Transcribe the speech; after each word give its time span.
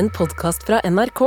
en 0.00 0.08
podkast 0.16 0.62
fra 0.64 0.78
NRK. 0.88 1.20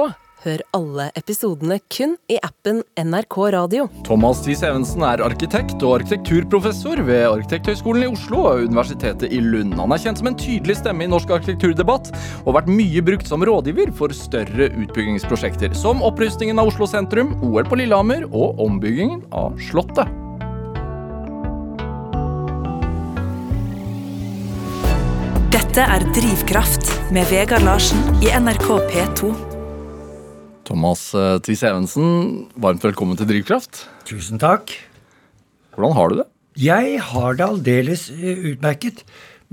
Hør 0.44 0.62
alle 0.74 1.06
episodene 1.16 1.76
kun 1.94 2.16
i 2.32 2.40
appen 2.44 2.80
NRK 2.98 3.36
Radio. 3.54 3.84
Thomas 4.08 4.42
Thies 4.44 4.64
Evensen 4.66 5.04
er 5.06 5.22
arkitekt 5.24 5.84
og 5.86 6.00
arkitekturprofessor 6.00 7.04
ved 7.06 7.28
Arkitekthøgskolen 7.30 8.08
i 8.08 8.10
Oslo 8.10 8.40
og 8.50 8.64
Universitetet 8.66 9.30
i 9.30 9.44
Lund. 9.46 9.76
Han 9.78 9.94
er 9.94 10.02
kjent 10.02 10.20
som 10.20 10.32
en 10.32 10.40
tydelig 10.40 10.80
stemme 10.80 11.06
i 11.06 11.12
norsk 11.12 11.36
arkitekturdebatt 11.38 12.10
og 12.16 12.50
har 12.50 12.58
vært 12.58 12.74
mye 12.74 13.06
brukt 13.06 13.30
som 13.30 13.46
rådgiver 13.46 13.94
for 14.00 14.16
større 14.18 14.72
utbyggingsprosjekter, 14.72 15.78
som 15.78 16.02
opprustningen 16.02 16.58
av 16.58 16.74
Oslo 16.74 16.90
sentrum, 16.90 17.38
OL 17.46 17.70
på 17.70 17.78
Lillehammer 17.84 18.26
og 18.32 18.58
ombyggingen 18.66 19.22
av 19.38 19.54
Slottet. 19.70 20.10
Dette 25.54 25.86
er 25.86 26.10
Drivkraft 26.18 27.03
med 27.14 27.28
Vegard 27.30 27.62
Larsen 27.62 28.00
i 28.26 28.32
NRK 28.34 28.66
P2. 28.90 29.28
Thomas 30.66 31.12
eh, 31.14 31.36
Thies 31.46 31.62
Evensen, 31.68 32.48
varmt 32.58 32.82
velkommen 32.82 33.20
til 33.20 33.28
Drivkraft. 33.30 33.84
Tusen 34.10 34.42
takk. 34.42 34.74
Hvordan 35.76 35.94
har 35.94 36.10
du 36.10 36.18
det? 36.24 36.26
Jeg 36.64 36.98
har 37.12 37.38
det 37.38 37.46
aldeles 37.46 38.08
eh, 38.10 38.50
utmerket. 38.54 39.04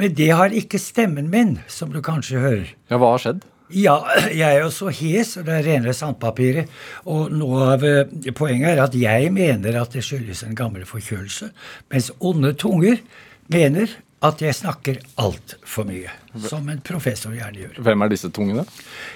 Men 0.01 0.17
det 0.17 0.31
har 0.33 0.57
ikke 0.57 0.81
stemmen 0.81 1.29
min, 1.29 1.59
som 1.69 1.93
du 1.93 2.01
kanskje 2.01 2.41
hører. 2.41 2.75
Ja, 2.89 2.97
Hva 2.97 3.13
har 3.13 3.25
skjedd? 3.27 3.45
Ja, 3.77 3.99
jeg 4.41 4.47
er 4.49 4.63
jo 4.65 4.73
så 4.73 4.89
hes, 4.89 5.37
og 5.37 5.45
det 5.51 5.59
er 5.59 5.67
renere 5.69 5.97
sandpapiret. 5.97 6.71
Og 7.13 7.29
noe 7.35 7.75
av 7.75 7.85
eh, 7.85 8.31
poenget 8.33 8.73
er 8.73 8.87
at 8.87 8.97
jeg 8.97 9.35
mener 9.37 9.83
at 9.83 9.93
det 9.93 10.07
skyldes 10.07 10.47
en 10.49 10.57
gammel 10.57 10.89
forkjølelse, 10.89 11.53
mens 11.93 12.15
onde 12.25 12.57
tunger 12.57 13.05
mener 13.53 14.01
at 14.21 14.43
jeg 14.45 14.57
snakker 14.57 14.99
altfor 15.23 15.87
mye. 15.89 16.11
Som 16.45 16.69
en 16.69 16.83
professor 16.85 17.33
gjerne 17.33 17.63
gjør. 17.63 17.79
Hvem 17.87 18.05
er 18.05 18.13
disse 18.13 18.29
tungene? 18.35 18.67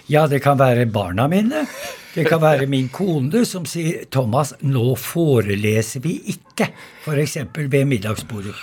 Ja, 0.08 0.24
det 0.30 0.40
kan 0.44 0.58
være 0.58 0.86
barna 0.90 1.27
mine. 1.28 1.66
Det 2.14 2.24
kan 2.28 2.40
være 2.40 2.68
min 2.70 2.88
kone 2.94 3.42
som 3.44 3.66
sier 3.66 4.05
'Thomas, 4.06 4.55
nå 4.62 4.94
foreleser 4.97 6.00
vi 6.00 6.20
ikke'. 6.32 6.70
F.eks. 7.05 7.36
ved 7.56 7.84
middagsbordet. 7.84 8.55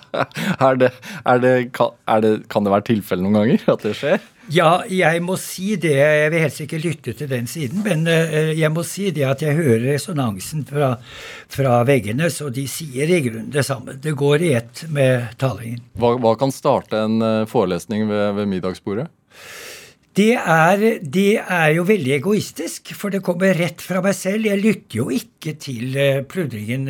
er 0.68 0.74
det, 0.82 0.90
er 1.24 1.38
det, 1.38 1.72
kan, 1.72 1.94
er 2.06 2.20
det, 2.20 2.32
kan 2.50 2.64
det 2.64 2.74
være 2.74 2.88
tilfelle 2.92 3.22
noen 3.22 3.40
ganger 3.40 3.72
at 3.72 3.86
det 3.86 3.94
skjer? 3.96 4.20
Ja, 4.48 4.80
jeg 4.88 5.20
må 5.20 5.36
si 5.40 5.74
det. 5.80 5.92
Jeg 5.98 6.30
vil 6.32 6.40
helst 6.40 6.62
ikke 6.64 6.80
lytte 6.80 7.12
til 7.16 7.28
den 7.28 7.48
siden, 7.50 7.82
men 7.84 8.06
uh, 8.08 8.52
jeg 8.56 8.72
må 8.72 8.84
si 8.86 9.10
det 9.12 9.26
at 9.28 9.44
jeg 9.44 9.58
hører 9.58 9.84
resonansen 9.90 10.64
fra, 10.68 10.94
fra, 11.52 11.82
veggene, 11.88 12.30
så 12.32 12.48
de 12.52 12.64
sier 12.70 13.12
i 13.12 13.20
grunnen 13.26 13.52
det 13.52 13.66
samme. 13.68 13.98
Det 14.00 14.16
går 14.16 14.46
i 14.48 14.54
ett 14.56 14.86
med 14.94 15.34
talingen. 15.40 15.84
Hva, 16.00 16.14
hva 16.22 16.32
kan 16.40 16.54
starte 16.54 17.04
en 17.04 17.20
uh, 17.20 17.48
forelesning 17.50 18.08
ved, 18.08 18.24
ved 18.40 18.50
middagsbordet? 18.54 19.10
Det 20.18 20.32
er, 20.34 20.80
det 21.04 21.36
er, 21.44 21.68
jo 21.76 21.84
veldig 21.86 22.16
egoistisk, 22.16 22.94
for 22.96 23.12
det 23.12 23.20
kommer 23.22 23.52
rett 23.54 23.84
fra 23.84 24.00
meg 24.02 24.16
selv. 24.18 24.48
Jeg 24.48 24.64
lytter 24.64 25.02
jo 25.02 25.10
ikke 25.14 25.58
til 25.60 25.92
uh, 25.92 26.24
pludringen 26.24 26.88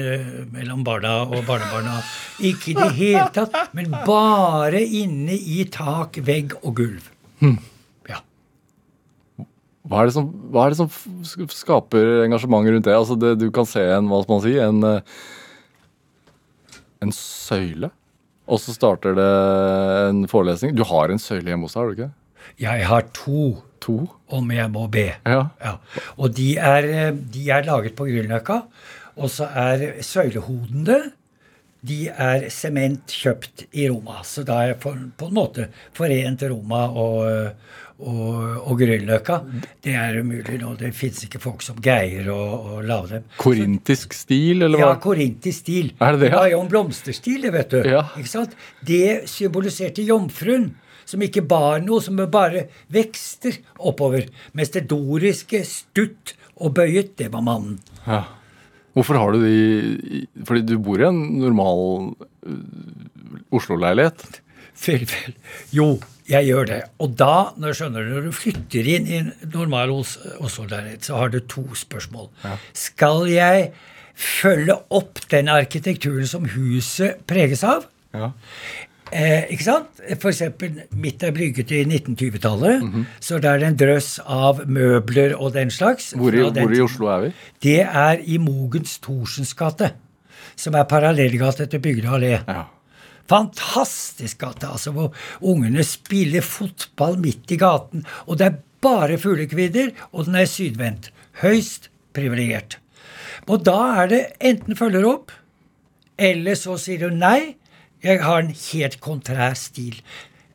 mellom 0.54 0.86
barna 0.86 1.24
og 1.26 1.42
barnebarna. 1.42 1.98
Ikke 2.38 2.70
i 2.70 2.78
det 2.78 2.90
hele 3.02 3.28
tatt, 3.34 3.74
men 3.74 3.90
bare 4.06 4.86
inne 4.86 5.34
i 5.34 5.64
tak, 5.74 6.22
vegg 6.22 6.60
og 6.62 6.76
gulv. 6.78 7.14
Hmm. 7.38 7.58
Ja. 8.08 8.22
Hva 9.88 10.04
er, 10.04 10.12
som, 10.14 10.28
hva 10.52 10.66
er, 10.66 10.74
det 10.74 10.80
som, 10.80 11.48
skaper 11.54 12.24
engasjement 12.24 12.68
rundt 12.68 12.88
det? 12.88 12.96
Altså 12.96 13.18
det, 13.18 13.36
Du 13.40 13.48
kan 13.54 13.68
se 13.68 13.84
en, 13.84 14.10
hva 14.10 14.20
skal 14.24 14.34
man 14.36 14.44
si, 14.44 14.56
en, 14.62 14.82
en 17.06 17.14
søyle, 17.14 17.92
og 18.48 18.60
så 18.62 18.74
starter 18.74 19.16
det 19.16 19.30
en 20.08 20.22
forelesning. 20.30 20.74
Du 20.76 20.84
har 20.88 21.12
en 21.12 21.22
søyle 21.22 21.52
hjemme 21.52 21.68
hos 21.68 21.76
deg, 21.76 21.82
har 21.82 21.88
du 21.88 21.98
ikke? 21.98 22.12
Jeg 22.58 22.86
har 22.88 23.10
to, 23.14 23.42
to? 23.84 23.98
om 24.34 24.50
jeg 24.52 24.68
må 24.72 24.86
be. 24.92 25.08
Ja. 25.24 25.48
ja. 25.62 25.74
Og 26.20 26.34
de 26.36 26.50
er, 26.60 27.12
de 27.16 27.44
er 27.52 27.66
laget 27.66 27.96
på 27.96 28.08
Grünerløkka. 28.08 28.60
Og 29.18 29.30
så 29.34 29.48
er 29.50 30.02
søylehodene 30.04 30.98
de 31.88 31.98
er 32.12 32.48
sement 32.52 33.12
kjøpt 33.12 33.66
i 33.72 33.88
Roma. 33.88 34.20
Så 34.26 34.44
da 34.46 34.60
er 34.66 34.78
på, 34.80 34.92
på 35.18 35.28
en 35.28 35.36
måte 35.36 35.68
forent 35.96 36.44
Roma 36.50 36.84
og, 36.88 37.52
og, 37.98 38.32
og 38.62 38.80
Grünerløkka. 38.80 39.38
Det 39.84 39.94
er 39.98 40.20
umulig 40.22 40.58
nå. 40.62 40.74
Det 40.80 40.92
fins 40.96 41.24
ikke 41.26 41.40
folk 41.42 41.64
som 41.66 41.80
greier 41.82 42.28
å, 42.32 42.38
å 42.38 42.80
lage 42.86 43.18
dem. 43.18 43.28
Korintisk 43.40 44.16
stil, 44.16 44.62
eller 44.66 44.78
hva? 44.78 44.92
Ja, 44.94 45.00
korintisk 45.02 45.64
stil. 45.64 45.92
Er 45.98 46.14
det 46.14 46.26
det? 46.26 46.32
Det 46.32 46.42
var 46.42 46.52
jo 46.52 46.60
en 46.64 46.72
blomsterstil, 46.74 47.40
det, 47.46 47.54
vet 47.56 47.74
du. 47.74 47.80
Ja. 47.96 48.04
Ikke 48.20 48.34
sant? 48.34 48.58
Det 48.86 49.24
symboliserte 49.30 50.04
jomfruen. 50.06 50.72
Som 51.08 51.22
ikke 51.24 51.40
bar 51.48 51.78
noe, 51.80 52.02
som 52.04 52.18
bare 52.28 52.66
vekster 52.92 53.54
oppover. 53.80 54.26
Mens 54.52 54.74
det 54.74 54.82
doriske, 54.90 55.62
stutt 55.64 56.34
og 56.60 56.74
bøyet, 56.76 57.14
det 57.16 57.30
var 57.32 57.46
mannen. 57.46 57.78
Ja. 58.04 58.26
Hvorfor 58.98 59.18
har 59.20 59.34
du 59.34 59.44
de 59.44 60.26
Fordi 60.48 60.64
du 60.66 60.76
bor 60.82 60.98
i 60.98 61.06
en 61.06 61.18
normal 61.38 61.82
uh, 62.18 62.54
Oslo-leilighet? 63.54 64.40
Vel, 64.78 65.04
vel. 65.10 65.36
Jo, 65.74 65.86
jeg 66.28 66.50
gjør 66.50 66.68
det. 66.68 66.80
Og 67.02 67.14
da, 67.18 67.50
når, 67.58 67.76
skjønner 67.78 68.04
du, 68.04 68.10
når 68.16 68.26
du 68.28 68.34
flytter 68.36 68.90
inn 68.94 69.08
i 69.08 69.20
en 69.22 69.30
normal 69.54 69.94
Oslo-leilighet, 69.96 71.08
så 71.08 71.18
har 71.18 71.32
du 71.32 71.40
to 71.50 71.64
spørsmål. 71.78 72.28
Ja. 72.44 72.56
Skal 72.76 73.24
jeg 73.32 73.70
følge 74.18 74.76
opp 74.94 75.22
den 75.32 75.50
arkitekturen 75.50 76.28
som 76.30 76.46
huset 76.52 77.22
preges 77.30 77.64
av? 77.66 77.88
Ja. 78.14 78.32
Eh, 79.12 79.48
ikke 79.54 79.64
sant? 79.64 80.00
For 80.20 80.30
eksempel, 80.30 80.82
mitt 81.00 81.22
er 81.24 81.32
brygget 81.34 81.72
i 81.72 81.84
1920-tallet. 81.84 82.82
Mm 82.82 82.92
-hmm. 82.92 83.04
Så 83.20 83.38
det 83.38 83.50
er 83.50 83.66
en 83.66 83.76
drøss 83.76 84.20
av 84.24 84.60
møbler 84.66 85.36
og 85.36 85.52
den 85.54 85.70
slags. 85.70 86.12
Hvor 86.16 86.34
i, 86.34 86.40
hvor 86.60 86.74
i 86.74 86.80
Oslo 86.80 87.06
er 87.06 87.20
vi? 87.20 87.32
Det 87.62 87.80
er 87.80 88.18
i 88.24 88.38
Mogens 88.38 88.98
Thorsens 88.98 89.54
gate. 89.54 89.92
Som 90.56 90.74
er 90.74 90.82
parallellgate 90.82 91.66
til 91.66 91.80
Bygdøy 91.80 92.10
allé. 92.10 92.38
Ja. 92.48 92.62
Fantastisk 93.28 94.38
gate, 94.38 94.66
altså, 94.66 94.90
hvor 94.90 95.14
ungene 95.40 95.84
spiller 95.84 96.40
fotball 96.40 97.18
midt 97.18 97.50
i 97.50 97.56
gaten. 97.56 98.06
Og 98.26 98.38
det 98.38 98.46
er 98.46 98.54
bare 98.80 99.18
fuglekvidder, 99.18 99.90
og 100.12 100.24
den 100.24 100.34
er 100.34 100.44
sydvendt. 100.44 101.12
Høyst 101.42 101.90
privilegert. 102.14 102.78
Og 103.48 103.64
da 103.64 104.02
er 104.02 104.10
det 104.10 104.22
enten 104.40 104.76
følger 104.76 105.06
opp, 105.08 105.32
eller 106.18 106.58
så 106.58 106.76
sier 106.80 107.06
du 107.06 107.14
nei. 107.14 107.54
Jeg 108.04 108.22
har 108.22 108.42
en 108.42 108.52
helt 108.54 108.98
kontrær 109.02 109.56
stil. 109.58 110.00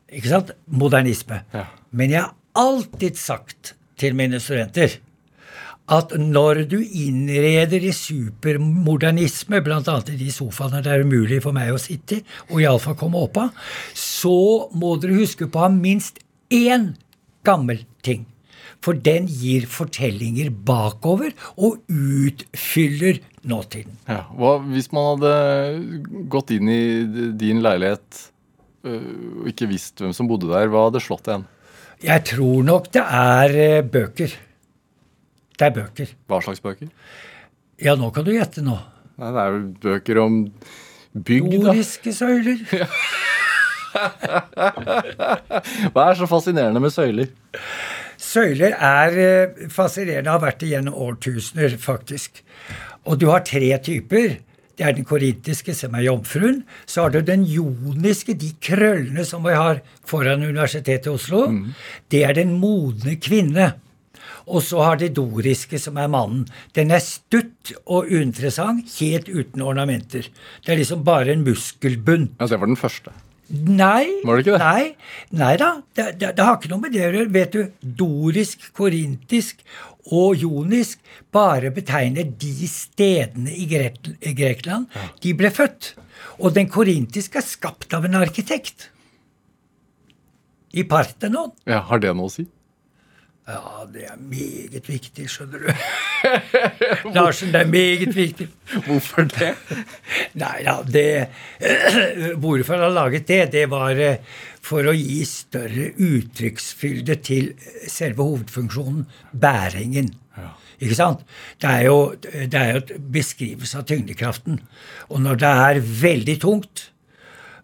Ikke 0.08 0.30
sant? 0.30 0.52
Modernisme. 0.66 1.42
Ja. 1.54 1.66
Men 1.90 2.14
jeg 2.14 2.22
har 2.26 2.34
alltid 2.54 3.18
sagt 3.18 3.74
til 4.00 4.16
mine 4.18 4.40
studenter 4.42 4.98
at 5.92 6.14
når 6.16 6.62
du 6.70 6.78
innreder 6.80 7.82
i 7.84 7.92
supermodernisme, 7.92 9.60
bl.a. 9.60 9.96
i 10.08 10.16
de 10.16 10.30
sofaene 10.32 10.80
det 10.84 10.92
er 10.94 11.04
umulig 11.04 11.42
for 11.44 11.56
meg 11.56 11.74
å 11.74 11.80
sitte 11.80 12.22
i, 12.22 12.22
og 12.48 12.62
iallfall 12.62 12.96
komme 12.96 13.20
opp 13.20 13.36
av, 13.42 13.66
så 13.92 14.70
må 14.72 14.94
dere 15.00 15.18
huske 15.18 15.44
på 15.44 15.60
å 15.60 15.66
ha 15.66 15.72
minst 15.74 16.22
én 16.48 16.94
gammel 17.44 17.84
ting. 18.06 18.24
For 18.84 18.96
den 18.96 19.28
gir 19.28 19.68
fortellinger 19.68 20.50
bakover 20.64 21.36
og 21.56 21.84
utfyller 21.88 23.20
nåtiden. 23.48 23.96
Ja, 24.08 24.22
hva, 24.38 24.56
hvis 24.72 24.90
man 24.94 25.10
hadde 25.14 25.32
gått 26.32 26.50
inn 26.54 26.68
i 26.72 26.82
din 27.38 27.62
leilighet 27.64 28.22
og 28.84 29.46
ikke 29.48 29.68
visst 29.70 30.00
hvem 30.02 30.12
som 30.16 30.28
bodde 30.28 30.50
der, 30.50 30.68
hva 30.68 30.86
hadde 30.90 31.00
slått 31.00 31.28
igjen? 31.30 31.46
Jeg 32.04 32.24
tror 32.28 32.64
nok 32.66 32.90
det 32.92 33.04
er 33.04 33.82
bøker. 33.88 34.34
Det 35.54 35.68
er 35.68 35.72
bøker. 35.76 36.10
Hva 36.28 36.40
slags 36.44 36.60
bøker? 36.64 36.90
Ja, 37.80 37.94
nå 37.96 38.10
kan 38.14 38.26
du 38.26 38.32
gjette 38.34 38.60
nå. 38.64 38.76
Nei, 39.16 39.30
Det 39.30 39.40
er 39.44 39.52
vel 39.54 39.66
bøker 39.86 40.20
om 40.24 40.40
bygg, 41.14 41.48
da. 41.54 41.70
Doriske 41.70 42.12
søyler. 42.12 42.58
Hva 45.94 46.08
er 46.10 46.18
så 46.18 46.26
fascinerende 46.30 46.82
med 46.82 46.92
søyler? 46.94 47.30
Søyler 48.20 48.74
er 48.74 49.16
fascinerende, 49.72 50.32
har 50.32 50.42
vært 50.42 50.60
det 50.62 50.72
gjennom 50.72 50.96
årtusener, 51.06 51.76
faktisk. 51.80 52.42
Og 53.04 53.20
du 53.20 53.28
har 53.30 53.44
tre 53.46 53.70
typer. 53.84 54.38
Det 54.74 54.82
er 54.82 54.96
den 54.96 55.06
korintiske, 55.06 55.74
som 55.76 55.94
er 55.94 56.08
jomfruen. 56.08 56.62
Så 56.86 57.04
har 57.04 57.14
du 57.14 57.20
den 57.22 57.44
joniske, 57.46 58.34
de 58.34 58.50
krøllene 58.64 59.24
som 59.26 59.44
vi 59.46 59.54
har 59.54 59.82
foran 60.06 60.42
Universitetet 60.42 61.06
i 61.06 61.14
Oslo. 61.14 61.46
Mm. 61.50 61.74
Det 62.10 62.24
er 62.26 62.34
den 62.40 62.56
modne 62.58 63.14
kvinne. 63.22 63.74
Og 64.44 64.64
så 64.64 64.82
har 64.84 64.98
det 65.00 65.14
doriske, 65.16 65.78
som 65.80 65.96
er 66.00 66.10
mannen. 66.10 66.44
Den 66.76 66.90
er 66.92 67.04
stutt 67.04 67.72
og 67.84 68.10
uinteressant, 68.10 68.90
helt 69.00 69.30
uten 69.30 69.62
ornamenter. 69.64 70.26
Det 70.64 70.74
er 70.74 70.82
liksom 70.82 71.04
bare 71.06 71.32
en 71.32 71.46
muskelbunn. 71.46 72.34
Ja, 72.40 72.46
Det 72.46 72.60
var 72.60 72.68
den 72.68 72.80
første. 72.80 73.14
Nei. 73.48 74.08
Var 74.24 74.36
det 74.36 74.44
ikke 74.44 74.58
det? 74.58 74.64
Nei, 74.64 74.84
nei 75.36 75.56
da. 75.60 75.70
Det, 75.94 76.06
det, 76.18 76.30
det, 76.36 76.44
har 76.44 76.56
ikke 76.56 76.72
noe 76.72 76.84
med 76.84 76.94
det 76.96 77.02
å 77.04 77.10
gjøre. 77.12 77.32
Vet 77.32 77.56
du, 77.56 77.90
dorisk, 78.00 78.70
korintisk 78.76 79.60
og 80.12 80.36
jonisk 80.36 81.00
bare 81.32 81.70
betegner 81.74 82.26
de 82.28 82.68
stedene 82.68 83.52
i, 83.54 83.66
Grekland 83.68 84.90
de 85.22 85.34
ble 85.36 85.50
født. 85.54 85.94
Og 86.40 86.54
den 86.56 86.68
korintiske 86.70 87.40
er 87.40 87.46
skapt 87.46 87.94
av 87.96 88.04
en 88.08 88.18
arkitekt. 88.20 88.90
I 90.74 90.82
Parthenon. 90.90 91.52
Ja, 91.70 91.80
Har 91.86 92.02
det 92.02 92.12
noe 92.16 92.28
å 92.28 92.34
si? 92.34 92.46
Ja, 93.44 93.84
det 93.92 94.06
er 94.08 94.16
meget 94.16 94.88
viktig, 94.88 95.26
skjønner 95.28 95.66
du. 95.66 95.68
Larsen, 97.16 97.52
det 97.52 97.60
er 97.60 97.68
meget 97.68 98.16
viktig. 98.16 98.48
Hvorfor 98.86 99.28
det? 99.28 99.52
Nei 100.42 100.64
da, 100.64 100.78
det 100.88 101.06
Hvorfor 102.42 102.74
han 102.74 102.86
har 102.86 102.94
laget 102.94 103.28
det, 103.28 103.42
det 103.52 103.66
var 103.72 104.00
eh, 104.00 104.22
for 104.64 104.88
å 104.88 104.94
gi 104.96 105.20
større 105.28 105.90
uttrykksfylde 106.00 107.18
til 107.20 107.52
selve 107.90 108.24
hovedfunksjonen, 108.24 109.04
bæringen. 109.32 110.14
Ikke 110.80 110.96
sant? 110.96 111.20
Det 111.62 111.68
er 111.70 111.84
jo, 111.86 111.98
det 112.22 112.58
er 112.58 112.78
jo 112.78 112.98
beskrivelse 113.12 113.78
av 113.78 113.86
tyngdekraften. 113.88 114.58
Og 115.12 115.20
når 115.22 115.38
det 115.44 115.52
er 115.68 115.84
veldig 116.00 116.38
tungt, 116.42 116.88
eh, 116.88 116.93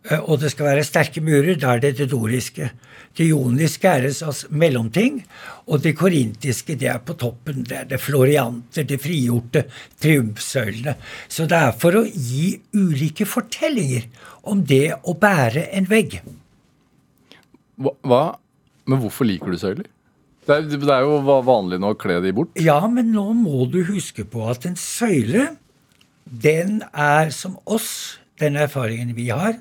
og 0.09 0.39
det 0.41 0.49
skal 0.55 0.71
være 0.71 0.85
sterke 0.87 1.21
murer, 1.21 1.59
da 1.61 1.75
er 1.75 1.83
det 1.85 1.91
det 1.99 2.07
doriske. 2.11 2.71
Det 3.17 3.27
ioniske 3.27 3.89
er 3.89 4.07
en 4.09 4.15
slags 4.17 4.47
mellomting, 4.49 5.19
og 5.69 5.83
det 5.85 5.93
korintiske 5.99 6.79
det 6.81 6.89
er 6.89 7.03
på 7.05 7.19
toppen. 7.21 7.67
Det 7.69 7.77
er 7.83 7.89
det 7.91 8.01
florianter, 8.01 8.87
det 8.89 9.01
frigjorte, 9.03 9.67
triumfsøylene. 10.01 10.97
Så 11.29 11.45
det 11.51 11.59
er 11.59 11.77
for 11.77 12.01
å 12.01 12.05
gi 12.09 12.55
ulike 12.73 13.29
fortellinger 13.29 14.09
om 14.49 14.65
det 14.65 14.87
å 15.05 15.17
bære 15.21 15.69
en 15.77 15.89
vegg. 15.91 16.21
Hva, 17.81 17.93
hva? 18.01 18.25
Men 18.89 19.05
hvorfor 19.05 19.29
liker 19.29 19.53
du 19.53 19.61
søyler? 19.61 19.89
Det 20.49 20.57
er, 20.57 20.69
det 20.73 20.95
er 20.95 21.05
jo 21.05 21.21
vanlig 21.45 21.77
nå 21.83 21.93
å 21.93 21.99
kle 22.01 22.23
de 22.25 22.33
bort. 22.35 22.57
Ja, 22.59 22.81
men 22.89 23.13
nå 23.13 23.29
må 23.37 23.67
du 23.71 23.83
huske 23.91 24.25
på 24.25 24.49
at 24.49 24.65
en 24.67 24.79
søyle, 24.81 25.51
den 26.25 26.81
er 26.91 27.29
som 27.35 27.59
oss, 27.69 28.17
den 28.41 28.57
erfaringen 28.57 29.13
vi 29.19 29.29
har, 29.29 29.61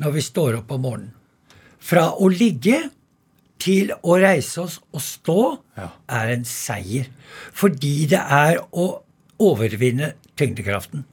når 0.00 0.16
vi 0.16 0.24
står 0.24 0.60
opp 0.60 0.72
om 0.74 0.82
morgenen. 0.86 1.12
Fra 1.80 2.10
å 2.12 2.28
ligge 2.28 2.90
til 3.60 3.92
å 4.02 4.16
reise 4.20 4.64
oss 4.64 4.80
og 4.92 5.00
stå 5.04 5.40
Ja. 5.76 5.88
er 6.08 6.32
en 6.34 6.44
seier. 6.44 7.06
Fordi 7.52 8.06
det 8.06 8.20
er 8.20 8.60
å 8.72 9.02
overvinne 9.38 10.14
tyngdekraften. 10.36 11.04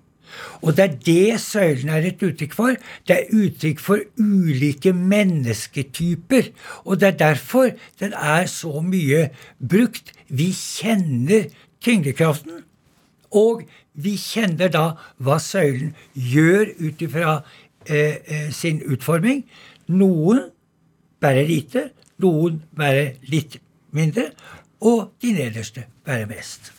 Og 0.62 0.76
det 0.76 0.84
er 0.84 0.96
det 1.06 1.40
søylen 1.40 1.90
er 1.90 2.08
et 2.10 2.24
uttrykk 2.24 2.54
for. 2.54 2.76
Det 3.08 3.16
er 3.16 3.32
uttrykk 3.32 3.80
for 3.80 4.04
ulike 4.20 4.94
mennesketyper. 4.94 6.52
Og 6.86 7.00
det 7.00 7.08
er 7.14 7.18
derfor 7.18 7.72
den 8.00 8.14
er 8.14 8.46
så 8.52 8.82
mye 8.84 9.30
brukt. 9.60 10.12
Vi 10.30 10.52
kjenner 10.52 11.48
tyngdekraften. 11.84 12.64
Og 13.32 13.66
vi 13.98 14.16
kjenner 14.20 14.70
da 14.72 14.86
hva 15.20 15.40
søylen 15.42 15.96
gjør 16.14 16.74
ut 16.80 17.02
ifra 17.02 17.44
eh, 17.90 18.18
eh, 18.28 18.50
sin 18.52 18.82
utforming. 18.92 19.44
Noen 19.90 20.46
bærer 21.24 21.48
lite, 21.48 21.90
noen 22.22 22.62
bærer 22.78 23.16
litt 23.32 23.60
mindre, 23.96 24.30
og 24.82 25.12
de 25.24 25.32
nederste 25.38 25.86
bærer 26.06 26.28
mest. 26.30 26.72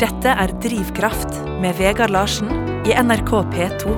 Dette 0.00 0.30
er 0.34 0.52
Drivkraft 0.62 1.38
med 1.62 1.76
Vegard 1.78 2.12
Larsen 2.14 2.50
i 2.86 2.94
NRK 3.00 3.30
P2. 3.54 3.94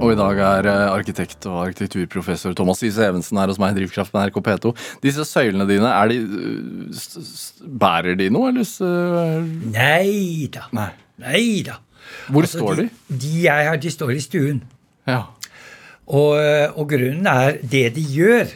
Og 0.00 0.14
i 0.14 0.16
dag 0.16 0.38
er 0.40 0.66
eh, 0.70 0.86
arkitekt 0.94 1.44
og 1.50 1.58
arkitekturprofessor 1.66 2.54
Thomas 2.56 2.80
Ise 2.86 3.04
Evensen 3.10 3.36
her 3.36 3.50
hos 3.52 3.58
meg 3.60 3.74
i 3.74 3.82
Drivkraft 3.82 4.14
med 4.14 4.30
NRK 4.30 4.38
P2. 4.46 4.72
Disse 5.04 5.26
søylene 5.28 5.66
dine, 5.68 5.90
er 5.92 6.08
de, 6.08 6.94
s- 6.96 7.60
bærer 7.60 8.16
de 8.16 8.30
noe, 8.32 8.48
eller? 8.48 8.64
Nei 9.74 10.48
da. 10.56 10.64
Nei. 10.72 10.88
Nei 11.20 11.44
da. 11.66 11.76
Hvor 12.30 12.48
står 12.48 12.82
de? 12.82 12.88
De 13.08 13.34
jeg 13.44 13.68
har, 13.68 13.78
de 13.80 13.92
står 13.92 14.14
i 14.16 14.24
stuen. 14.24 14.62
Ja. 15.08 15.22
Og, 16.10 16.34
og 16.74 16.90
grunnen 16.90 17.26
er 17.30 17.60
det 17.62 17.86
de 17.96 18.02
gjør 18.02 18.50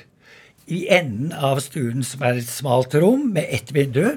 i 0.72 0.84
enden 0.92 1.32
av 1.34 1.60
stuen, 1.62 2.04
som 2.06 2.24
er 2.24 2.40
et 2.40 2.48
smalt 2.48 2.94
rom 2.98 3.28
med 3.34 3.46
ett 3.52 3.72
vindu. 3.74 4.16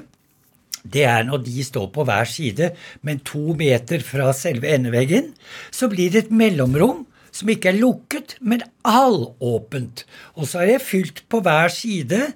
Det 0.88 1.04
er 1.04 1.26
når 1.28 1.42
de 1.44 1.64
står 1.66 1.90
på 1.92 2.04
hver 2.08 2.28
side, 2.30 2.72
men 3.04 3.20
to 3.26 3.52
meter 3.58 4.02
fra 4.04 4.30
selve 4.36 4.70
endeveggen, 4.72 5.32
så 5.74 5.90
blir 5.92 6.12
det 6.14 6.26
et 6.26 6.34
mellomrom 6.34 7.04
som 7.34 7.50
ikke 7.52 7.72
er 7.72 7.80
lukket, 7.82 8.36
men 8.40 8.64
halvåpent. 8.86 10.06
Og 10.38 10.48
så 10.48 10.64
er 10.64 10.72
det 10.72 10.86
fylt 10.86 11.22
på 11.30 11.42
hver 11.44 11.70
side 11.72 12.32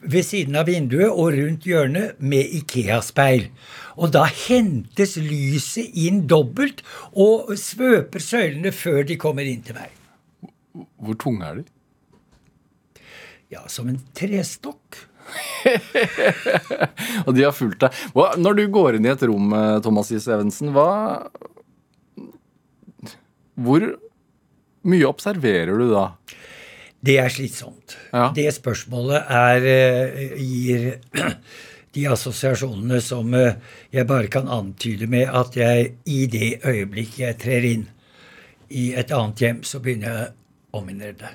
ved 0.00 0.24
siden 0.24 0.56
av 0.56 0.68
vinduet 0.70 1.10
og 1.10 1.34
rundt 1.36 1.66
hjørnet 1.68 2.20
med 2.22 2.54
Ikea-speil. 2.60 3.48
Og 4.00 4.12
da 4.14 4.24
hentes 4.28 5.16
lyset 5.20 5.92
inn 5.98 6.24
dobbelt 6.30 6.82
og 7.12 7.52
svøper 7.60 8.22
søylene 8.24 8.72
før 8.72 9.04
de 9.08 9.18
kommer 9.20 9.48
inn 9.48 9.62
til 9.66 9.76
meg. 9.76 9.92
Hvor 11.00 11.18
tunge 11.20 11.46
er 11.46 11.60
de? 11.60 11.68
Ja, 13.50 13.64
som 13.68 13.88
en 13.90 13.98
trestokk. 14.14 15.06
Og 17.26 17.34
de 17.36 17.44
har 17.44 17.54
fulgt 17.54 17.82
deg. 17.82 17.98
Hva, 18.14 18.32
når 18.38 18.56
du 18.58 18.62
går 18.72 18.98
inn 18.98 19.06
i 19.06 19.12
et 19.12 19.24
rom, 19.26 19.52
eh, 19.54 19.78
Thomas 19.84 20.10
Syse 20.10 20.32
Evensen, 20.34 20.72
hva 20.74 21.28
Hvor 23.60 23.84
mye 24.88 25.08
observerer 25.10 25.76
du 25.76 25.90
da? 25.90 26.06
Det 27.00 27.16
er 27.18 27.32
slitsomt. 27.32 27.96
Ja. 28.12 28.28
Det 28.36 28.50
spørsmålet 28.54 29.30
er, 29.32 29.66
eh, 29.66 30.34
gir 30.36 30.98
de 31.96 32.06
assosiasjonene 32.12 33.00
som 33.00 33.32
eh, 33.34 33.54
jeg 33.92 34.06
bare 34.06 34.28
kan 34.32 34.48
antyde 34.48 35.08
med 35.10 35.28
at 35.32 35.56
jeg 35.56 35.94
i 36.04 36.26
det 36.30 36.58
øyeblikk 36.64 37.18
jeg 37.22 37.38
trer 37.40 37.66
inn 37.70 37.86
i 38.70 38.90
et 38.94 39.10
annet 39.10 39.40
hjem, 39.40 39.62
så 39.66 39.80
begynner 39.82 40.12
jeg 40.18 40.28
å 40.76 40.84
minne 40.84 41.14
det. 41.18 41.32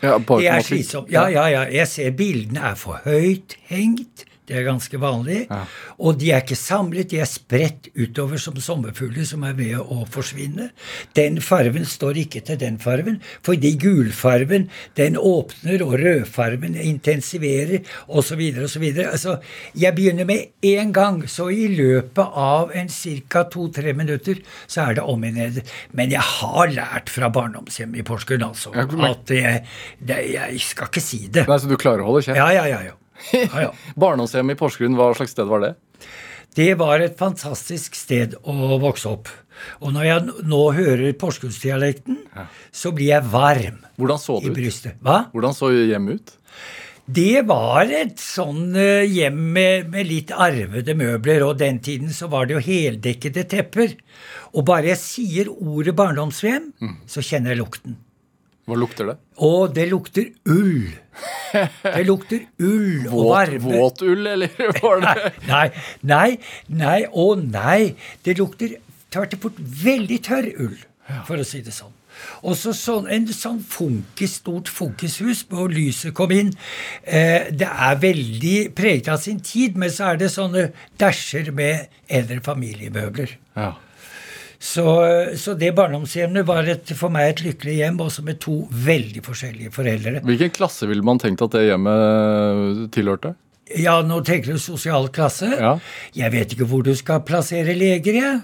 Ja, 0.00 0.14
Det 0.18 0.46
er 0.46 0.62
slitsomt. 0.62 1.10
Ja, 1.10 1.26
ja, 1.28 1.48
ja. 1.50 1.64
Jeg 1.74 1.90
ser 1.90 2.14
bildene 2.16 2.70
er 2.70 2.78
for 2.78 3.02
høyt 3.04 3.56
hengt. 3.68 4.27
Det 4.48 4.56
er 4.56 4.64
ganske 4.64 4.98
vanlig. 5.00 5.42
Ja. 5.50 5.60
Og 6.00 6.18
de 6.20 6.30
er 6.32 6.40
ikke 6.40 6.56
samlet, 6.56 7.10
de 7.10 7.20
er 7.20 7.28
spredt 7.28 7.90
utover 7.92 8.40
som 8.40 8.56
sommerfugler 8.62 9.26
som 9.28 9.44
er 9.44 9.56
ved 9.58 9.76
å 9.78 10.06
forsvinne. 10.08 10.70
Den 11.18 11.36
farven 11.44 11.84
står 11.88 12.22
ikke 12.24 12.40
til 12.48 12.60
den 12.60 12.78
farven, 12.80 13.20
fordi 13.44 13.74
gulfarven 13.80 14.68
den 14.96 15.18
åpner, 15.20 15.84
og 15.84 15.98
rødfarven 16.00 16.78
intensiverer, 16.80 17.84
osv. 18.08 18.40
osv. 18.64 18.86
Altså, 19.04 19.36
jeg 19.76 19.96
begynner 19.96 20.28
med 20.28 20.64
én 20.64 20.94
gang, 20.96 21.20
så 21.28 21.50
i 21.52 21.68
løpet 21.74 22.38
av 22.38 22.72
en 22.76 22.88
ca. 22.88 23.44
to-tre 23.52 23.92
minutter 23.96 24.40
så 24.66 24.88
er 24.88 24.98
det 24.98 25.04
ominert. 25.04 25.60
Men 25.92 26.14
jeg 26.14 26.24
har 26.24 26.72
lært 26.72 27.12
fra 27.12 27.28
barndomshjemmet 27.32 28.00
i 28.00 28.06
Porsgrunn 28.06 28.46
altså, 28.48 28.72
at 28.72 29.34
jeg, 29.34 29.66
det, 30.00 30.22
jeg 30.32 30.64
skal 30.64 30.88
ikke 30.88 31.04
si 31.04 31.26
det. 31.28 31.44
Nei, 31.48 31.60
Så 31.60 31.68
du 31.68 31.76
klarer 31.80 32.04
å 32.04 32.12
holde 32.12 32.24
kjeft? 32.24 32.40
Ja, 32.40 32.48
ja, 32.54 32.64
ja. 32.70 32.80
ja. 32.88 32.96
Ja, 33.32 33.68
ja. 33.68 33.74
Barndomshjemmet 34.02 34.56
i 34.56 34.60
Porsgrunn, 34.60 34.96
hva 34.98 35.10
slags 35.18 35.34
sted 35.36 35.48
var 35.50 35.64
det? 35.64 35.74
Det 36.58 36.72
var 36.80 37.02
et 37.04 37.18
fantastisk 37.18 37.94
sted 37.98 38.34
å 38.48 38.78
vokse 38.82 39.10
opp. 39.10 39.28
Og 39.82 39.92
når 39.94 40.06
jeg 40.06 40.46
nå 40.48 40.60
hører 40.74 41.14
porsgrunnsdialekten, 41.18 42.20
så 42.70 42.92
blir 42.94 43.12
jeg 43.12 43.30
varm 43.30 43.80
Hvordan 43.98 44.20
så 44.22 44.38
i 44.42 44.52
brystet. 44.54 44.96
ut? 44.96 45.04
Hva? 45.06 45.18
Hvordan 45.34 45.56
så 45.56 45.70
hjemmet 45.74 46.22
ut? 46.22 46.34
Det 47.08 47.40
var 47.48 47.88
et 47.88 48.18
sånn 48.20 48.74
eh, 48.76 49.06
hjem 49.08 49.38
med, 49.54 49.86
med 49.94 50.04
litt 50.10 50.32
arvede 50.34 50.92
møbler, 50.98 51.46
og 51.46 51.56
den 51.62 51.78
tiden 51.84 52.12
så 52.12 52.28
var 52.28 52.44
det 52.46 52.58
jo 52.58 52.64
heldekkede 52.66 53.46
tepper. 53.48 53.94
Og 54.52 54.66
bare 54.68 54.90
jeg 54.92 55.00
sier 55.00 55.48
ordet 55.48 55.94
barndomshjem, 55.96 56.68
så 57.08 57.24
kjenner 57.24 57.54
jeg 57.54 57.62
lukten. 57.62 57.96
Hva 58.68 58.76
lukter 58.76 59.08
det? 59.08 59.16
Og 59.48 59.70
det 59.74 59.86
lukter 59.88 60.26
ull. 60.52 60.90
Det 61.82 62.02
lukter 62.06 62.42
ull 62.60 63.06
og 63.08 63.14
Våt, 63.16 63.30
varme. 63.32 63.70
våt 63.80 64.02
ull, 64.04 64.26
eller 64.34 64.52
var 64.82 65.00
det 65.02 65.30
Nei, 65.48 65.66
nei, 66.04 66.28
nei, 66.68 66.98
å 67.08 67.30
nei. 67.40 67.94
Det 68.22 68.36
lukter 68.38 68.76
tvert 69.10 69.38
imot 69.38 69.62
veldig 69.84 70.18
tørr 70.28 70.50
ull, 70.66 70.76
for 71.24 71.40
å 71.40 71.46
si 71.48 71.62
det 71.64 71.72
sånn. 71.72 71.94
Og 72.42 72.56
så 72.58 72.72
sånn, 72.74 73.06
en 73.14 73.26
sånn 73.30 73.60
funkis, 73.62 74.36
stort 74.42 74.68
funkishus 74.74 75.44
hvor 75.48 75.70
lyset 75.70 76.12
kom 76.18 76.32
inn. 76.34 76.48
Eh, 77.06 77.46
det 77.54 77.68
er 77.70 78.00
veldig 78.02 78.56
preget 78.76 79.08
av 79.14 79.20
sin 79.22 79.38
tid, 79.40 79.78
men 79.78 79.92
så 79.94 80.12
er 80.12 80.18
det 80.24 80.32
sånne 80.34 80.68
dæsjer 81.00 81.52
med 81.54 81.86
eldre 82.10 82.40
familiemøbler. 82.44 83.36
Ja. 83.56 83.70
Så, 84.58 84.84
så 85.38 85.54
det 85.54 85.70
barndomshjemmet 85.78 86.46
var 86.48 86.66
et, 86.66 86.90
for 86.98 87.14
meg 87.14 87.28
et 87.30 87.42
lykkelig 87.46 87.76
hjem, 87.78 88.00
også 88.02 88.24
med 88.26 88.40
to 88.42 88.56
veldig 88.74 89.22
forskjellige 89.22 89.70
foreldre. 89.74 90.18
Hvilken 90.26 90.54
klasse 90.56 90.88
ville 90.90 91.06
man 91.06 91.20
tenkt 91.22 91.44
at 91.46 91.54
det 91.54 91.68
hjemmet 91.68 92.88
tilhørte? 92.96 93.36
Ja, 93.78 94.00
nå 94.02 94.18
tenker 94.26 94.56
du 94.56 94.62
sosial 94.62 95.10
klasse. 95.14 95.50
Ja. 95.52 95.76
Jeg 96.16 96.32
vet 96.34 96.54
ikke 96.54 96.66
hvor 96.70 96.82
du 96.86 96.94
skal 96.98 97.22
plassere 97.28 97.76
leger, 97.76 98.16
jeg. 98.16 98.40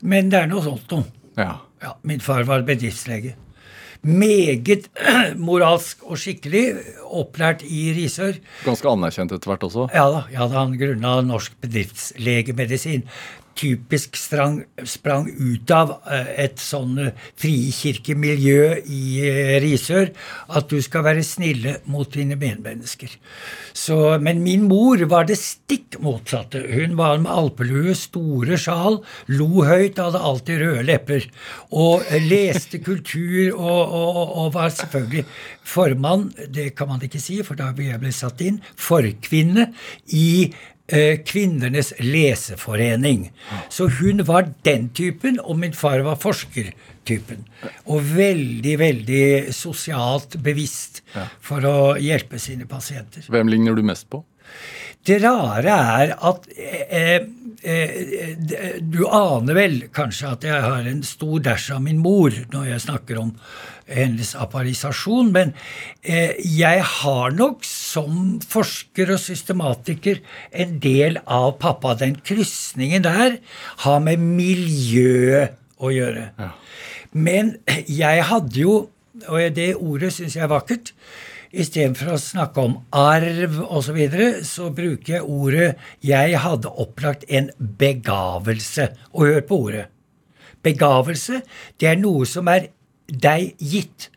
Men 0.00 0.30
det 0.32 0.44
er 0.44 0.48
noe 0.50 0.64
sånt 0.64 0.94
noe. 0.94 1.04
Ja. 1.38 1.58
Ja, 1.82 1.92
min 2.06 2.22
far 2.22 2.46
var 2.48 2.64
bedriftslege. 2.66 3.34
Meget 4.06 4.86
moralsk 5.48 6.04
og 6.06 6.20
skikkelig, 6.22 6.64
opplært 7.18 7.64
i 7.66 7.88
Risør. 7.96 8.38
Ganske 8.64 8.88
anerkjent 8.90 9.34
etter 9.34 9.50
hvert 9.52 9.66
også. 9.66 9.88
Ja 9.94 10.06
da, 10.14 10.22
ja 10.32 10.46
da 10.46 10.62
han 10.62 10.78
grunna 10.78 11.18
norsk 11.26 11.58
bedriftslegemedisin. 11.64 13.04
Typisk 13.58 14.16
sprang, 14.16 14.60
sprang 14.86 15.26
ut 15.28 15.70
av 15.74 15.96
eh, 16.06 16.30
et 16.44 16.62
sånn 16.62 16.94
eh, 17.02 17.26
frikirkemiljø 17.40 18.62
i 18.84 19.02
eh, 19.26 19.54
Risør, 19.62 20.12
at 20.54 20.70
du 20.70 20.78
skal 20.84 21.04
være 21.08 21.24
snille 21.26 21.78
mot 21.90 22.08
dine 22.14 22.38
medmennesker. 22.38 23.16
Så, 23.74 23.98
men 24.22 24.42
min 24.44 24.66
mor 24.70 25.02
var 25.10 25.28
det 25.28 25.38
stikk 25.40 25.98
motsatte. 26.02 26.62
Hun 26.70 26.96
var 26.98 27.18
med 27.22 27.32
alpelue, 27.32 27.94
store 27.98 28.58
sjal, 28.60 29.00
lo 29.30 29.64
høyt, 29.66 29.98
hadde 29.98 30.22
alltid 30.30 30.62
røde 30.62 30.86
lepper. 30.86 31.28
Og 31.74 32.06
leste 32.26 32.82
kultur 32.84 33.52
og, 33.58 33.94
og, 34.00 34.24
og 34.44 34.54
var 34.56 34.74
selvfølgelig 34.74 35.26
formann, 35.68 36.28
det 36.48 36.72
kan 36.78 36.90
man 36.90 37.02
ikke 37.04 37.22
si, 37.22 37.40
for 37.46 37.58
da 37.58 37.70
ble 37.76 37.90
jeg 37.90 38.02
ble 38.02 38.14
satt 38.14 38.42
inn, 38.44 38.62
forkvinne 38.78 39.70
i 40.16 40.28
kvinnenes 41.28 41.92
leseforening. 42.00 43.26
Så 43.68 43.90
hun 43.98 44.24
var 44.24 44.48
den 44.64 44.88
typen, 44.96 45.36
og 45.40 45.58
min 45.60 45.76
far 45.76 46.00
var 46.06 46.16
forskertypen. 46.22 47.44
Og 47.92 48.08
veldig, 48.14 48.74
veldig 48.80 49.24
sosialt 49.52 50.38
bevisst 50.44 51.02
for 51.44 51.68
å 51.68 51.76
hjelpe 52.00 52.40
sine 52.40 52.64
pasienter. 52.70 53.28
Hvem 53.28 53.52
ligner 53.52 53.76
du 53.76 53.84
mest 53.84 54.08
på? 54.08 54.22
Det 55.04 55.20
rare 55.22 55.74
er 56.00 56.14
at 56.16 56.48
eh, 56.56 57.28
eh, 57.62 58.36
Du 58.80 59.02
aner 59.06 59.56
vel 59.56 59.80
kanskje 59.94 60.32
at 60.34 60.46
jeg 60.46 60.62
har 60.64 60.86
en 60.86 61.02
stor 61.06 61.42
dæsj 61.44 61.72
av 61.76 61.82
min 61.84 62.02
mor 62.02 62.34
når 62.52 62.70
jeg 62.72 62.84
snakker 62.86 63.20
om 63.22 63.32
hennes 63.88 64.34
apparisasjon, 64.36 65.30
men 65.32 65.54
eh, 66.02 66.36
jeg 66.44 66.82
har 66.84 67.32
nok 67.32 67.64
som 67.64 68.36
forsker 68.44 69.14
og 69.14 69.22
systematiker 69.22 70.20
en 70.52 70.76
del 70.82 71.18
av 71.24 71.54
pappa. 71.62 71.96
Den 71.96 72.18
krysningen 72.20 73.06
der 73.06 73.38
har 73.86 74.04
med 74.04 74.20
miljø 74.20 75.46
å 75.78 75.92
gjøre. 75.94 76.28
Ja. 76.38 76.52
Men 77.16 77.56
jeg 77.88 78.28
hadde 78.28 78.60
jo, 78.60 78.76
og 79.26 79.56
det 79.56 79.72
ordet 79.78 80.12
syns 80.14 80.36
jeg 80.36 80.44
er 80.44 80.52
vakkert 80.52 80.92
Istedenfor 81.48 82.12
å 82.12 82.20
snakke 82.20 82.60
om 82.60 82.74
arv 82.92 83.54
osv., 83.62 83.86
så, 83.88 83.94
videre, 83.96 84.26
så 84.44 84.68
bruker 84.74 85.14
jeg 85.14 85.22
ordet 85.24 85.76
'jeg 86.04 86.38
hadde 86.38 86.68
opplagt 86.68 87.24
en 87.28 87.50
begavelse'. 87.58 88.92
Og 89.14 89.26
hør 89.26 89.40
på 89.40 89.56
ordet. 89.56 89.86
Begavelse, 90.62 91.42
det 91.80 91.88
er 91.88 91.96
noe 91.96 92.26
som 92.26 92.48
er 92.48 92.68
deg 93.08 93.54
gitt. 93.58 94.10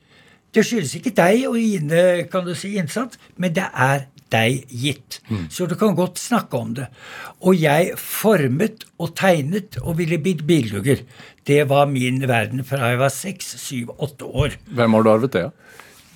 Det 0.53 0.65
skyldes 0.65 0.95
ikke 0.95 1.15
deg 1.15 1.47
og 1.47 1.55
dine 1.55 2.27
kan 2.27 2.43
du 2.43 2.53
si, 2.53 2.75
innsats, 2.75 3.17
men 3.37 3.53
det 3.55 3.69
er 3.71 4.07
deg 4.31 4.65
gitt. 4.67 5.21
Mm. 5.29 5.47
Så 5.49 5.65
du 5.65 5.75
kan 5.79 5.95
godt 5.95 6.19
snakke 6.19 6.57
om 6.57 6.73
det. 6.75 6.87
Og 7.39 7.55
jeg 7.55 7.93
formet 7.95 8.83
og 8.99 9.15
tegnet 9.15 9.77
og 9.81 9.97
ville 9.97 10.19
blitt 10.19 10.43
bildugger. 10.47 11.05
Det 11.47 11.69
var 11.69 11.87
min 11.87 12.27
verden 12.27 12.65
fra 12.67 12.91
jeg 12.91 12.99
var 12.99 13.09
seks, 13.15 13.55
syv, 13.63 13.95
åtte 13.99 14.27
år. 14.27 14.57
Hvem 14.67 14.93
har 14.93 15.03
du 15.03 15.11
arvet 15.11 15.33
det 15.33 15.45
av? 15.45 15.51
Ja? 15.51 15.70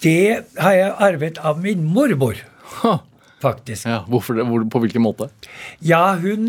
Det 0.06 0.46
har 0.62 0.78
jeg 0.78 0.96
arvet 1.08 1.42
av 1.42 1.62
min 1.64 1.82
mormor. 1.84 2.38
Ha. 2.82 3.00
Faktisk. 3.42 3.88
Ja, 3.90 4.04
hvorfor, 4.10 4.38
hvor, 4.48 4.64
på 4.70 4.82
hvilken 4.84 5.04
måte? 5.06 5.28
Ja, 5.84 6.16
hun, 6.22 6.48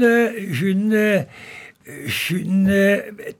hun, 0.61 0.95
hun 2.29 2.71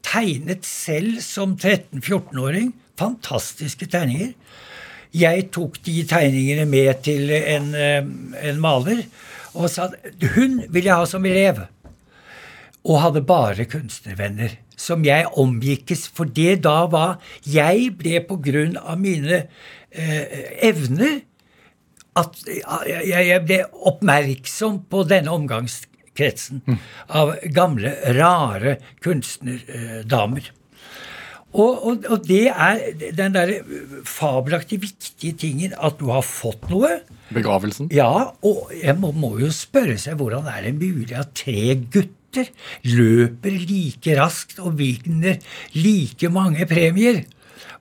tegnet 0.05 0.67
selv 0.69 1.21
som 1.25 1.55
13-14-åring 1.57 2.75
fantastiske 2.99 3.89
tegninger. 3.93 4.35
Jeg 5.17 5.49
tok 5.55 5.79
de 5.87 6.03
tegningene 6.09 6.67
med 6.69 7.01
til 7.07 7.31
en, 7.33 7.73
en 7.77 8.61
maler 8.61 9.07
og 9.57 9.71
sa 9.73 9.89
at 9.89 10.29
hun 10.37 10.61
vil 10.69 10.89
jeg 10.89 10.97
ha 10.97 11.07
som 11.09 11.25
elev. 11.29 11.63
Og 12.87 13.01
hadde 13.03 13.25
bare 13.27 13.67
kunstnervenner 13.69 14.59
som 14.79 15.05
jeg 15.07 15.27
omgikkes. 15.41 16.07
For 16.13 16.29
det 16.29 16.61
da 16.67 16.85
var 16.93 17.17
Jeg 17.43 17.97
ble 17.99 18.21
på 18.29 18.39
grunn 18.45 18.77
av 18.77 19.01
mine 19.01 19.47
eh, 19.97 20.53
evner 20.71 21.21
at 22.17 22.39
jeg 22.49 23.41
ble 23.45 23.63
oppmerksom 23.91 24.85
på 24.91 25.03
denne 25.09 25.35
omgangskretsen 25.37 26.63
mm. 26.65 26.79
av 27.21 27.35
gamle, 27.53 27.93
rare 28.17 28.79
kunstnerdamer. 29.05 30.53
Og, 31.57 31.87
og, 31.89 32.07
og, 32.11 32.25
det 32.29 32.49
er 32.53 32.81
den 33.17 33.37
der 33.37 33.53
fabelaktig 34.05 34.81
viktige 34.83 35.37
tingen 35.41 35.77
at 35.77 35.97
du 36.01 36.11
har 36.13 36.25
fått 36.27 36.67
noe. 36.73 36.99
Begravelsen? 37.33 37.89
Ja, 37.95 38.11
og 38.45 38.75
jeg 38.77 38.97
må, 39.01 39.13
må 39.17 39.37
jo 39.41 39.49
spørre 39.55 39.97
seg 40.01 40.19
hvordan 40.21 40.49
er 40.53 40.67
det 40.67 40.75
mulig 40.77 41.17
at 41.17 41.33
tre 41.39 41.79
gutter 41.81 42.51
løper 42.85 43.57
like 43.71 44.19
raskt 44.19 44.61
og 44.61 44.77
vinner 44.81 45.41
like 45.79 46.29
mange 46.33 46.69
premier? 46.69 47.25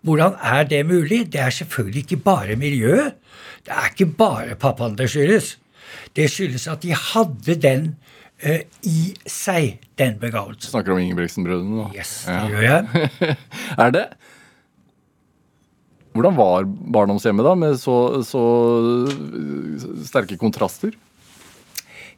Hvordan 0.05 0.35
er 0.37 0.67
det 0.69 0.83
mulig? 0.85 1.25
Det 1.33 1.41
er 1.41 1.49
selvfølgelig 1.49 2.03
ikke 2.05 2.21
bare 2.21 2.55
miljøet. 2.61 3.15
Det 3.65 3.73
er 3.73 3.87
ikke 3.89 4.11
bare 4.17 4.55
pappaen 4.55 4.97
det 4.97 5.09
skyldes. 5.09 5.55
Det 6.15 6.27
skyldes 6.31 6.67
at 6.69 6.83
de 6.83 6.93
hadde 6.93 7.55
den 7.61 7.87
uh, 8.45 8.61
i 8.85 8.99
seg, 9.25 9.79
den 9.97 10.19
begavelsen. 10.21 10.69
Snakker 10.69 10.93
om 10.93 11.01
Ingebrigtsen-brødrene 11.01 11.79
nå? 11.79 11.87
Yes, 11.97 12.13
det 12.27 12.35
ja. 12.37 12.45
gjør 12.51 12.67
jeg. 12.69 13.37
er 13.85 13.95
det 13.97 14.07
Hvordan 16.15 16.37
var 16.37 16.63
barndomshjemmet 16.95 17.43
da, 17.43 17.55
med 17.59 17.73
så, 17.75 17.95
så 18.23 18.41
sterke 20.07 20.37
kontraster? 20.39 20.93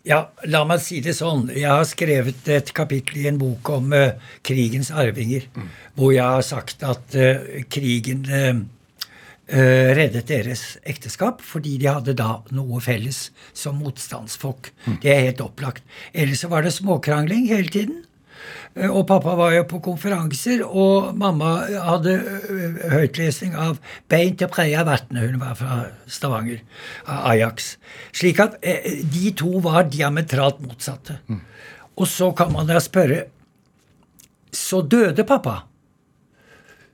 Ja, 0.08 0.22
la 0.48 0.62
meg 0.68 0.80
si 0.80 1.02
det 1.04 1.18
sånn. 1.18 1.50
Jeg 1.52 1.68
har 1.68 1.84
skrevet 1.88 2.48
et 2.54 2.72
kapittel 2.76 3.20
i 3.26 3.28
en 3.28 3.40
bok 3.42 3.68
om 3.76 3.92
uh, 3.92 4.16
krigens 4.48 4.88
arvinger, 4.96 5.50
mm. 5.52 5.68
hvor 6.00 6.14
jeg 6.16 6.24
har 6.24 6.46
sagt 6.48 6.86
at 6.88 7.18
uh, 7.20 7.44
krigen 7.68 8.24
uh, 8.32 8.62
reddet 9.48 10.28
deres 10.28 10.64
ekteskap 10.88 11.44
fordi 11.44 11.78
de 11.80 11.88
hadde 11.92 12.16
da 12.20 12.42
noe 12.56 12.80
felles 12.84 13.28
som 13.56 13.80
motstandsfolk. 13.84 14.72
Mm. 14.86 14.98
Det 15.04 15.12
er 15.12 15.24
helt 15.26 15.44
opplagt. 15.44 15.84
Ellers 16.16 16.44
så 16.46 16.52
var 16.56 16.64
det 16.64 16.76
småkrangling 16.78 17.50
hele 17.52 17.72
tiden. 17.72 18.06
Eh, 18.76 18.90
og 18.90 19.08
pappa 19.10 19.36
var 19.38 19.54
jo 19.56 19.64
på 19.70 19.80
konferanser, 19.86 20.64
og 20.66 21.14
mamma 21.18 21.54
hadde 21.88 22.16
eh, 22.18 22.82
høytlesning 22.94 23.56
av 23.58 23.80
'Bein 24.10 24.38
til 24.38 24.52
preia 24.52 24.84
vatnet. 24.88 25.30
Hun 25.30 25.40
var 25.42 25.56
fra 25.60 25.80
Stavanger, 26.08 26.62
av 27.06 27.32
Ajax. 27.34 27.78
Slik 28.12 28.40
at 28.44 28.60
eh, 28.62 29.02
de 29.04 29.32
to 29.38 29.60
var 29.64 29.90
diametralt 29.90 30.62
motsatte. 30.66 31.20
Mm. 31.28 31.42
Og 31.98 32.08
så 32.08 32.32
kan 32.38 32.54
man 32.54 32.70
da 32.70 32.80
spørre 32.80 33.26
Så 34.52 34.80
døde 34.82 35.26
pappa. 35.28 35.68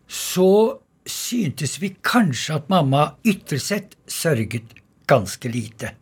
Så 0.10 0.80
syntes 1.06 1.78
vi 1.80 1.94
kanskje 2.02 2.56
at 2.58 2.70
mamma 2.70 3.14
ytterst 3.24 3.70
sett 3.70 3.96
sørget 4.10 4.74
ganske 5.08 5.50
lite. 5.50 5.94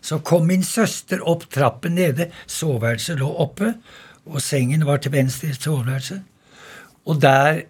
Så 0.00 0.18
kom 0.24 0.48
min 0.48 0.64
søster 0.64 1.22
opp 1.28 1.46
trappen 1.52 1.94
nede, 1.96 2.30
soveværelset 2.46 3.20
lå 3.20 3.28
oppe, 3.44 3.74
og 4.26 4.42
sengen 4.42 4.86
var 4.86 5.02
til 5.02 5.12
venstre 5.12 5.50
i 5.52 5.56
soveværelset. 5.56 6.22
Og 7.04 7.20
der 7.22 7.62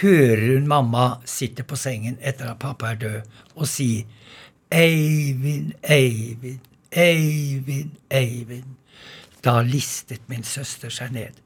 hører 0.00 0.54
hun 0.54 0.68
mamma 0.70 1.08
sitte 1.24 1.64
på 1.66 1.76
sengen 1.78 2.18
etter 2.22 2.50
at 2.52 2.60
pappa 2.62 2.92
er 2.92 3.00
død, 3.02 3.20
og 3.56 3.68
si 3.68 4.06
Eivind, 4.70 5.72
Eivind, 5.82 6.60
Eivind, 6.92 7.90
Eivind. 8.10 8.74
Da 9.44 9.60
listet 9.62 10.24
min 10.26 10.42
søster 10.42 10.90
seg 10.90 11.12
ned. 11.14 11.36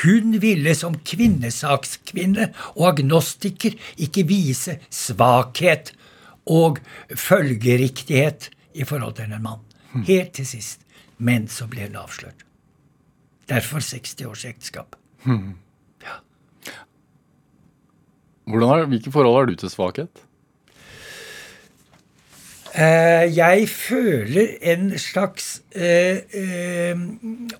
Hun 0.00 0.38
ville 0.40 0.72
som 0.74 0.96
kvinnesakskvinne 1.04 2.46
og 2.72 2.86
agnostiker 2.94 3.76
ikke 4.00 4.24
vise 4.30 4.78
svakhet 4.88 5.92
og 6.48 6.80
følgeriktighet 7.12 8.48
i 8.72 8.86
forhold 8.88 9.18
til 9.18 9.28
en 9.28 9.44
mann. 9.44 9.66
Helt 10.06 10.32
til 10.38 10.48
sist. 10.48 10.86
Men 11.18 11.50
så 11.52 11.68
ble 11.68 11.90
hun 11.90 12.00
avslørt. 12.00 12.49
Derfor 13.50 13.82
60 13.82 14.26
års 14.30 14.44
ekteskap. 14.46 14.96
Hmm. 15.24 15.54
Ja. 16.04 16.20
Er, 18.46 18.86
hvilke 18.86 19.12
forhold 19.12 19.36
har 19.36 19.50
du 19.50 19.56
til 19.58 19.70
svakhet? 19.70 20.22
Eh, 22.70 23.26
jeg 23.34 23.68
føler 23.68 24.52
en 24.62 24.92
slags 24.98 25.62
eh, 25.74 26.22
eh, 26.32 26.98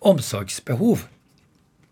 omsorgsbehov. 0.00 1.02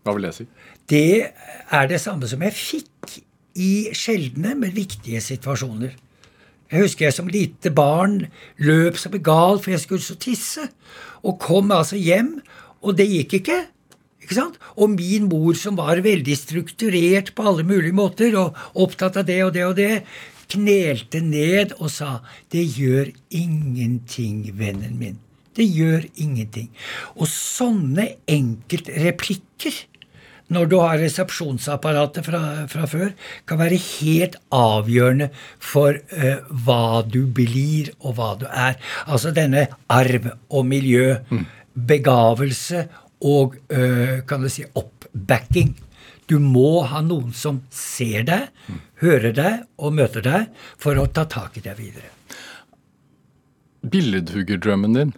Hva 0.03 0.13
vil 0.15 0.29
det 0.29 0.35
si? 0.37 0.45
Det 0.89 1.25
er 1.69 1.89
det 1.91 1.99
samme 2.01 2.29
som 2.31 2.41
jeg 2.47 2.55
fikk 2.55 3.17
i 3.59 3.89
sjeldne, 3.93 4.55
men 4.55 4.71
viktige 4.71 5.19
situasjoner. 5.21 5.91
Jeg 6.71 6.85
husker 6.85 7.07
jeg 7.07 7.17
som 7.17 7.27
lite 7.27 7.73
barn 7.75 8.21
løp 8.61 8.97
som 8.97 9.13
en 9.17 9.25
gal 9.25 9.59
for 9.59 9.73
jeg 9.73 9.83
skulle 9.83 10.05
så 10.05 10.15
tisse, 10.15 10.69
og 11.25 11.41
kom 11.43 11.73
altså 11.75 11.99
hjem, 11.99 12.37
og 12.79 12.95
det 12.97 13.09
gikk 13.09 13.41
ikke. 13.41 13.59
Og 14.77 14.89
min 14.93 15.29
mor, 15.29 15.53
som 15.57 15.77
var 15.79 16.01
veldig 16.05 16.35
strukturert 16.37 17.33
på 17.35 17.45
alle 17.49 17.63
mulige 17.63 17.95
måter, 17.95 18.35
og 18.37 18.57
opptatt 18.75 19.17
av 19.17 19.25
det 19.25 19.39
og 19.45 19.53
det 19.55 19.65
og 19.65 19.75
det, 19.79 20.03
knelte 20.49 21.21
ned 21.21 21.73
og 21.79 21.89
sa 21.93 22.21
'Det 22.49 22.65
gjør 22.77 23.11
ingenting, 23.29 24.57
vennen 24.57 24.97
min'. 24.97 25.21
Det 25.55 25.65
gjør 25.65 26.05
ingenting. 26.15 26.69
Og 27.15 27.27
sånne 27.27 28.15
enkeltreplikker 28.27 29.73
når 30.49 30.65
du 30.65 30.79
har 30.81 30.97
resepsjonsapparatet 30.97 32.25
fra, 32.25 32.41
fra 32.67 32.87
før, 32.89 33.11
kan 33.45 33.59
være 33.59 33.77
helt 34.01 34.35
avgjørende 34.49 35.29
for 35.59 35.93
uh, 35.93 36.39
hva 36.65 37.03
du 37.05 37.25
blir 37.27 37.91
og 37.99 38.17
hva 38.17 38.31
du 38.39 38.47
er. 38.49 38.79
Altså 39.05 39.33
denne 39.35 39.67
arv 39.89 40.31
og 40.49 40.65
miljø, 40.65 41.19
begavelse 41.73 42.87
og 43.25 43.57
eh, 43.73 44.21
kan 44.27 44.43
du 44.43 44.49
si 44.51 44.65
oppbacking. 44.67 45.75
Du 46.29 46.37
må 46.39 46.83
ha 46.85 47.01
noen 47.01 47.33
som 47.33 47.63
ser 47.73 48.23
deg, 48.27 48.49
hører 49.01 49.33
deg 49.33 49.63
og 49.81 49.95
møter 49.97 50.23
deg 50.25 50.63
for 50.77 50.99
å 51.01 51.07
ta 51.09 51.25
tak 51.29 51.57
i 51.57 51.63
deg 51.65 51.79
videre. 51.79 52.11
Billedhuggerdrømmen 53.89 54.95
din. 54.97 55.13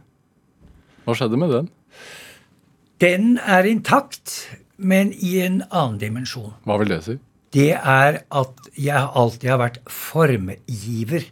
Hva 1.04 1.18
skjedde 1.18 1.40
med 1.42 1.52
den? 1.52 1.70
Den 3.02 3.36
er 3.42 3.66
intakt, 3.66 4.48
men 4.78 5.12
i 5.12 5.40
en 5.42 5.64
annen 5.68 6.00
dimensjon. 6.02 6.54
Hva 6.70 6.78
vil 6.82 6.94
det 6.94 7.02
si? 7.08 7.18
Det 7.52 7.74
er 7.76 8.22
at 8.30 8.68
jeg 8.80 9.14
alltid 9.22 9.50
har 9.52 9.60
vært 9.60 9.80
formgiver. 9.92 11.26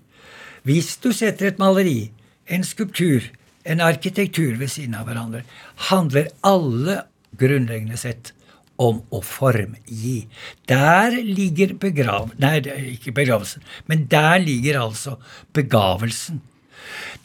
Hvis 0.67 0.97
du 0.99 1.13
setter 1.15 1.53
et 1.53 1.61
maleri, 1.61 2.09
en 2.49 2.65
skulptur, 2.67 3.29
en 3.63 3.81
arkitektur 3.83 4.57
ved 4.59 4.71
siden 4.71 4.97
av 4.99 5.09
hverandre, 5.09 5.43
handler 5.89 6.29
alle 6.47 7.01
grunnleggende 7.39 7.99
sett 7.99 8.33
om 8.79 9.01
å 9.11 9.19
formgi. 9.25 10.21
Der 10.69 11.17
ligger 11.19 11.75
begrav... 11.81 12.31
Nei, 12.39 12.59
det 12.63 12.77
ikke 12.95 13.15
begravelsen, 13.17 13.65
men 13.91 14.07
der 14.11 14.39
ligger 14.43 14.79
altså 14.85 15.17
begavelsen. 15.55 16.39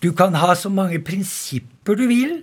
Du 0.02 0.10
kan 0.12 0.34
ha 0.36 0.52
så 0.58 0.68
mange 0.68 0.98
prinsipper 1.06 1.96
du 1.96 2.04
vil 2.10 2.34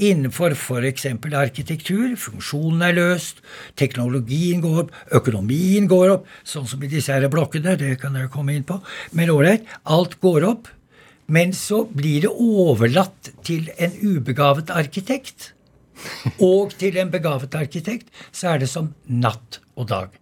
innenfor 0.00 0.54
f.eks. 0.54 1.06
arkitektur. 1.36 2.14
Funksjonen 2.16 2.86
er 2.86 2.96
løst, 2.96 3.42
teknologien 3.76 4.62
går 4.64 4.84
opp, 4.84 4.94
økonomien 5.18 5.88
går 5.90 6.14
opp, 6.14 6.28
sånn 6.46 6.68
som 6.70 6.82
i 6.84 6.90
disse 6.92 7.12
her 7.12 7.28
blokkene. 7.32 7.76
Det 7.80 7.96
kan 8.00 8.16
jeg 8.16 8.32
komme 8.32 8.56
inn 8.56 8.66
på. 8.68 8.78
Men 9.18 9.34
ålreit, 9.34 9.66
alt 9.84 10.16
går 10.22 10.46
opp. 10.48 10.70
Men 11.30 11.54
så 11.54 11.84
blir 11.86 12.26
det 12.26 12.32
overlatt 12.34 13.30
til 13.46 13.70
en 13.78 13.94
ubegavet 14.02 14.72
arkitekt. 14.74 15.52
Og 16.42 16.72
til 16.80 16.96
en 16.98 17.10
begavet 17.12 17.54
arkitekt 17.54 18.08
så 18.32 18.54
er 18.54 18.62
det 18.62 18.70
som 18.72 18.92
natt 19.06 19.60
og 19.78 19.90
dag. 19.92 20.14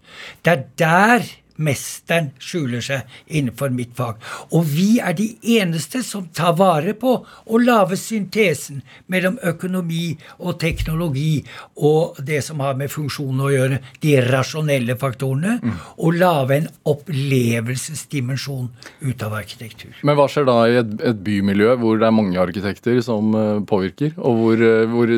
Det 0.44 0.52
er 0.52 0.64
der 0.80 1.28
mesteren 1.62 2.30
skjuler 2.42 2.82
seg 2.84 3.18
innenfor 3.26 3.72
mitt 3.74 3.94
fag. 3.98 4.18
Og 4.54 4.66
vi 4.68 4.98
er 5.02 5.16
de 5.18 5.28
eneste 5.58 6.02
som 6.06 6.28
tar 6.34 6.56
vare 6.58 6.94
på 6.98 7.14
å 7.18 7.60
lage 7.62 7.98
syntesen 8.00 8.82
mellom 9.10 9.38
økonomi 9.46 10.16
og 10.38 10.58
teknologi 10.62 11.42
og 11.74 12.18
det 12.24 12.40
som 12.46 12.62
har 12.64 12.78
med 12.78 12.92
funksjonen 12.92 13.44
å 13.44 13.52
gjøre, 13.52 13.80
de 14.02 14.14
rasjonelle 14.24 14.96
faktorene, 14.98 15.58
og 15.98 16.18
lage 16.18 16.58
en 16.58 16.68
opplevelsesdimensjon 16.88 18.68
ut 19.04 19.24
av 19.26 19.36
arkitektur. 19.38 19.94
Men 20.06 20.18
hva 20.18 20.28
skjer 20.30 20.48
da 20.48 20.58
i 20.68 20.78
et, 20.80 20.96
et 21.10 21.22
bymiljø 21.24 21.76
hvor 21.82 22.00
det 22.00 22.08
er 22.08 22.14
mange 22.14 22.40
arkitekter 22.40 23.00
som 23.04 23.34
eh, 23.38 23.62
påvirker, 23.68 24.14
og 24.18 24.42
hvor, 24.42 24.64
eh, 24.64 24.88
hvor 24.90 25.14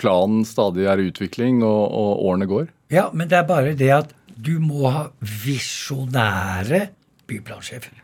planen 0.00 0.44
stadig 0.48 0.86
er 0.90 1.00
i 1.00 1.10
utvikling 1.10 1.62
og, 1.64 1.82
og 1.86 2.24
årene 2.30 2.50
går? 2.50 2.70
Ja, 2.92 3.08
men 3.12 3.30
det 3.30 3.40
er 3.40 3.48
bare 3.48 3.74
det 3.78 3.90
at 3.94 4.14
du 4.46 4.56
må 4.62 4.86
ha 4.92 5.06
visjonære 5.20 6.86
byplansjefer. 7.26 7.94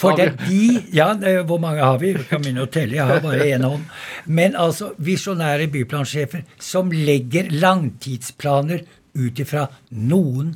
For 0.00 0.16
det 0.16 0.24
er 0.24 0.36
de 0.40 0.82
Ja, 0.96 1.10
hvor 1.44 1.60
mange 1.60 1.84
har 1.84 1.98
vi? 2.00 2.14
Vi 2.16 2.26
kan 2.28 2.42
begynne 2.42 2.64
å 2.64 2.70
telle. 2.72 2.96
Jeg 2.96 3.08
har 3.08 3.20
bare 3.24 3.48
én 3.52 3.64
hånd. 3.66 3.84
Men 4.24 4.56
altså 4.56 4.94
visjonære 4.98 5.68
byplansjefer 5.72 6.44
som 6.58 6.92
legger 6.92 7.52
langtidsplaner 7.52 8.86
ut 9.14 9.42
ifra 9.44 9.68
noen 9.90 10.54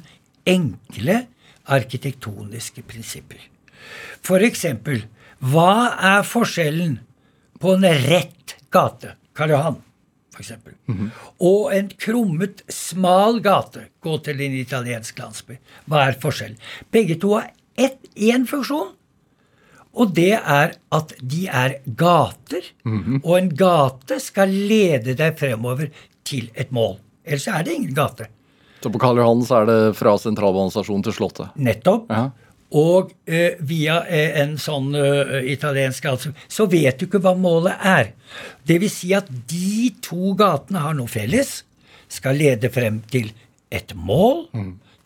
enkle 0.49 1.21
arkitektoniske 1.69 2.83
prinsipper. 2.89 3.43
For 4.25 4.43
eksempel, 4.45 5.05
hva 5.45 5.95
er 6.17 6.25
forskjellen 6.27 6.97
på 7.61 7.75
en 7.77 7.87
rett 8.09 8.57
gate, 8.73 9.15
Karl 9.37 9.53
Johan, 9.53 9.79
for 10.39 10.47
eksempel, 10.47 10.77
og 11.43 11.73
en 11.75 11.89
krummet, 11.99 12.63
smal 12.71 13.41
gate, 13.43 13.89
gå 14.05 14.15
til 14.23 14.41
en 14.47 14.55
italiensk 14.55 15.19
landsby? 15.19 15.59
Hva 15.91 16.05
er 16.07 16.21
forskjellen? 16.23 16.61
Begge 16.95 17.19
to 17.19 17.35
har 17.35 17.51
ett, 17.75 17.99
én 18.15 18.47
funksjon. 18.47 18.95
Og 19.99 20.13
det 20.15 20.37
er 20.37 20.77
at 20.95 21.15
de 21.19 21.47
er 21.51 21.81
gater, 21.99 22.63
og 23.25 23.33
en 23.35 23.49
gate 23.59 24.21
skal 24.23 24.53
lede 24.53 25.17
deg 25.19 25.39
fremover 25.41 25.91
til 26.29 26.53
et 26.55 26.71
mål. 26.71 27.01
Ellers 27.27 27.49
er 27.51 27.65
det 27.67 27.75
ingen 27.75 27.97
gate. 27.97 28.29
Så 28.79 28.93
på 28.95 29.01
Karl 29.03 29.19
Johan 29.19 29.43
så 29.43 29.63
er 29.63 29.67
det 29.67 29.81
fra 29.99 30.13
sentralbanestasjonen 30.23 31.03
til 31.03 31.17
Slottet. 31.17 31.57
Nettopp. 31.59 32.07
Ja. 32.15 32.29
Og 32.77 33.15
eh, 33.25 33.57
via 33.65 34.03
eh, 34.05 34.35
en 34.43 34.59
sånn 34.61 34.91
uh, 34.93 35.39
italiensk 35.49 36.05
altså, 36.11 36.35
så 36.53 36.67
vet 36.69 36.99
du 37.01 37.07
ikke 37.07 37.23
hva 37.25 37.33
målet 37.39 37.81
er. 37.81 38.11
Det 38.69 38.77
vil 38.83 38.93
si 38.93 39.15
at 39.17 39.31
de 39.49 39.89
to 40.05 40.35
gatene 40.37 40.83
har 40.85 40.99
noe 40.99 41.09
felles, 41.09 41.63
skal 42.13 42.37
lede 42.41 42.69
frem 42.73 43.01
til 43.09 43.33
et 43.73 43.95
mål. 43.97 44.47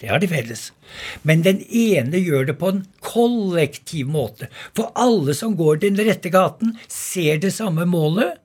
Det 0.03 0.11
har 0.11 0.19
de 0.19 0.27
felles. 0.31 0.69
Men 1.23 1.45
den 1.47 1.61
ene 1.71 2.19
gjør 2.19 2.49
det 2.51 2.57
på 2.59 2.73
en 2.73 2.81
kollektiv 3.07 4.11
måte. 4.11 4.49
For 4.75 4.91
alle 4.99 5.35
som 5.39 5.55
går 5.59 5.85
den 5.85 5.99
rette 6.03 6.31
gaten, 6.35 6.75
ser 6.91 7.39
det 7.43 7.53
samme 7.55 7.87
målet. 7.87 8.41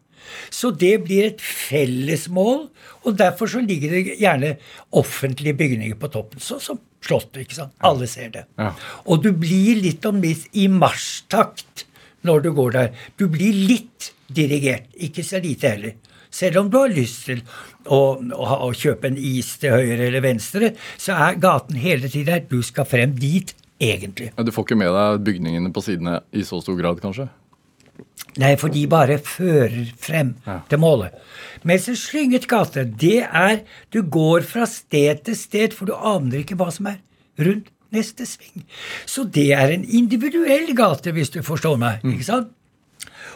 Så 0.54 0.70
det 0.70 1.00
blir 1.06 1.32
et 1.32 1.42
felles 1.42 2.28
mål, 2.30 2.68
og 3.08 3.18
derfor 3.18 3.50
så 3.50 3.62
ligger 3.64 3.96
det 3.96 4.18
gjerne 4.20 4.58
offentlige 4.92 5.58
bygninger 5.58 5.98
på 5.98 6.12
toppen. 6.14 6.44
Sånn 6.44 6.62
som 6.62 6.82
Slottet. 7.08 7.42
ikke 7.46 7.56
sant? 7.56 7.74
Alle 7.88 8.08
ser 8.12 8.30
det. 8.34 8.46
Ja. 8.60 8.74
Og 9.08 9.24
du 9.24 9.32
blir 9.32 9.80
litt 9.82 10.06
om 10.10 10.20
litt 10.24 10.48
i 10.54 10.68
marsjtakt 10.72 11.86
når 12.28 12.44
du 12.44 12.52
går 12.58 12.76
der. 12.76 12.92
Du 13.18 13.28
blir 13.32 13.56
litt 13.56 14.12
dirigert, 14.28 14.90
ikke 14.94 15.24
så 15.24 15.40
lite 15.44 15.72
heller. 15.72 15.96
Selv 16.38 16.60
om 16.60 16.70
du 16.70 16.76
har 16.82 16.92
lyst 16.92 17.24
til 17.30 17.40
å, 17.88 18.20
å, 18.20 18.48
å 18.68 18.74
kjøpe 18.76 19.08
en 19.08 19.18
is 19.18 19.54
til 19.62 19.72
høyre 19.72 20.10
eller 20.10 20.26
venstre, 20.26 20.74
så 21.00 21.16
er 21.30 21.40
gaten 21.42 21.80
hele 21.80 22.10
tiden 22.12 22.34
der. 22.34 22.44
Du 22.52 22.60
skal 22.66 22.86
frem 22.90 23.16
dit, 23.18 23.56
egentlig. 23.80 24.34
Men 24.36 24.46
Du 24.46 24.52
får 24.52 24.68
ikke 24.68 24.80
med 24.84 24.92
deg 24.94 25.24
bygningene 25.30 25.72
på 25.74 25.86
sidene 25.86 26.20
i 26.36 26.44
så 26.46 26.60
stor 26.62 26.78
grad, 26.80 27.00
kanskje? 27.04 27.30
Nei, 28.38 28.56
for 28.56 28.70
de 28.70 28.84
bare 28.88 29.18
fører 29.18 29.88
frem 29.98 30.36
Ja. 30.46 30.60
til 30.70 30.78
målet. 30.80 31.12
Mens 31.64 31.88
en 31.90 31.96
slynget 31.96 32.48
gate, 32.48 32.84
det 32.86 33.24
er 33.32 33.60
Du 33.94 34.02
går 34.04 34.42
fra 34.44 34.66
sted 34.66 35.24
til 35.26 35.36
sted, 35.36 35.74
for 35.74 35.86
du 35.86 35.94
aner 35.96 36.40
ikke 36.44 36.56
hva 36.56 36.72
som 36.72 36.86
er 36.88 36.98
rundt 37.40 37.68
neste 37.92 38.26
sving. 38.26 38.64
Så 39.06 39.24
det 39.32 39.52
er 39.54 39.72
en 39.74 39.84
individuell 39.86 40.74
gate, 40.76 41.12
hvis 41.12 41.30
du 41.30 41.42
forstår 41.42 41.78
meg. 41.80 42.00
ikke 42.04 42.24
sant? 42.24 42.48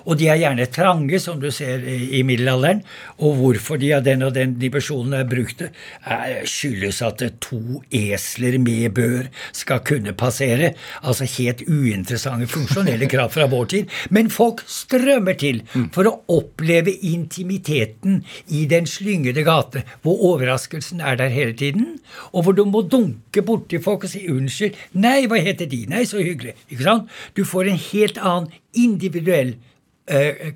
Og 0.06 0.18
de 0.20 0.30
er 0.32 0.40
gjerne 0.42 0.68
trange, 0.72 1.20
som 1.22 1.40
du 1.42 1.50
ser 1.54 1.84
i, 1.86 2.22
middelalderen. 2.28 2.84
Og 3.22 3.38
hvorfor 3.40 3.80
de 3.82 3.92
av 3.96 4.06
den 4.06 4.26
og 4.26 4.34
den 4.36 4.56
dimensjonen 4.62 5.16
er 5.20 5.28
brukte, 5.30 5.72
er, 6.06 6.42
skyldes 6.50 7.02
at 7.06 7.24
to 7.44 7.82
esler 7.92 8.58
med 8.62 8.96
bør 8.98 9.30
skal 9.56 9.84
kunne 9.86 10.14
passere. 10.18 10.74
Altså 11.02 11.28
helt 11.38 11.64
uinteressante 11.68 12.50
funksjonelle 12.52 13.10
krav 13.12 13.32
fra 13.36 13.48
vår 13.52 13.72
tid. 13.76 13.98
Men 14.10 14.32
folk 14.34 14.64
strømmer 14.70 15.38
til 15.42 15.64
for 15.94 16.10
å 16.10 16.16
oppleve 16.32 16.94
intimiteten 17.08 18.22
i 18.54 18.66
den 18.70 18.88
slyngede 18.90 19.46
gate, 19.48 19.86
hvor 20.02 20.22
overraskelsen 20.34 21.02
er 21.02 21.18
der 21.20 21.34
hele 21.34 21.54
tiden, 21.58 21.98
og 22.32 22.46
hvor 22.46 22.58
du 22.58 22.64
må 22.66 22.84
dunke 22.88 23.44
borti 23.46 23.80
folk 23.82 24.06
og 24.06 24.10
si 24.10 24.26
'unnskyld', 24.28 24.76
'nei, 24.94 25.28
hva 25.28 25.42
heter 25.42 25.66
de', 25.66 25.88
'nei, 25.88 26.04
så 26.06 26.18
hyggelig'. 26.18 26.56
Ikke 26.70 26.84
sant? 26.84 27.10
Du 27.36 27.44
får 27.46 27.70
en 27.70 27.82
helt 27.92 28.18
annen 28.18 28.52
individuell 28.74 29.56
eh, 29.56 29.71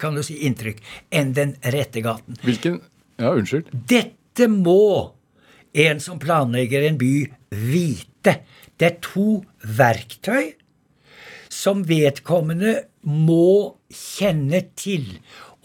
kan 0.02 0.16
du 0.18 0.24
si, 0.26 0.40
inntrykk 0.48 0.82
enn 1.14 1.34
den 1.38 1.56
rette 1.62 2.02
gaten. 2.06 2.38
Hvilken 2.44 2.82
Ja, 3.22 3.30
unnskyld. 3.32 3.70
Dette 3.88 4.48
må 4.52 5.14
en 5.76 6.00
som 6.04 6.20
planlegger 6.20 6.84
en 6.88 6.98
by, 7.00 7.30
vite. 7.52 8.40
Det 8.76 8.88
er 8.90 8.98
to 9.04 9.44
verktøy 9.64 10.54
som 11.52 11.86
vedkommende 11.88 12.82
må 13.08 13.78
kjenne 13.94 14.66
til. 14.76 15.08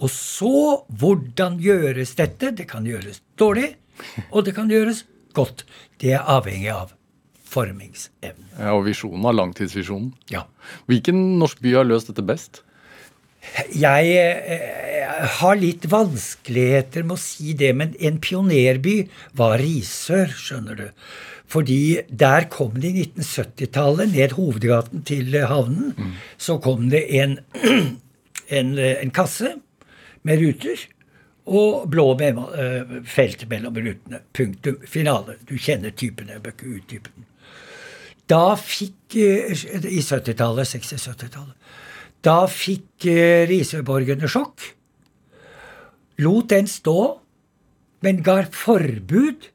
Og 0.00 0.12
så 0.14 0.52
hvordan 1.00 1.58
gjøres 1.60 2.14
dette? 2.18 2.52
Det 2.56 2.68
kan 2.70 2.86
gjøres 2.86 3.20
dårlig, 3.40 3.74
og 4.30 4.46
det 4.46 4.54
kan 4.56 4.70
gjøres 4.70 5.04
godt. 5.36 5.66
Det 6.00 6.14
er 6.14 6.24
avhengig 6.30 6.70
av 6.72 6.94
formingsevne. 7.50 8.46
Ja, 8.60 8.74
og 8.76 8.86
visjonen 8.86 9.26
av 9.26 9.34
langtidsvisjonen. 9.36 10.12
Ja. 10.30 10.46
Hvilken 10.86 11.38
norsk 11.40 11.60
by 11.64 11.74
har 11.80 11.88
løst 11.88 12.12
dette 12.12 12.24
best? 12.26 12.62
Jeg 13.74 14.12
eh, 14.16 15.24
har 15.40 15.58
litt 15.58 15.86
vanskeligheter 15.90 17.04
med 17.06 17.16
å 17.16 17.22
si 17.22 17.54
det, 17.58 17.72
men 17.76 17.96
en 17.98 18.20
pionerby 18.22 19.02
var 19.36 19.58
Risør, 19.60 20.30
skjønner 20.36 20.78
du. 20.78 20.86
Fordi 21.50 21.80
der 22.06 22.46
kom 22.52 22.76
det 22.78 22.92
i 22.92 23.06
1970-tallet, 23.08 24.12
ned 24.14 24.36
hovedgaten 24.38 25.02
til 25.06 25.34
havnen, 25.34 25.50
havnen, 25.96 26.14
så 26.38 26.60
kom 26.62 26.86
det 26.92 27.02
en, 27.18 27.40
en, 28.60 28.72
eh, 28.78 29.02
en 29.02 29.14
kasse 29.14 29.56
med 30.22 30.42
ruter. 30.42 30.86
og 31.50 31.88
blå 31.90 32.04
eh, 32.20 33.00
felt 33.04 33.48
mellom 33.48 33.74
rutene. 33.74 34.20
Punktum. 34.32 34.76
Finale. 34.86 35.34
Du 35.48 35.56
kjenner 35.58 35.90
typen. 35.90 36.28
Jeg 36.28 36.42
bør 36.44 36.52
ikke 36.54 36.74
utdype 36.76 37.10
den. 37.16 37.26
Da 38.30 38.54
fikk 38.54 39.16
I 39.18 39.98
70-tallet, 39.98 40.68
60-70-tallet. 40.68 41.56
Da 42.26 42.44
fikk 42.52 43.06
eh, 43.08 43.46
Risøborgerne 43.48 44.28
sjokk. 44.28 44.60
Lot 46.20 46.50
den 46.52 46.68
stå, 46.68 47.16
men 48.04 48.20
ga 48.24 48.42
forbud 48.52 49.48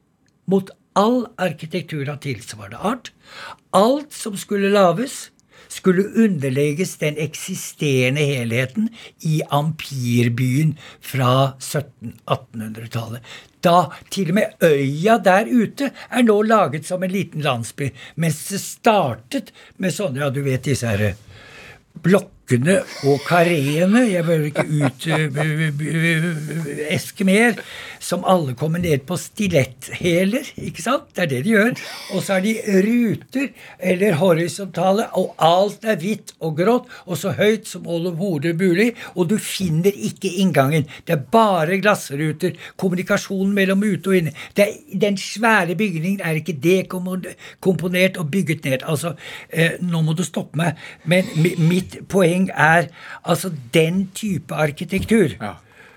mot 0.50 0.72
all 0.98 1.26
arkitektur 1.42 2.08
av 2.10 2.22
tilsvarende 2.24 2.80
art. 2.82 3.12
Alt 3.76 4.14
som 4.16 4.34
skulle 4.40 4.72
lages, 4.74 5.28
skulle 5.70 6.08
underlegges 6.24 6.96
den 7.02 7.18
eksisterende 7.22 8.24
helheten 8.26 8.88
i 9.26 9.40
ampirbyen 9.54 10.74
fra 11.04 11.54
1700-1800-tallet. 11.58 13.22
Da 13.62 13.90
til 14.14 14.30
og 14.30 14.38
med 14.40 14.66
øya 14.66 15.18
der 15.22 15.50
ute 15.50 15.90
er 16.10 16.26
nå 16.26 16.40
laget 16.46 16.86
som 16.86 17.02
en 17.02 17.14
liten 17.14 17.46
landsby, 17.46 17.92
mens 18.16 18.46
det 18.50 18.62
startet 18.62 19.52
med 19.82 19.94
sånne, 19.94 20.22
ja, 20.22 20.30
du 20.30 20.42
vet 20.46 20.66
disse 20.66 20.90
herre 20.90 21.14
blokkene 22.46 22.82
og 23.06 23.20
kareene, 23.26 24.02
jeg 24.10 24.24
behøver 24.24 24.46
ikke 24.46 24.64
uteske 26.86 27.24
mer, 27.26 27.54
som 28.00 28.24
alle 28.26 28.54
kommer 28.54 28.78
ned 28.78 28.98
på 29.06 29.16
stiletthæler, 29.18 30.52
ikke 30.56 30.82
sant? 30.82 31.02
Det 31.16 31.22
er 31.24 31.26
det 31.26 31.44
de 31.44 31.50
gjør. 31.50 31.72
Og 32.14 32.22
så 32.22 32.34
er 32.36 32.40
de 32.44 32.54
ruter 32.86 33.48
eller 33.80 34.14
horisontale, 34.20 35.08
og 35.18 35.34
alt 35.38 35.84
er 35.84 35.96
hvitt 35.98 36.34
og 36.40 36.56
grått 36.58 36.86
og 37.06 37.18
så 37.18 37.32
høyt 37.36 37.66
som 37.68 37.86
overhodet 37.86 38.56
mulig, 38.58 38.94
og 39.14 39.30
du 39.30 39.38
finner 39.38 39.92
ikke 39.92 40.30
inngangen. 40.42 40.86
Det 41.06 41.12
er 41.16 41.24
bare 41.32 41.80
glassruter. 41.80 42.52
Kommunikasjonen 42.76 43.54
mellom 43.54 43.82
ute 43.82 44.08
og 44.10 44.16
inne. 44.20 44.32
Er, 44.56 44.66
den 44.92 45.16
svære 45.18 45.74
bygningen 45.76 46.20
er 46.24 46.34
ikke 46.38 46.56
dekomponert 46.62 48.16
og 48.20 48.30
bygget 48.30 48.64
ned. 48.64 48.78
Altså, 48.86 49.14
eh, 49.50 49.70
nå 49.80 50.02
må 50.02 50.12
du 50.16 50.24
stoppe 50.24 50.56
meg, 50.58 50.76
men 51.04 51.24
mitt 51.36 51.86
mitt 51.86 52.08
poeng 52.36 52.50
er 52.54 52.88
altså 53.24 53.52
den 53.74 54.10
type 54.14 54.54
arkitektur. 54.54 55.36
Ja. 55.40 55.56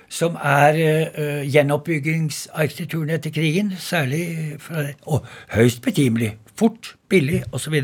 Som 0.10 0.36
er 0.42 0.74
uh, 0.74 1.46
gjenoppbyggingsarkitekturen 1.46 3.12
etter 3.14 3.30
krigen, 3.30 3.76
særlig 3.78 4.58
fra, 4.60 4.88
og 5.06 5.26
høyst 5.54 5.84
betimelig. 5.86 6.38
Fort, 6.58 6.96
billig 7.08 7.44
osv. 7.54 7.76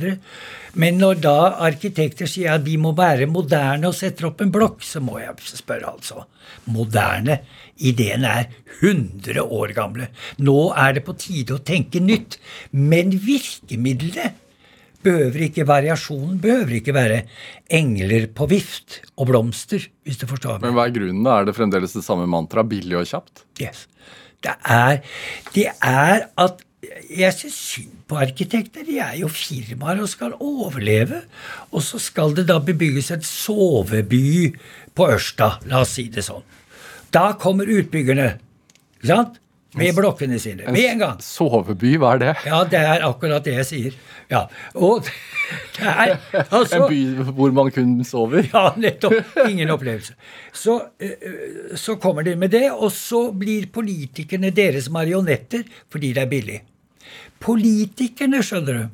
Men 0.74 0.98
når 0.98 1.20
da 1.22 1.36
arkitekter 1.68 2.26
sier 2.28 2.58
at 2.58 2.66
vi 2.66 2.76
må 2.82 2.96
være 2.98 3.28
moderne 3.30 3.88
og 3.88 3.96
setter 3.96 4.32
opp 4.32 4.42
en 4.42 4.52
blokk, 4.52 4.82
så 4.84 5.00
må 5.00 5.20
jeg 5.22 5.38
spørre, 5.46 5.94
altså. 5.94 6.26
Moderne. 6.66 7.44
Ideen 7.78 8.26
er 8.26 8.50
100 8.82 9.46
år 9.46 9.76
gamle. 9.78 10.10
Nå 10.40 10.74
er 10.74 10.98
det 10.98 11.06
på 11.06 11.14
tide 11.14 11.56
å 11.56 11.64
tenke 11.64 12.02
nytt. 12.02 12.40
Men 12.72 13.14
virkemidlene 13.14 14.34
behøver 15.06 15.48
ikke 15.48 15.68
variasjonen 15.70 16.38
behøver 16.44 16.78
ikke 16.80 16.96
være 16.96 17.24
engler 17.74 18.28
på 18.36 18.48
vift 18.52 19.02
og 19.16 19.30
blomster, 19.32 19.88
hvis 20.06 20.22
du 20.22 20.28
forstår 20.30 20.60
meg. 20.60 20.68
Men 20.68 20.78
hva 20.78 20.88
er 20.90 20.96
grunnen? 20.98 21.24
da? 21.26 21.40
Er 21.40 21.50
det 21.50 21.58
fremdeles 21.58 21.96
det 21.96 22.06
samme 22.06 22.28
mantraet? 22.30 22.70
Billig 22.72 22.98
og 23.00 23.10
kjapt? 23.10 23.46
Yes. 23.62 23.86
Det 24.46 24.54
er, 24.70 25.02
det 25.56 25.70
er 25.82 26.28
at 26.42 26.66
jeg 27.10 27.34
syns 27.34 27.56
synd 27.72 27.94
på 28.10 28.18
arkitekter. 28.22 28.86
De 28.86 29.00
er 29.02 29.16
jo 29.22 29.30
firmaer 29.32 30.04
og 30.04 30.10
skal 30.12 30.36
overleve. 30.38 31.24
Og 31.72 31.84
så 31.86 32.00
skal 32.02 32.36
det 32.38 32.48
da 32.50 32.60
bebygges 32.64 33.12
et 33.16 33.26
soveby 33.26 34.52
på 34.96 35.10
Ørsta, 35.16 35.56
la 35.70 35.82
oss 35.84 35.96
si 35.98 36.08
det 36.14 36.26
sånn. 36.28 36.46
Da 37.14 37.32
kommer 37.40 37.70
utbyggerne. 37.72 38.36
Sant? 39.06 39.40
Med 39.76 39.96
blokkene 39.98 40.40
sine. 40.40 40.66
Med 40.72 40.86
en 40.94 41.02
gang. 41.02 41.22
Soveby, 41.24 41.96
hva 42.00 42.14
er 42.16 42.22
det? 42.22 42.34
Ja, 42.48 42.62
det 42.72 42.80
er 42.80 43.04
akkurat 43.08 43.46
det 43.46 43.58
jeg 43.58 43.68
sier. 43.68 43.98
Ja, 44.32 44.46
og 44.74 45.06
det 45.76 45.90
er 45.92 46.16
altså, 46.50 46.86
En 46.86 46.88
by 46.90 47.34
hvor 47.36 47.52
man 47.54 47.72
kun 47.76 47.98
sover? 48.08 48.48
Ja, 48.54 48.70
nettopp. 48.80 49.36
Ingen 49.46 49.74
opplevelse. 49.74 50.16
Så, 50.56 50.80
eh, 51.00 51.76
så 51.78 51.98
kommer 52.02 52.26
de 52.26 52.38
med 52.40 52.54
det, 52.56 52.70
og 52.72 52.92
så 52.96 53.28
blir 53.36 53.68
politikerne 53.74 54.54
deres 54.56 54.90
marionetter 54.94 55.66
fordi 55.94 56.14
det 56.16 56.24
er 56.24 56.32
billig. 56.32 56.60
Politikerne, 57.44 58.42
skjønner 58.46 58.80
du, 58.80 58.86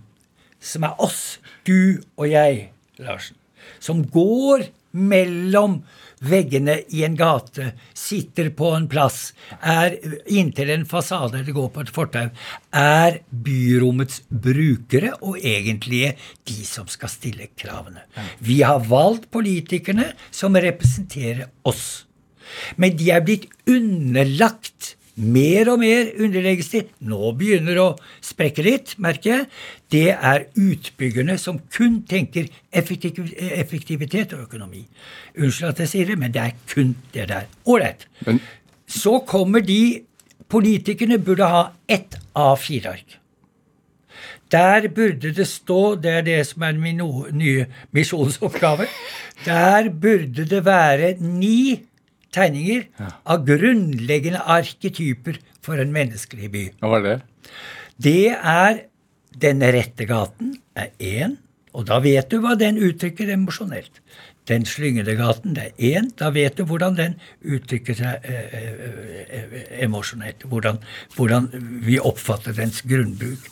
som 0.61 0.85
er 0.89 0.97
oss, 1.01 1.39
du 1.67 2.01
og 2.17 2.27
jeg, 2.31 2.71
Larsen, 3.01 3.37
som 3.79 4.01
går 4.11 4.67
mellom 4.91 5.81
veggene 6.21 6.77
i 6.93 7.03
en 7.05 7.15
gate, 7.17 7.71
sitter 7.97 8.51
på 8.55 8.71
en 8.75 8.87
plass, 8.91 9.31
er 9.59 9.97
inntil 10.29 10.71
en 10.73 10.85
fasade 10.89 11.39
eller 11.39 11.55
går 11.55 11.71
på 11.73 11.83
et 11.85 11.93
fortau, 11.93 12.29
er 12.71 13.19
byrommets 13.31 14.21
brukere 14.29 15.15
og 15.19 15.41
egentlige 15.41 16.15
de 16.47 16.61
som 16.67 16.89
skal 16.91 17.11
stille 17.11 17.49
kravene. 17.57 18.05
Vi 18.39 18.61
har 18.61 18.85
valgt 18.87 19.31
politikerne 19.33 20.11
som 20.31 20.57
representerer 20.57 21.49
oss. 21.67 22.05
Men 22.75 22.97
de 22.99 23.11
er 23.13 23.23
blitt 23.25 23.47
underlagt 23.69 24.95
mer 25.21 25.69
og 25.71 25.79
mer 25.81 26.11
underlegges 26.19 26.71
til, 26.73 26.87
Nå 27.05 27.31
begynner 27.37 27.79
å 27.81 27.87
sprekke 28.25 28.65
litt, 28.65 28.95
merker 29.01 29.31
jeg. 29.31 29.47
Det 29.91 30.07
er 30.13 30.47
utbyggerne 30.57 31.37
som 31.41 31.59
kun 31.73 32.01
tenker 32.09 32.49
effektivitet 32.73 34.33
og 34.35 34.47
økonomi. 34.47 34.85
Unnskyld 35.37 35.71
at 35.71 35.83
jeg 35.85 35.93
sier 35.93 36.13
det, 36.13 36.19
men 36.21 36.33
det 36.33 36.45
er 36.45 36.55
kun 36.73 36.95
det 37.13 37.27
der. 37.31 37.49
Ålreit. 37.69 38.07
Så 38.87 39.19
kommer 39.27 39.63
de 39.63 40.01
Politikerne 40.51 41.15
burde 41.23 41.47
ha 41.47 41.59
ett 41.87 42.17
A4-ark. 42.35 43.17
Der 44.51 44.87
burde 44.91 45.31
det 45.31 45.47
stå, 45.47 45.95
det 45.95 46.11
er 46.11 46.25
det 46.27 46.39
som 46.49 46.65
er 46.67 46.75
min 46.75 46.99
nye 47.31 47.69
misjonsoppgave, 47.95 48.87
der 49.45 49.87
burde 49.89 50.43
det 50.45 50.65
være 50.65 51.13
ni 51.23 51.79
tegninger 52.35 52.87
ja. 52.99 53.11
av 53.25 53.45
grunnleggende 53.47 54.41
arketyper 54.41 55.39
for 55.63 55.81
en 55.81 55.93
menneskelig 55.95 56.51
by. 56.53 56.65
Hva 56.81 56.95
var 56.95 57.05
det? 57.07 57.19
Det 58.01 58.31
er 58.31 58.87
Den 59.31 59.61
rette 59.63 60.03
gaten 60.03 60.57
er 60.75 60.89
én, 60.99 61.37
og 61.71 61.85
da 61.87 62.01
vet 62.03 62.27
du 62.27 62.41
hva 62.43 62.57
den 62.59 62.75
uttrykker 62.83 63.29
emosjonelt. 63.31 64.01
Den 64.49 64.65
slyngede 64.67 65.13
gaten, 65.15 65.53
det 65.55 65.69
er 65.69 66.01
én. 66.01 66.09
Da 66.19 66.33
vet 66.35 66.57
du 66.57 66.65
hvordan 66.67 66.97
den 66.97 67.15
uttrykker 67.39 67.95
seg 67.95 68.27
eh, 68.27 68.55
eh, 68.57 68.81
eh, 69.37 69.53
emosjonelt. 69.85 70.43
Hvordan, 70.51 70.81
hvordan, 71.15 71.47
vi 71.87 71.95
oppfatter 71.95 72.57
dens 72.57 72.81
grunnbruk. 72.83 73.47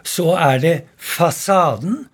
Så 0.00 0.32
er 0.40 0.62
det 0.64 0.74
fasaden. 0.96 2.06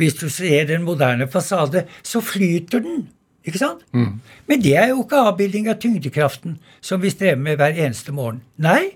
Hvis 0.00 0.16
du 0.16 0.30
ser 0.32 0.64
den 0.70 0.86
moderne 0.88 1.28
fasade, 1.28 1.84
så 2.02 2.24
flyter 2.24 2.80
den 2.80 3.10
ikke 3.42 3.60
sant? 3.60 3.82
Mm. 3.92 4.20
Men 4.48 4.62
det 4.62 4.76
er 4.78 4.92
jo 4.92 5.02
ikke 5.02 5.24
avbilding 5.30 5.68
av 5.72 5.80
tyngdekraften 5.82 6.58
som 6.84 7.02
vi 7.02 7.12
strever 7.12 7.40
med 7.42 7.58
hver 7.60 7.74
eneste 7.74 8.14
morgen. 8.14 8.42
Nei, 8.62 8.94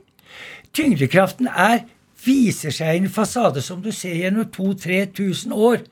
tyngdekraften 0.76 1.50
er, 1.50 1.84
viser 2.26 2.74
seg 2.74 2.94
i 2.94 3.02
en 3.04 3.12
fasade 3.12 3.62
som 3.62 3.82
du 3.84 3.92
ser 3.94 4.16
gjennom 4.18 4.48
2000-3000 4.54 5.54
år. 5.54 5.84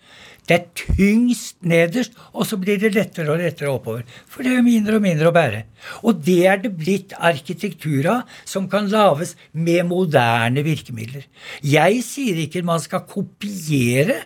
Det 0.45 0.57
er 0.59 0.65
tyngst 0.77 1.63
nederst, 1.65 2.17
og 2.37 2.45
så 2.45 2.59
blir 2.61 2.77
det 2.81 2.93
lettere 2.93 3.33
og 3.33 3.41
lettere 3.41 3.71
oppover. 3.73 4.03
For 4.29 4.45
det 4.45 4.53
er 4.53 4.59
jo 4.59 4.67
mindre 4.67 4.99
og 4.99 5.05
mindre 5.07 5.31
å 5.31 5.35
bære. 5.35 5.63
Og 6.05 6.21
det 6.27 6.41
er 6.51 6.61
det 6.61 6.75
blitt 6.77 7.15
arkitektur 7.17 8.11
av, 8.13 8.35
som 8.45 8.69
kan 8.69 8.91
lages 8.93 9.35
med 9.53 9.87
moderne 9.89 10.65
virkemidler. 10.67 11.25
Jeg 11.65 12.03
sier 12.05 12.43
ikke 12.45 12.65
man 12.67 12.83
skal 12.83 13.07
kopiere 13.09 14.21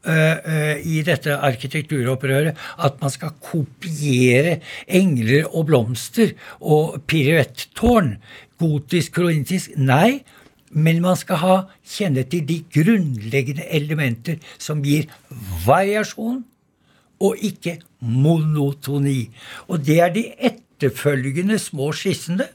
i 0.00 1.02
dette 1.04 1.34
arkitekturopprøret 1.36 2.56
at 2.80 2.94
man 3.02 3.12
skal 3.12 3.34
kopiere 3.44 4.54
engler 4.88 5.44
og 5.50 5.66
blomster 5.68 6.32
og 6.60 7.02
piruettårn. 7.10 8.14
Gotisk, 8.60 9.18
krointisk. 9.18 9.76
Nei. 9.76 10.22
Men 10.70 11.00
man 11.02 11.18
skal 11.18 11.40
ha 11.42 11.56
kjenne 11.82 12.22
til 12.30 12.44
de 12.46 12.60
grunnleggende 12.70 13.66
elementer 13.74 14.38
som 14.54 14.84
gir 14.86 15.08
variasjon 15.66 16.44
og 17.20 17.42
ikke 17.44 17.80
monotoni. 18.00 19.28
Og 19.68 19.82
det 19.84 19.98
er 20.00 20.12
de 20.14 20.24
etterfølgende 20.38 21.58
små 21.60 21.90
skissene. 21.96 22.46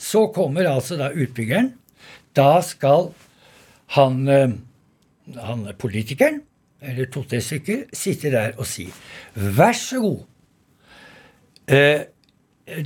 Så 0.00 0.28
kommer 0.34 0.68
altså 0.70 0.96
da 0.96 1.10
utbyggeren. 1.10 1.74
Da 2.36 2.60
skal 2.64 3.10
han, 3.96 4.28
eh, 4.28 4.54
han 5.36 5.66
politikeren 5.78 6.40
eller 6.82 7.10
to-tre 7.12 7.40
stykker, 7.44 7.84
sitte 7.92 8.32
der 8.32 8.56
og 8.58 8.68
si 8.68 8.88
vær 9.34 9.76
så 9.76 10.00
god. 10.00 10.22
Eh, 11.70 12.06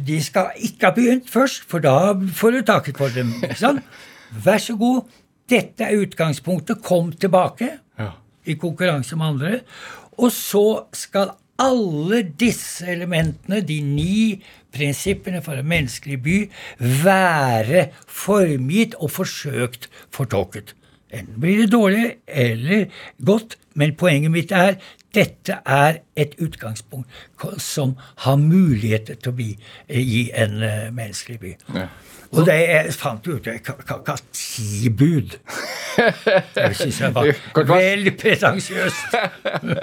de 0.07 0.19
skal 0.25 0.57
ikke 0.57 0.89
ha 0.89 0.97
begynt 0.97 1.31
først, 1.31 1.65
for 1.69 1.85
da 1.85 2.15
får 2.15 2.51
du 2.51 2.65
taket 2.67 2.99
på 2.99 3.09
dem. 3.15 3.33
Sånn. 3.63 3.83
Vær 4.45 4.61
så 4.63 4.77
god, 4.81 5.05
dette 5.51 5.87
er 5.87 6.01
utgangspunktet, 6.03 6.83
kom 6.83 7.13
tilbake 7.13 7.71
ja. 8.01 8.11
i 8.49 8.57
konkurranse 8.61 9.17
med 9.21 9.35
andre. 9.35 9.59
Og 10.19 10.33
så 10.33 10.87
skal 10.97 11.35
alle 11.61 12.23
disse 12.41 12.87
elementene, 12.91 13.61
de 13.63 13.79
ni 13.85 14.43
prinsippene 14.75 15.43
for 15.45 15.61
en 15.61 15.69
menneskelig 15.71 16.19
by, 16.25 16.39
være 17.05 17.89
formgitt 18.11 18.97
og 18.99 19.13
forsøkt 19.15 19.89
fortolket. 20.15 20.75
Enten 21.13 21.41
blir 21.41 21.63
det 21.63 21.73
dårlig 21.73 22.17
eller 22.27 22.87
godt, 23.25 23.59
men 23.75 23.95
poenget 23.99 24.31
mitt 24.31 24.53
er 24.53 24.79
dette 25.15 25.61
er 25.67 26.01
et 26.17 26.33
utgangspunkt 26.43 27.07
som 27.63 27.95
har 28.25 28.37
muligheter 28.41 29.15
til 29.15 29.31
å 29.31 29.37
bli, 29.37 29.53
gi 29.89 30.25
en 30.35 30.57
uh, 30.63 30.89
menneskelig 30.95 31.39
by. 31.43 31.53
Ja. 31.77 31.87
Og 32.35 32.49
det 32.49 32.57
jeg 32.59 32.95
fant 32.99 33.29
ut 33.29 33.47
Jeg 33.47 33.61
kan 33.63 33.79
ikke 33.79 33.99
ha 34.09 34.17
ti 34.35 34.91
bud. 34.91 35.37
Det 36.57 36.73
syns 36.75 36.99
jeg 36.99 37.15
var 37.15 37.29
veldig 37.69 38.17
pretensiøst. 38.19 39.15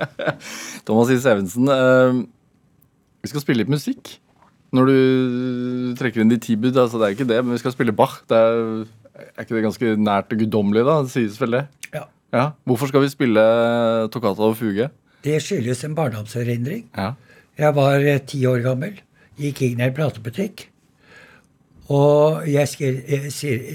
Thomas 0.88 1.13
Is 1.15 1.25
Evensen, 1.25 1.71
vi 3.23 3.31
skal 3.31 3.43
spille 3.45 3.63
litt 3.63 3.71
musikk. 3.71 4.17
Når 4.75 4.88
du 4.88 4.97
trekker 5.99 6.23
inn 6.23 6.31
de 6.31 6.39
ti 6.43 6.57
bud, 6.60 6.75
altså 6.75 6.99
det 6.99 7.07
er 7.07 7.15
ikke 7.15 7.29
det, 7.29 7.39
men 7.43 7.55
vi 7.55 7.62
skal 7.62 7.73
spille 7.75 7.95
Bach. 7.95 8.19
Det 8.27 8.38
er, 8.38 8.84
er 9.21 9.45
ikke 9.45 9.57
det 9.57 9.65
ganske 9.67 9.93
nært 9.97 10.31
det 10.31 10.39
guddommelige, 10.43 10.88
da? 10.88 10.97
Det 11.05 11.13
sies 11.13 11.39
vel 11.41 11.57
det? 11.60 11.63
Ja. 11.93 12.03
ja. 12.34 12.47
Hvorfor 12.69 12.91
skal 12.91 13.05
vi 13.05 13.12
spille 13.13 13.45
Toccata 14.13 14.49
og 14.49 14.57
fuge? 14.60 14.89
Det 15.21 15.38
skyldes 15.43 15.84
en 15.86 15.95
barndomserindring. 15.95 16.88
Ja. 16.97 17.13
Jeg 17.60 17.75
var 17.77 18.01
eh, 18.01 18.21
ti 18.25 18.41
år 18.49 18.63
gammel. 18.65 19.01
Gikk 19.41 19.63
inn 19.67 19.81
i 19.81 19.88
en 19.88 19.95
platebutikk. 19.95 20.67
Og 21.91 22.47
jeg, 22.47 22.69
skrev, 22.71 23.01
jeg, 23.10 23.31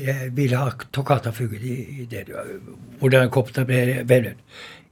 jeg 0.07 0.31
ville 0.37 0.57
ha 0.57 0.73
Toccata 0.95 1.33
fuge 1.37 1.61
i 1.61 2.07
det, 2.09 2.25
hvordan 3.01 3.31
kopta 3.35 3.67
ble 3.69 4.03
vevlet. 4.09 4.41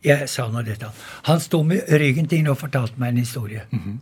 Jeg 0.05 0.29
sa 0.29 0.45
nå 0.53 0.61
dette. 0.67 0.91
Han 1.31 1.41
sto 1.41 1.63
med 1.65 1.89
ryggen 1.89 2.29
til 2.29 2.51
og 2.53 2.59
fortalte 2.61 3.01
meg 3.01 3.15
en 3.15 3.23
historie 3.25 3.63
mm 3.71 3.79
-hmm. 3.79 3.97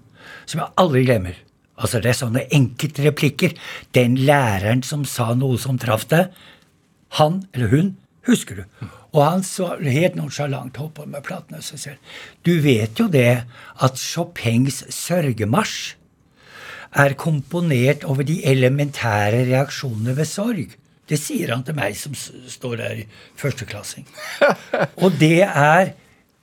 som 0.47 0.59
jeg 0.61 0.69
aldri 0.77 1.05
glemmer. 1.05 1.37
Altså 1.83 2.01
Det 2.01 2.13
er 2.13 2.19
sånne 2.19 2.47
enkeltreplikker. 2.55 3.57
Den 3.95 4.17
læreren 4.17 4.85
som 4.87 5.05
sa 5.09 5.33
noe 5.35 5.59
som 5.61 5.81
traff 5.83 6.07
deg, 6.11 6.31
han 7.19 7.43
eller 7.53 7.73
hun 7.73 7.95
husker 8.29 8.63
du. 8.63 8.91
Og 9.13 9.25
han 9.27 9.43
så 9.45 9.75
helt 9.83 10.15
nonsjalant 10.17 10.79
holdt 10.81 11.03
med 11.05 11.25
platene 11.27 11.61
og 11.61 11.67
sier 11.67 11.99
Du 12.47 12.55
vet 12.65 12.97
jo 13.01 13.09
det 13.13 13.43
at 13.83 13.99
Chopins 14.01 14.85
sørgemarsj 14.89 15.99
er 17.03 17.17
komponert 17.17 18.05
over 18.05 18.25
de 18.29 18.43
elementære 18.45 19.47
reaksjonene 19.49 20.17
ved 20.17 20.29
sorg. 20.29 20.75
Det 21.09 21.19
sier 21.21 21.53
han 21.55 21.65
til 21.65 21.77
meg 21.77 21.97
som 21.99 22.15
står 22.15 22.77
der 22.81 23.03
i 23.03 23.07
førsteklassing. 23.41 24.07
Og 25.03 25.17
det 25.21 25.41
er, 25.49 25.95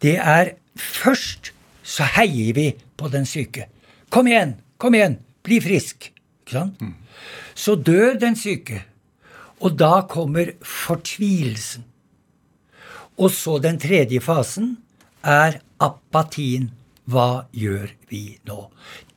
det 0.02 0.18
er 0.18 0.56
Først 0.80 1.50
så 1.84 2.06
heier 2.16 2.54
vi 2.56 2.70
på 2.96 3.10
den 3.12 3.26
syke. 3.28 3.66
Kom 4.14 4.30
igjen! 4.30 4.56
Kom 4.80 4.96
igjen! 4.96 5.18
Bli 5.44 5.60
frisk! 5.64 6.12
Ikke 6.44 6.56
sant? 6.56 6.82
Mm. 6.82 6.96
Så 7.56 7.76
dør 7.76 8.18
den 8.20 8.36
syke. 8.40 8.84
Og 9.60 9.76
da 9.80 10.02
kommer 10.10 10.54
fortvilelsen. 10.64 11.86
Og 13.20 13.32
så 13.36 13.58
den 13.60 13.80
tredje 13.80 14.22
fasen 14.24 14.78
er 15.24 15.60
apatien. 15.84 16.72
Hva 17.10 17.50
gjør 17.52 17.90
vi 18.12 18.38
nå? 18.48 18.70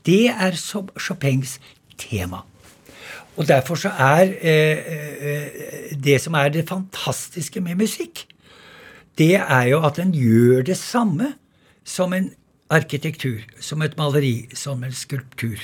Det 0.06 0.32
er 0.32 0.56
Chopins 0.56 1.58
tema. 2.00 2.42
Og 3.36 3.48
derfor 3.48 3.78
så 3.80 3.92
er 3.96 4.32
eh, 4.40 4.78
eh, 5.20 5.92
det 6.04 6.18
som 6.20 6.34
er 6.34 6.48
det 6.52 6.68
fantastiske 6.68 7.60
med 7.60 7.80
musikk, 7.80 8.26
det 9.18 9.36
er 9.36 9.68
jo 9.70 9.80
at 9.84 9.96
den 9.96 10.12
gjør 10.16 10.64
det 10.66 10.76
samme 10.76 11.34
som 11.84 12.12
en 12.12 12.30
arkitektur, 12.72 13.40
som 13.60 13.82
et 13.82 13.96
maleri, 13.96 14.48
som 14.54 14.84
en 14.84 14.92
skulptur. 14.92 15.60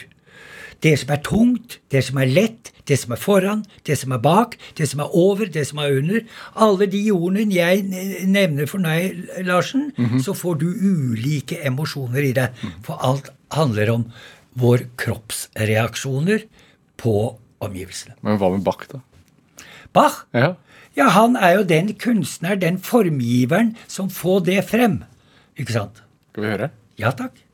Det 0.83 0.95
som 1.01 1.11
er 1.11 1.23
tungt, 1.27 1.79
det 1.91 2.05
som 2.07 2.21
er 2.23 2.31
lett, 2.31 2.71
det 2.87 2.97
som 3.01 3.13
er 3.13 3.21
foran, 3.21 3.65
det 3.87 3.97
som 3.99 4.13
er 4.15 4.21
bak, 4.23 4.55
det 4.79 4.87
som 4.89 5.03
er 5.03 5.17
over, 5.17 5.51
det 5.51 5.65
som 5.67 5.81
er 5.83 5.97
under. 5.99 6.21
Alle 6.55 6.87
de 6.91 7.03
ordene 7.13 7.55
jeg 7.55 7.83
nevner 8.29 8.71
for 8.71 8.79
deg, 8.79 9.27
Larsen, 9.45 9.93
mm 9.97 10.07
-hmm. 10.07 10.23
så 10.23 10.35
får 10.35 10.55
du 10.55 10.67
ulike 10.67 11.59
emosjoner 11.67 12.23
i 12.23 12.33
deg. 12.33 12.55
For 12.83 12.99
alt 13.03 13.31
handler 13.51 13.91
om 13.91 14.13
vår 14.55 14.87
kroppsreaksjoner 14.97 16.47
på 16.97 17.39
omgivelsene. 17.61 18.15
Men 18.23 18.39
hva 18.39 18.51
med 18.51 18.65
Bach, 18.67 18.87
da? 18.91 19.01
Bach? 19.93 20.25
Ja. 20.35 20.55
ja, 20.97 21.09
han 21.09 21.37
er 21.37 21.59
jo 21.59 21.63
den 21.63 21.95
kunstner, 21.95 22.55
den 22.55 22.79
formgiveren, 22.79 23.77
som 23.87 24.11
får 24.11 24.45
det 24.45 24.65
frem. 24.65 25.05
Ikke 25.59 25.73
sant? 25.73 26.03
Skal 26.33 26.45
vi 26.45 26.51
høre? 26.51 26.71
Ja 26.99 27.11
takk. 27.11 27.48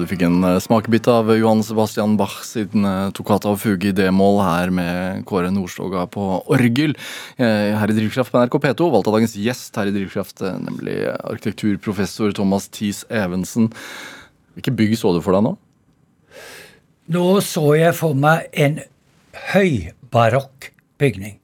Du 0.00 0.06
fikk 0.08 0.22
en 0.24 0.38
eh, 0.46 0.58
smakebit 0.62 1.08
av 1.12 1.28
Johan 1.36 1.60
Sebastian 1.66 2.14
Bach 2.16 2.38
siden 2.48 2.86
eh, 2.88 3.10
toccata 3.16 3.50
og 3.52 3.58
fuge 3.60 3.90
i 3.90 3.96
d-moll 3.96 4.38
her 4.40 4.70
med 4.72 5.26
Kåre 5.28 5.50
Nordstoga 5.52 6.06
på 6.08 6.24
orgel. 6.54 6.94
Eh, 7.36 7.76
her 7.76 7.92
i 7.92 7.96
Drivkraft 7.98 8.32
på 8.32 8.40
NRK 8.40 8.56
P2 8.64 8.88
valgte 8.94 9.12
dagens 9.12 9.36
gjest 9.36 9.76
her 9.76 9.90
i 9.90 9.92
Drivkraft, 9.92 10.40
nemlig 10.64 10.96
arkitekturprofessor 11.18 12.32
Thomas 12.38 12.70
Thies 12.72 13.02
Evensen. 13.12 13.68
Hvilke 14.56 14.72
bygg 14.78 14.96
så 15.00 15.12
du 15.12 15.20
for 15.24 15.36
deg 15.36 15.44
nå? 15.50 15.52
Nå 17.12 17.26
så 17.44 17.66
jeg 17.76 17.92
for 17.98 18.16
meg 18.16 18.48
en 18.56 18.80
høybarokk 19.52 20.70
bygning. 21.02 21.36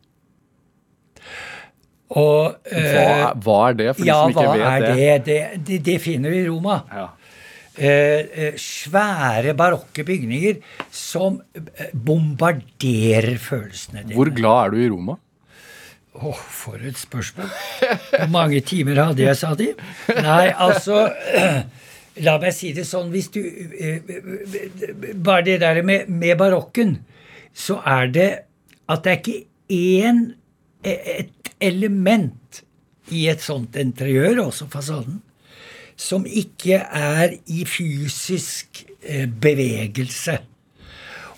Og 2.16 2.57
Hva, 2.71 3.35
hva 3.42 3.61
er 3.69 3.79
det, 3.83 3.92
for 3.99 4.07
Ja, 4.07 4.23
som 4.23 4.33
ikke 4.33 4.49
hva 4.49 4.73
er 4.79 4.85
det? 4.87 4.97
det? 4.97 5.14
Det, 5.27 5.38
det? 5.69 5.81
det 5.90 6.01
finner 6.01 6.33
vi 6.33 6.45
i 6.47 6.49
Roma. 6.49 6.81
Ja. 6.88 7.09
Eh, 7.76 8.24
eh, 8.32 8.54
svære 8.56 9.52
barokke 9.52 10.00
bygninger 10.08 10.62
som 10.88 11.42
eh, 11.52 11.90
bombarderer 11.92 13.36
følelsene 13.36 14.00
dine. 14.00 14.16
Hvor 14.16 14.30
glad 14.32 14.60
er 14.62 14.72
du 14.72 14.78
i 14.80 14.88
Roma? 14.88 15.16
Åh, 16.16 16.38
for 16.40 16.80
et 16.80 16.96
spørsmål. 16.96 17.50
Hvor 18.14 18.30
mange 18.32 18.62
timer 18.64 19.02
hadde 19.02 19.26
jeg, 19.26 19.36
sa 19.36 19.52
de? 19.58 19.74
Nei, 20.08 20.46
altså 20.56 21.10
La 22.24 22.38
meg 22.40 22.54
si 22.56 22.70
det 22.72 22.86
sånn 22.88 23.10
Hvis 23.12 23.26
du 23.34 23.42
Bare 25.20 25.42
det 25.44 25.58
der 25.60 25.82
med, 25.84 26.08
med 26.08 26.38
barokken, 26.40 26.94
så 27.52 27.82
er 27.84 28.08
det 28.08 28.30
at 28.88 29.04
det 29.04 29.12
er 29.12 29.20
ikke 29.20 29.38
én 29.76 30.22
et 30.86 31.50
element 31.60 32.62
i 33.12 33.26
et 33.28 33.42
sånt 33.42 33.76
interiør, 33.76 34.46
også 34.46 34.68
fasaden, 34.70 35.18
som 35.96 36.26
ikke 36.28 36.80
er 36.85 37.38
i 37.46 37.64
fysisk 37.68 38.85
eh, 39.02 39.26
bevegelse. 39.26 40.38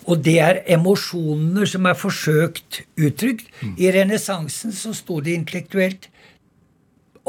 Og 0.09 0.23
det 0.25 0.39
er 0.41 0.63
emosjonene 0.73 1.67
som 1.69 1.85
er 1.85 1.97
forsøkt 1.97 2.81
uttrykt. 2.97 3.49
I 3.77 3.91
renessansen 3.93 4.73
så 4.73 4.93
sto 4.97 5.19
det 5.21 5.37
intellektuelt 5.37 6.09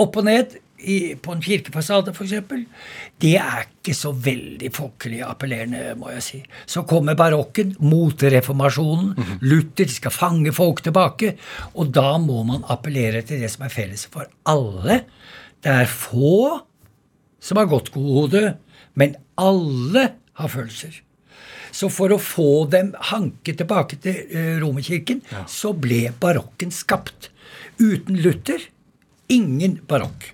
opp 0.01 0.17
og 0.17 0.25
ned 0.25 0.57
i, 0.81 1.15
på 1.21 1.35
en 1.35 1.43
kirkefasade, 1.45 2.15
f.eks. 2.15 2.33
Det 3.21 3.35
er 3.37 3.67
ikke 3.67 3.95
så 3.97 4.15
veldig 4.17 4.71
folkelig 4.73 5.21
appellerende, 5.27 5.83
må 6.01 6.09
jeg 6.15 6.25
si. 6.25 6.41
Så 6.65 6.87
kommer 6.89 7.19
barokken, 7.19 7.75
motreformasjonen. 7.85 9.13
Luther 9.45 9.93
skal 9.93 10.15
fange 10.15 10.55
folk 10.57 10.81
tilbake. 10.87 11.35
Og 11.77 11.93
da 11.93 12.15
må 12.23 12.43
man 12.49 12.65
appellere 12.73 13.21
til 13.27 13.45
det 13.45 13.53
som 13.53 13.67
er 13.67 13.75
felles 13.75 14.07
for 14.09 14.31
alle. 14.49 15.03
Det 15.61 15.75
er 15.83 15.93
få 15.93 16.63
som 17.41 17.61
har 17.61 17.71
godt 17.71 17.93
godhode, 17.95 18.57
men 18.95 19.17
alle 19.41 20.11
har 20.41 20.53
følelser. 20.53 21.01
Så 21.73 21.87
for 21.93 22.11
å 22.11 22.19
få 22.19 22.67
dem 22.73 22.91
hanket 23.13 23.61
tilbake 23.61 24.01
til 24.03 24.17
Romerkirken, 24.35 24.59
Romerkirken, 24.65 25.23
så 25.49 25.71
ble 25.73 26.09
barokken 26.21 26.73
skapt. 26.75 27.31
Uten 27.79 28.19
Luther 28.21 28.67
ingen 29.31 29.79
barokk. 29.89 30.33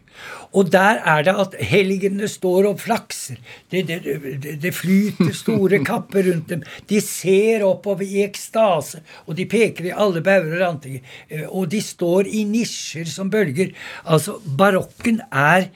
Og 0.56 0.70
der 0.72 1.02
er 1.04 1.24
det 1.26 1.34
at 1.36 1.54
helgenene 1.68 2.28
står 2.32 2.70
og 2.70 2.78
flakser. 2.80 3.36
Det, 3.68 3.82
det, 3.90 3.98
det, 4.40 4.54
det 4.62 4.72
flyter 4.72 5.34
store 5.36 5.82
kapper 5.90 6.24
rundt 6.30 6.48
dem. 6.54 6.62
De 6.88 7.00
ser 7.04 7.66
oppover 7.66 8.06
i 8.08 8.22
ekstase, 8.24 9.02
og 9.26 9.36
de 9.36 9.44
peker 9.52 9.90
i 9.90 9.92
alle 9.92 10.22
bauger 10.24 10.54
og 10.56 10.62
rantinger. 10.64 11.04
Eh, 11.28 11.44
Og 11.50 11.68
de 11.74 11.82
står 11.84 12.30
i 12.32 12.46
nisjer 12.48 13.04
som 13.12 13.28
bølger. 13.32 13.74
Altså, 14.08 14.38
barokken 14.56 15.20
er 15.28 15.68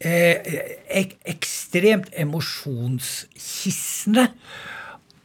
eh, 0.00 0.40
ek 0.88 1.18
ekstremt 1.28 2.08
emosjonskissende. 2.16 4.28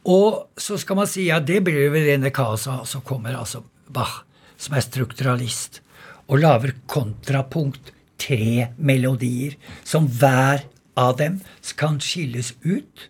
Og 0.04 0.44
så 0.60 0.76
skal 0.80 0.96
man 0.98 1.08
si 1.08 1.30
ja, 1.30 1.40
det 1.40 1.64
blir 1.64 1.86
jo 1.86 1.92
rene 1.94 2.30
kaoset. 2.34 2.82
Og 2.82 2.88
så 2.88 3.00
kommer 3.06 3.38
altså 3.38 3.64
Bach, 3.94 4.24
som 4.56 4.74
er 4.76 4.84
strukturalist, 4.84 5.80
og 6.28 6.40
lager 6.40 6.74
kontrapunkt 6.90 7.92
tre 8.20 8.70
melodier, 8.78 9.56
som 9.84 10.08
hver 10.08 10.64
av 10.96 11.16
dem 11.18 11.40
kan 11.76 11.98
skilles 12.00 12.54
ut 12.64 13.08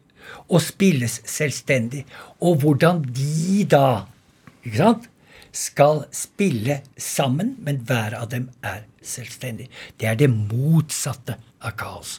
og 0.48 0.61
spilles 0.64 1.20
selvstendig. 1.29 2.05
Og 2.40 2.62
hvordan 2.62 3.03
de 3.14 3.64
da 3.68 4.07
ikke 4.64 4.81
sant, 4.81 5.11
skal 5.55 6.03
spille 6.11 6.81
sammen, 6.98 7.55
men 7.62 7.85
hver 7.87 8.16
av 8.18 8.33
dem 8.33 8.48
er 8.66 8.83
selvstendig. 9.05 9.68
Det 10.00 10.09
er 10.11 10.18
det 10.18 10.33
motsatte 10.33 11.37
av 11.64 11.74
kaos. 11.81 12.18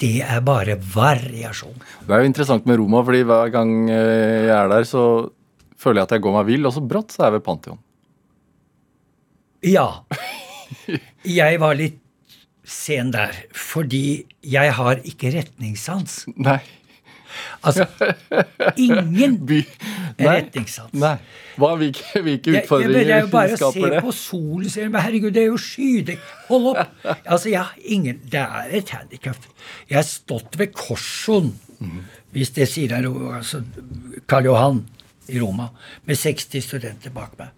Det 0.00 0.20
er 0.24 0.42
bare 0.44 0.76
variasjon. 0.94 1.78
Det 2.06 2.12
er 2.14 2.24
jo 2.24 2.30
interessant 2.32 2.66
med 2.68 2.80
Roma, 2.80 3.02
fordi 3.06 3.22
hver 3.28 3.52
gang 3.54 3.72
eh, 3.90 4.48
jeg 4.48 4.56
er 4.58 4.70
der, 4.72 4.86
så 4.88 5.04
føler 5.80 6.02
jeg 6.02 6.08
at 6.10 6.14
jeg 6.16 6.24
går 6.26 6.36
meg 6.38 6.50
vill, 6.50 6.68
og 6.68 6.76
så 6.76 6.84
brått 6.84 7.14
så 7.14 7.24
er 7.24 7.30
jeg 7.30 7.38
ved 7.38 7.46
Pantheon. 7.48 7.82
Ja. 9.62 9.88
Jeg 11.22 11.58
var 11.62 11.76
litt 11.78 12.00
sen 12.66 13.12
der, 13.14 13.34
fordi 13.54 14.24
jeg 14.42 14.72
har 14.74 15.02
ikke 15.06 15.30
retningssans. 15.34 16.24
Nei. 16.34 16.58
Altså, 17.62 17.86
ingen 18.76 19.38
By. 19.48 19.60
Nei. 20.18 20.26
retningssans. 20.26 20.92
Nei. 20.98 21.14
Hva, 21.60 21.74
hvilke, 21.80 22.22
hvilke 22.24 22.56
utfordringer 22.58 22.66
skaper 22.66 23.06
det 23.06 23.14
er 23.14 23.24
jo 23.26 23.30
bare 23.32 23.56
å 23.58 23.70
se 23.74 23.84
det? 23.94 24.02
på 24.04 24.14
solen 24.16 24.68
og 24.68 24.74
si 24.74 24.86
herregud, 24.86 25.32
det 25.36 25.44
er 25.44 25.50
jo 25.50 25.60
skydekk. 25.60 26.26
Hold 26.50 26.68
opp! 26.72 26.91
Altså, 27.04 27.48
jeg 27.48 27.60
har 27.60 27.74
ingen 27.84 28.20
Det 28.32 28.40
er 28.40 28.76
et 28.78 28.90
handikap. 28.94 29.36
Jeg 29.90 29.96
har 29.98 30.06
stått 30.06 30.58
ved 30.58 30.72
Korson, 30.76 31.58
hvis 32.30 32.52
det 32.54 32.68
sier 32.70 32.92
deg 32.92 33.02
noe, 33.08 33.34
altså 33.40 33.62
Karl 34.30 34.46
Johan 34.46 34.84
i 35.28 35.40
Roma, 35.42 35.68
med 36.06 36.16
60 36.16 36.62
studenter 36.62 37.10
bak 37.10 37.34
meg. 37.38 37.50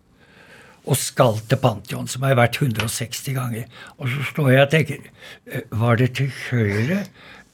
Og 0.84 0.96
skal 1.00 1.38
til 1.48 1.60
Pantheon, 1.60 2.08
som 2.08 2.24
har 2.26 2.36
vært 2.36 2.58
160 2.60 3.36
ganger. 3.36 3.68
Og 3.98 4.08
så 4.08 4.26
står 4.32 4.50
jeg 4.50 4.64
og 4.66 4.72
tenker 4.72 4.98
eh, 5.46 5.62
Var 5.70 5.96
det 5.96 6.10
til 6.18 6.32
høyre, 6.50 7.04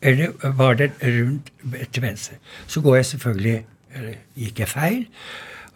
eller 0.02 0.32
var 0.56 0.74
det 0.74 0.90
rundt 1.02 1.52
til 1.92 2.02
venstre? 2.02 2.40
Så 2.66 2.80
går 2.80 2.96
jeg 2.96 3.06
selvfølgelig 3.06 3.64
Eller 3.94 4.14
gikk 4.38 4.60
jeg 4.62 4.68
feil? 4.70 5.06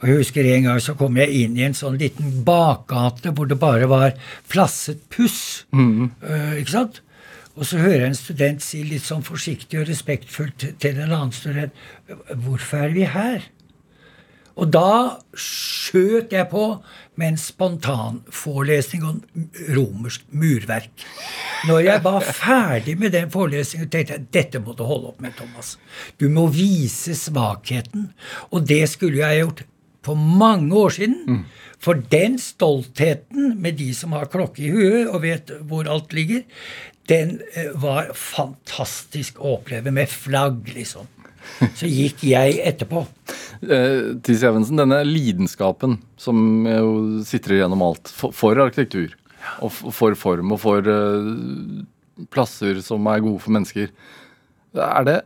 Og 0.04 0.10
jeg 0.10 0.20
husker 0.20 0.44
En 0.52 0.66
gang 0.68 0.82
så 0.84 0.92
kom 1.00 1.16
jeg 1.16 1.32
inn 1.32 1.56
i 1.56 1.64
en 1.64 1.76
sånn 1.76 1.96
liten 1.96 2.42
bakgate 2.44 3.32
hvor 3.32 3.48
det 3.48 3.56
bare 3.56 3.88
var 3.88 4.12
flasset 4.44 5.00
puss. 5.08 5.64
Eh, 5.72 6.60
ikke 6.60 6.74
sant? 6.74 7.00
Og 7.56 7.64
så 7.64 7.78
hører 7.80 8.02
jeg 8.02 8.10
en 8.10 8.18
student 8.18 8.64
si 8.66 8.82
litt 8.84 9.06
sånn 9.06 9.24
forsiktig 9.24 9.80
og 9.80 9.88
respektfullt 9.88 10.66
til 10.82 11.00
en 11.00 11.08
annen 11.08 11.32
student 11.32 11.72
Hvorfor 12.28 12.84
er 12.84 12.92
vi 12.92 13.08
her? 13.08 13.48
Og 14.54 14.68
da 14.70 15.18
skjøt 15.34 16.34
jeg 16.34 16.46
på 16.52 16.66
med 17.18 17.32
en 17.32 17.40
spontanforelesning 17.40 19.06
om 19.08 19.16
romersk 19.74 20.28
murverk. 20.30 20.92
Når 21.66 21.80
jeg 21.88 22.04
var 22.04 22.26
ferdig 22.28 22.94
med 23.00 23.14
den 23.16 23.32
forelesningen, 23.34 23.90
tenkte 23.90 24.18
jeg 24.18 24.28
dette 24.36 24.62
må 24.62 24.76
du 24.76 24.84
holde 24.86 25.10
opp 25.10 25.22
med, 25.24 25.34
Thomas. 25.38 25.74
Du 26.22 26.28
må 26.30 26.46
vise 26.54 27.16
svakheten. 27.18 28.12
Og 28.52 28.68
det 28.68 28.84
skulle 28.92 29.24
jeg 29.24 29.42
gjort 29.42 29.64
for 30.04 30.18
mange 30.18 30.74
år 30.76 30.96
siden. 30.98 31.44
For 31.84 32.00
den 32.12 32.38
stoltheten 32.40 33.58
med 33.60 33.76
de 33.80 33.90
som 33.96 34.14
har 34.16 34.30
klokke 34.32 34.62
i 34.64 34.72
huet 34.72 35.08
og 35.10 35.22
vet 35.24 35.52
hvor 35.68 35.88
alt 35.90 36.14
ligger, 36.16 36.44
den 37.10 37.38
eh, 37.52 37.72
var 37.76 38.14
fantastisk 38.16 39.40
å 39.40 39.58
oppleve 39.58 39.92
med 39.92 40.08
flagg, 40.08 40.62
liksom. 40.72 41.08
Så 41.76 41.88
gikk 41.90 42.24
jeg 42.26 42.60
etterpå. 42.64 43.06
Eh, 43.64 44.18
Tis 44.20 44.42
Evensen, 44.44 44.76
denne 44.76 44.98
lidenskapen 45.06 45.94
som 46.20 46.66
jo 46.68 47.22
sitter 47.24 47.54
gjennom 47.62 47.80
alt 47.86 48.10
for, 48.12 48.34
for 48.36 48.58
arkitektur, 48.60 49.14
og 49.64 49.70
for 49.72 50.16
form 50.18 50.52
og 50.52 50.60
for 50.60 50.84
uh, 50.84 51.86
plasser 52.34 52.82
som 52.84 53.08
er 53.08 53.22
gode 53.24 53.40
for 53.40 53.54
mennesker, 53.56 53.88
er 54.74 55.06
det 55.08 55.16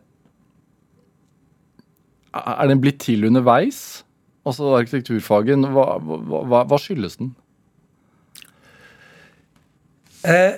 Er 2.36 2.70
den 2.70 2.84
blitt 2.84 3.00
til 3.02 3.26
underveis? 3.26 4.04
Altså 4.46 4.72
arkitekturfagen, 4.79 5.66
hva, 5.74 5.98
hva, 5.98 6.62
hva, 6.68 6.79
skyldes 6.81 7.18
den? 7.20 7.33
Eh, 10.22 10.57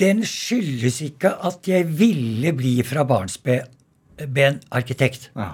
den 0.00 0.24
skyldes 0.26 1.00
ikke 1.04 1.36
at 1.46 1.68
jeg 1.70 1.86
ville 1.98 2.52
bli 2.56 2.80
fra 2.86 3.04
barnsben 3.06 4.60
arkitekt. 4.74 5.30
Ja. 5.36 5.52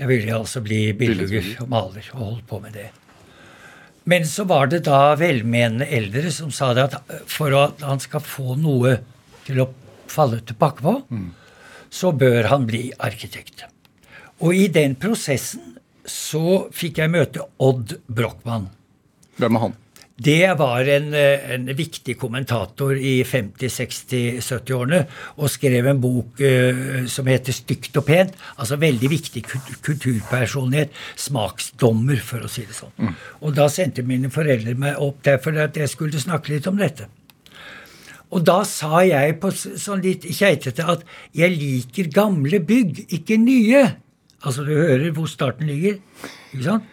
Jeg 0.00 0.08
ville 0.08 0.34
altså 0.34 0.60
bli 0.64 0.88
billedhugger 0.98 1.62
og 1.62 1.70
maler 1.70 2.06
og 2.14 2.22
holdt 2.22 2.46
på 2.50 2.58
med 2.62 2.74
det. 2.76 2.88
Men 4.10 4.24
så 4.26 4.44
var 4.50 4.66
det 4.72 4.82
da 4.88 5.14
velmenende 5.14 5.86
eldre 5.86 6.32
som 6.34 6.50
sa 6.50 6.72
det 6.74 6.88
at 6.88 7.12
for 7.30 7.54
at 7.54 7.84
han 7.86 8.00
skal 8.02 8.24
få 8.24 8.56
noe 8.58 8.96
til 9.46 9.62
å 9.62 9.68
falle 10.10 10.40
tilbake 10.42 10.82
på, 10.82 10.96
så 11.92 12.10
bør 12.12 12.48
han 12.50 12.66
bli 12.66 12.88
arkitekt. 12.98 13.62
Og 14.42 14.56
i 14.58 14.66
den 14.72 14.96
prosessen 14.98 15.76
så 16.08 16.66
fikk 16.74 17.02
jeg 17.02 17.12
møte 17.12 17.46
Odd 17.62 17.98
Brochmann. 18.08 18.68
Hvem 19.38 19.56
er 19.58 19.66
han? 19.66 19.78
Det 20.22 20.58
var 20.58 20.86
en, 20.86 21.14
eh, 21.14 21.54
en 21.54 21.70
viktig 21.76 22.14
kommentator 22.20 22.92
i 22.94 23.22
50-, 23.24 23.70
60-, 23.72 24.42
70-årene 24.44 25.00
og 25.38 25.50
skrev 25.50 25.88
en 25.88 26.02
bok 26.02 26.42
uh, 26.44 27.08
som 27.10 27.26
heter 27.26 27.56
Stygt 27.56 27.96
og 27.98 28.06
pent. 28.06 28.36
Altså 28.60 28.76
veldig 28.78 29.10
viktig 29.10 29.42
kulturpersonlighet. 29.82 30.92
Smaksdommer, 31.16 32.20
for 32.22 32.44
å 32.44 32.52
si 32.52 32.66
det 32.68 32.76
sånn. 32.76 33.16
Og 33.40 33.56
da 33.56 33.66
sendte 33.72 34.04
mine 34.06 34.30
foreldre 34.30 34.76
meg 34.78 35.00
opp 35.02 35.24
der 35.26 35.40
for 35.42 35.58
at 35.58 35.80
jeg 35.80 35.90
skulle 35.90 36.20
snakke 36.22 36.54
litt 36.54 36.68
om 36.70 36.78
dette. 36.78 37.08
Og 38.32 38.44
da 38.46 38.62
sa 38.68 39.02
jeg 39.04 39.40
på 39.42 39.50
sånn 39.52 40.04
litt 40.04 40.24
keitete 40.24 40.86
at 40.88 41.02
jeg 41.36 41.56
liker 41.56 42.12
gamle 42.12 42.62
bygg, 42.64 43.04
ikke 43.18 43.40
nye. 43.40 43.82
Altså 44.42 44.64
du 44.66 44.72
hører 44.74 45.10
hvor 45.14 45.30
starten 45.30 45.68
ligger. 45.70 45.98
ikke 46.52 46.64
sant? 46.66 46.88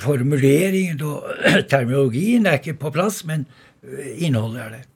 Formuleringen 0.00 1.00
og 1.04 1.28
terminologien 1.70 2.46
er 2.46 2.60
ikke 2.60 2.78
på 2.80 2.92
plass, 2.94 3.22
men 3.28 3.46
eh, 3.84 4.24
innholdet 4.26 4.62
er 4.62 4.74
der. 4.78 4.86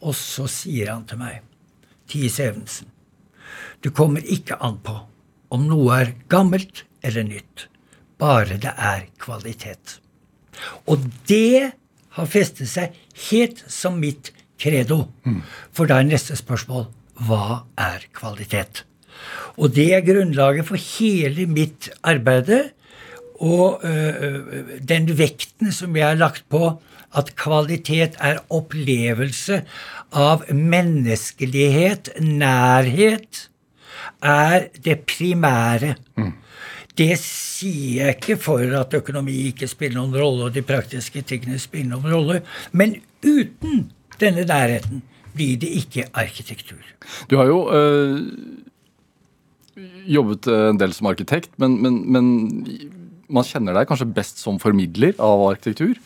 Og 0.00 0.16
så 0.16 0.46
sier 0.48 0.92
han 0.94 1.04
til 1.08 1.20
meg, 1.20 1.42
Ties 2.08 2.38
Evensen, 2.40 2.88
du 3.84 3.90
kommer 3.92 4.24
ikke 4.24 4.56
an 4.64 4.78
på 4.84 4.96
om 5.50 5.66
noe 5.68 5.98
er 5.98 6.12
gammelt 6.30 6.84
eller 7.04 7.26
nytt, 7.26 7.66
bare 8.20 8.58
det 8.60 8.72
er 8.76 9.06
kvalitet. 9.20 9.98
Og 10.88 11.04
det 11.28 11.72
har 12.16 12.30
festet 12.30 12.68
seg 12.70 12.96
helt 13.30 13.64
som 13.70 13.98
mitt 14.00 14.32
credo. 14.60 15.08
For 15.72 15.90
da 15.90 16.00
er 16.00 16.08
neste 16.08 16.36
spørsmål 16.38 16.88
hva 17.26 17.64
er 17.80 18.06
kvalitet? 18.16 18.84
Og 19.56 19.74
det 19.76 19.88
er 19.94 20.04
grunnlaget 20.06 20.68
for 20.68 20.80
hele 20.80 21.46
mitt 21.46 21.90
arbeide. 22.02 22.70
Og 23.40 23.80
øh, 23.84 24.40
den 24.88 25.08
vekten 25.18 25.72
som 25.72 25.96
jeg 25.96 26.06
har 26.08 26.20
lagt 26.20 26.44
på 26.52 26.74
at 27.16 27.32
kvalitet 27.36 28.18
er 28.22 28.42
opplevelse 28.54 29.62
av 30.12 30.44
menneskelighet, 30.54 32.12
nærhet, 32.20 33.46
er 34.22 34.68
det 34.84 35.00
primære. 35.08 35.94
Mm. 36.16 36.32
Det 36.98 37.14
sier 37.18 38.04
jeg 38.04 38.16
ikke 38.18 38.36
for 38.36 38.76
at 38.80 38.94
økonomi 38.94 39.36
ikke 39.50 39.68
spiller 39.70 40.00
noen 40.00 40.16
rolle, 40.20 40.48
og 40.48 40.54
de 40.54 40.62
praktiske 40.66 41.22
tingene 41.22 41.58
spiller 41.58 41.96
noen 41.96 42.12
rolle. 42.12 42.42
Men 42.72 42.98
uten 43.24 43.88
denne 44.20 44.44
nærheten 44.44 45.02
blir 45.34 45.56
det 45.62 45.70
ikke 45.80 46.08
arkitektur. 46.12 46.82
Du 47.30 47.38
har 47.38 47.46
jo 47.48 47.60
øh, 47.72 48.20
jobbet 50.10 50.48
en 50.50 50.80
del 50.80 50.94
som 50.96 51.08
arkitekt, 51.10 51.52
men, 51.60 51.76
men, 51.82 52.00
men 52.10 52.30
man 53.30 53.46
kjenner 53.46 53.76
deg 53.76 53.88
kanskje 53.90 54.08
best 54.14 54.42
som 54.42 54.58
formidler 54.62 55.14
av 55.22 55.46
arkitektur? 55.50 55.98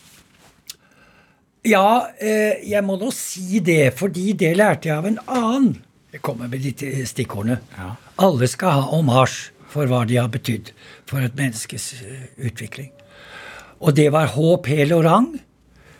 Ja, 1.64 2.11
øh, 2.20 2.55
jeg 2.68 2.85
må 2.85 2.99
nå 3.01 3.09
si 3.16 3.62
det, 3.64 3.95
fordi 3.97 4.35
det 4.37 4.53
lærte 4.59 4.91
jeg 4.91 4.99
av 4.99 5.09
en 5.09 5.20
annen. 5.25 5.70
Jeg 6.12 6.20
kommer 6.22 6.51
med 6.51 6.61
de 6.62 7.07
stikkordene. 7.09 7.57
Ja. 7.79 7.95
Alle 8.22 8.47
skal 8.51 8.77
ha 8.77 8.99
omasj 8.99 9.49
for 9.72 9.89
hva 9.91 10.05
de 10.07 10.20
har 10.20 10.29
betydd 10.31 10.70
for 11.09 11.25
et 11.25 11.35
menneskes 11.39 11.89
eh, 12.05 12.29
utvikling. 12.47 12.93
Og 13.81 13.97
det 13.97 14.11
var 14.14 14.31
H.P. 14.37 14.85
Lorang, 14.91 15.33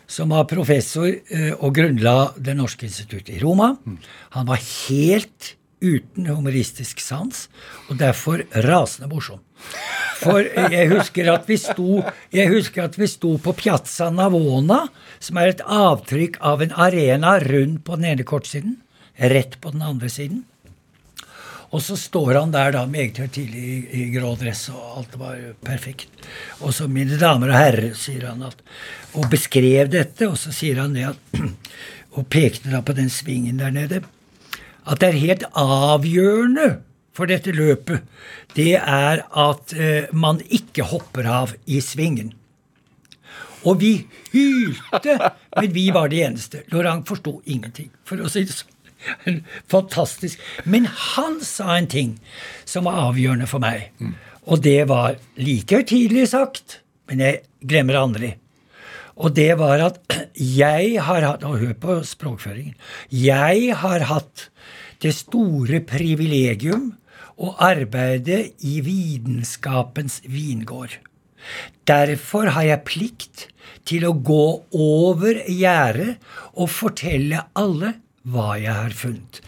som 0.07 0.31
var 0.31 0.47
professor 0.47 1.09
eh, 1.09 1.51
og 1.57 1.73
grunnla 1.75 2.35
Det 2.37 2.55
norske 2.55 2.87
instituttet 2.87 3.33
i 3.35 3.41
Roma. 3.41 3.73
Han 4.37 4.47
var 4.47 4.61
helt 4.61 5.55
uten 5.83 6.29
humoristisk 6.29 7.01
sans, 7.03 7.47
og 7.89 7.99
derfor 7.99 8.43
rasende 8.65 9.09
morsom. 9.11 9.41
For 10.21 10.45
jeg 10.45 10.89
husker 10.93 11.29
at 11.33 11.47
vi 11.49 11.57
sto, 11.59 12.01
jeg 12.33 12.63
at 12.83 12.97
vi 12.99 13.07
sto 13.09 13.35
på 13.41 13.53
Piazza 13.57 14.09
Navona, 14.13 14.85
som 15.19 15.39
er 15.39 15.53
et 15.53 15.63
avtrykk 15.65 16.39
av 16.39 16.63
en 16.63 16.75
arena 16.87 17.37
rund 17.43 17.81
på 17.85 17.99
den 17.99 18.11
ene 18.13 18.27
kortsiden, 18.27 18.77
rett 19.15 19.59
på 19.61 19.71
den 19.75 19.83
andre 19.85 20.11
siden. 20.11 20.43
Og 21.75 21.81
så 21.83 21.97
står 21.99 22.37
han 22.37 22.53
der 22.53 22.71
da 22.71 22.85
meget 22.87 23.17
høytidelig 23.19 23.63
i, 23.65 23.79
i 23.99 24.03
grå 24.13 24.35
dress, 24.39 24.69
og 24.71 24.99
alt 24.99 25.17
var 25.19 25.39
perfekt. 25.65 26.07
Og 26.61 26.71
så, 26.75 26.87
mine 26.87 27.17
damer 27.19 27.51
og 27.51 27.59
herrer, 27.59 27.89
sier 27.99 28.29
han 28.29 28.45
at 28.47 28.61
Og 29.15 29.27
beskrev 29.31 29.89
dette, 29.91 30.27
og 30.29 30.37
så 30.39 30.53
sier 30.55 30.79
han 30.83 30.95
det 30.95 31.09
at 31.11 31.39
Og 32.15 32.29
pekte 32.31 32.71
da 32.71 32.79
på 32.79 32.93
den 32.95 33.09
svingen 33.11 33.57
der 33.59 33.73
nede. 33.75 33.99
At 34.85 35.01
det 35.01 35.11
er 35.11 35.21
helt 35.21 35.45
avgjørende 35.57 36.69
for 37.15 37.31
dette 37.31 37.53
løpet, 37.55 38.03
det 38.57 38.75
er 38.75 39.21
at 39.23 39.73
eh, 39.79 40.11
man 40.11 40.41
ikke 40.51 40.83
hopper 40.89 41.27
av 41.31 41.53
i 41.65 41.79
svingen. 41.83 42.33
Og 43.65 43.79
vi 43.81 43.93
hylte, 44.33 45.15
men 45.55 45.71
vi 45.73 45.87
var 45.95 46.11
de 46.11 46.21
eneste. 46.27 46.65
Laurent 46.73 47.07
forsto 47.07 47.39
ingenting, 47.49 47.89
for 48.05 48.21
å 48.21 48.29
si 48.29 48.43
det 48.45 48.53
sånn. 48.53 48.71
Fantastisk. 49.71 50.41
Men 50.65 50.87
han 50.89 51.39
sa 51.45 51.75
en 51.77 51.89
ting 51.89 52.15
som 52.65 52.87
var 52.89 53.11
avgjørende 53.11 53.47
for 53.49 53.63
meg. 53.63 53.91
Og 54.45 54.61
det 54.65 54.85
var 54.89 55.17
like 55.39 55.81
høytidelig 55.81 56.29
sagt, 56.33 56.79
men 57.09 57.21
jeg 57.23 57.43
glemmer 57.65 57.95
det 57.95 58.01
aldri. 58.01 58.31
Og 59.15 59.31
det 59.37 59.51
var 59.61 59.81
at 59.85 60.01
jeg 60.35 60.97
har 60.99 61.23
hatt 61.23 61.45
Og 61.47 61.61
hør 61.61 61.75
på 61.79 61.99
språkføringen. 62.03 62.75
Jeg 63.09 63.77
har 63.79 64.09
hatt 64.09 64.49
det 65.05 65.13
store 65.13 65.81
privilegium 65.85 66.93
å 67.37 67.51
arbeide 67.61 68.39
i 68.65 68.79
vitenskapens 68.81 70.21
vingård. 70.25 70.95
Derfor 71.85 72.49
har 72.55 72.65
jeg 72.65 72.85
plikt 72.87 73.43
til 73.85 74.07
å 74.07 74.15
gå 74.17 74.45
over 74.73 75.43
gjerdet 75.45 76.17
og 76.55 76.71
fortelle 76.73 77.43
alle 77.53 77.93
hva 78.25 78.55
jeg 78.57 78.73
har 78.73 78.97
funnet. 78.97 79.41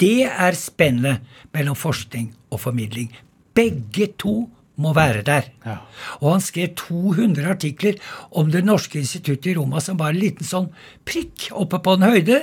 Det 0.00 0.26
er 0.26 0.58
spennet 0.58 1.22
mellom 1.54 1.78
forskning 1.78 2.32
og 2.50 2.64
formidling. 2.64 3.12
Begge 3.54 4.10
to 4.18 4.48
må 4.82 4.90
være 4.96 5.22
der. 5.22 5.52
Ja. 5.62 5.76
Og 6.18 6.32
han 6.32 6.42
skrev 6.42 6.72
200 6.80 7.46
artikler 7.52 8.00
om 8.34 8.50
Det 8.50 8.64
norske 8.66 8.98
instituttet 8.98 9.52
i 9.52 9.54
Roma, 9.54 9.78
som 9.80 10.00
var 10.00 10.10
en 10.10 10.18
liten 10.18 10.46
sånn 10.46 10.72
prikk 11.06 11.52
oppe 11.54 11.78
på 11.78 11.94
en 11.94 12.08
høyde. 12.08 12.40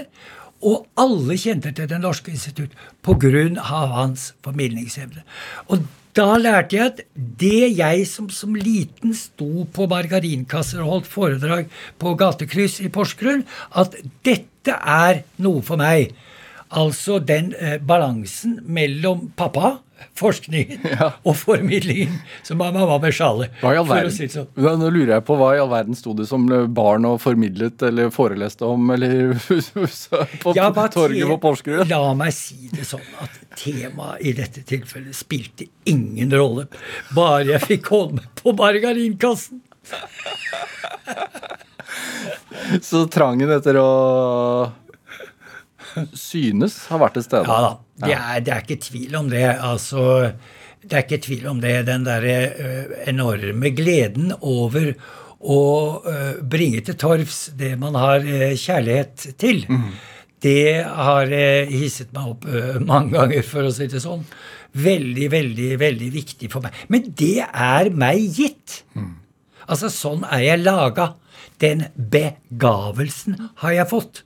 Og 0.62 0.86
alle 0.99 1.38
kjente 1.41 1.72
til 1.74 1.89
Det 1.89 1.99
norske 2.01 2.32
institutt 2.32 2.72
pga. 3.01 3.62
hans 3.62 4.34
formidlingsevne. 4.43 5.24
Og 5.68 5.86
da 6.16 6.38
lærte 6.38 6.76
jeg 6.76 6.86
at 6.86 7.01
det 7.16 7.78
jeg 7.78 8.07
som, 8.07 8.30
som 8.30 8.55
liten 8.55 9.14
sto 9.16 9.66
på 9.74 9.88
margarinkasser 9.88 10.82
og 10.84 10.91
holdt 10.91 11.07
foredrag 11.07 11.70
på 11.97 12.16
gatekryss 12.20 12.82
i 12.84 12.91
Porsgrunn, 12.91 13.45
at 13.76 13.95
dette 14.28 14.76
er 14.76 15.24
noe 15.38 15.64
for 15.64 15.80
meg. 15.80 16.12
Altså 16.72 17.19
den 17.19 17.51
eh, 17.59 17.82
balansen 17.84 18.61
mellom 18.63 19.34
pappa 19.36 19.82
forskningen 20.17 20.80
ja. 20.99 21.11
og 21.24 21.36
formidlingen 21.38 22.13
som 22.43 22.57
mamma 22.61 22.86
var 22.88 22.99
med 23.03 23.13
sjalet. 23.15 23.49
Si 24.15 24.28
sånn. 24.32 24.47
Nå 24.55 24.89
lurer 24.89 25.17
jeg 25.17 25.26
på 25.28 25.38
hva 25.39 25.51
i 25.55 25.61
all 25.61 25.72
verden 25.72 25.97
sto 25.97 26.13
det 26.17 26.28
som 26.30 26.47
barn 26.74 27.05
og 27.09 27.19
formidlet 27.24 27.82
eller 27.88 28.11
foreleste 28.13 28.67
om 28.67 28.91
eller 28.95 29.34
på 30.43 30.55
ja, 30.57 30.69
torget 30.93 31.28
på 31.34 31.38
Porsgrunn? 31.43 31.88
La 31.91 32.13
meg 32.17 32.32
si 32.36 32.69
det 32.74 32.86
sånn 32.88 33.07
at 33.24 33.39
temaet 33.59 34.26
i 34.26 34.36
dette 34.38 34.61
tilfellet 34.67 35.15
spilte 35.17 35.63
ingen 35.89 36.34
rolle. 36.34 36.67
Bare 37.15 37.45
jeg 37.53 37.61
fikk 37.67 37.91
holde 37.93 38.22
meg 38.22 38.28
på 38.41 38.55
margarinkassen. 38.57 39.57
Så 42.82 43.07
trangen 43.11 43.51
etter 43.51 43.76
å 43.82 43.89
synes 46.18 46.78
har 46.92 47.02
vært 47.02 47.18
til 47.20 47.26
stede? 47.28 47.48
Ja 47.48 47.62
da. 47.66 47.72
Det 48.02 48.16
er, 48.18 48.44
det 48.46 48.54
er, 48.54 48.64
ikke 48.66 48.82
tvil 48.82 49.18
om 49.20 49.28
det. 49.30 49.48
Altså, 49.62 50.04
det 50.82 50.96
er 50.96 51.04
ikke 51.06 51.22
tvil 51.26 51.50
om 51.52 51.60
det. 51.62 51.76
Den 51.89 52.06
derre 52.08 52.38
uh, 52.50 52.96
enorme 53.10 53.74
gleden 53.78 54.34
over 54.39 54.94
å 55.42 55.60
uh, 56.06 56.39
bringe 56.42 56.82
til 56.86 56.98
torvs 57.02 57.52
det 57.60 57.76
man 57.82 57.98
har 58.00 58.26
uh, 58.26 58.48
kjærlighet 58.58 59.28
til. 59.42 59.66
Mm. 59.70 59.92
Det 60.42 60.82
har 60.82 61.30
hisset 61.70 62.10
meg 62.16 62.32
opp 62.32 62.46
mange 62.82 63.14
ganger, 63.14 63.44
for 63.46 63.68
å 63.70 63.74
si 63.76 63.86
det 63.86 64.00
sånn. 64.02 64.24
Veldig, 64.74 65.28
veldig, 65.30 65.68
veldig 65.78 66.08
viktig 66.16 66.50
for 66.50 66.66
meg. 66.66 66.80
Men 66.89 67.12
det 67.14 67.44
er 67.46 67.92
meg 67.94 68.39
gitt. 68.39 68.80
Mm. 68.98 69.20
Altså, 69.68 69.92
sånn 69.94 70.26
er 70.26 70.42
jeg 70.48 70.64
laga. 70.64 71.12
Den 71.62 71.86
begavelsen 71.94 73.38
har 73.62 73.76
jeg 73.78 73.89
fått. 73.92 74.24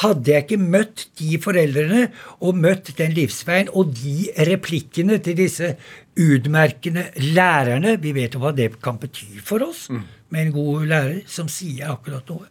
Hadde 0.00 0.32
jeg 0.32 0.46
ikke 0.46 0.60
møtt 0.60 1.06
de 1.20 1.38
foreldrene 1.42 2.06
og 2.40 2.58
møtt 2.60 2.92
den 2.98 3.14
livsveien 3.16 3.70
og 3.76 3.92
de 3.98 4.30
replikkene 4.48 5.18
til 5.24 5.38
disse 5.38 5.74
utmerkende 6.20 7.06
lærerne 7.34 7.94
Vi 8.02 8.12
vet 8.16 8.34
jo 8.34 8.42
hva 8.42 8.50
det 8.56 8.72
kan 8.82 8.98
bety 9.00 9.38
for 9.46 9.62
oss 9.64 9.86
mm. 9.92 10.02
med 10.34 10.46
en 10.46 10.52
god 10.54 10.88
lærer 10.90 11.20
som 11.30 11.48
sier 11.50 11.92
akkurat 11.92 12.28
noe. 12.30 12.48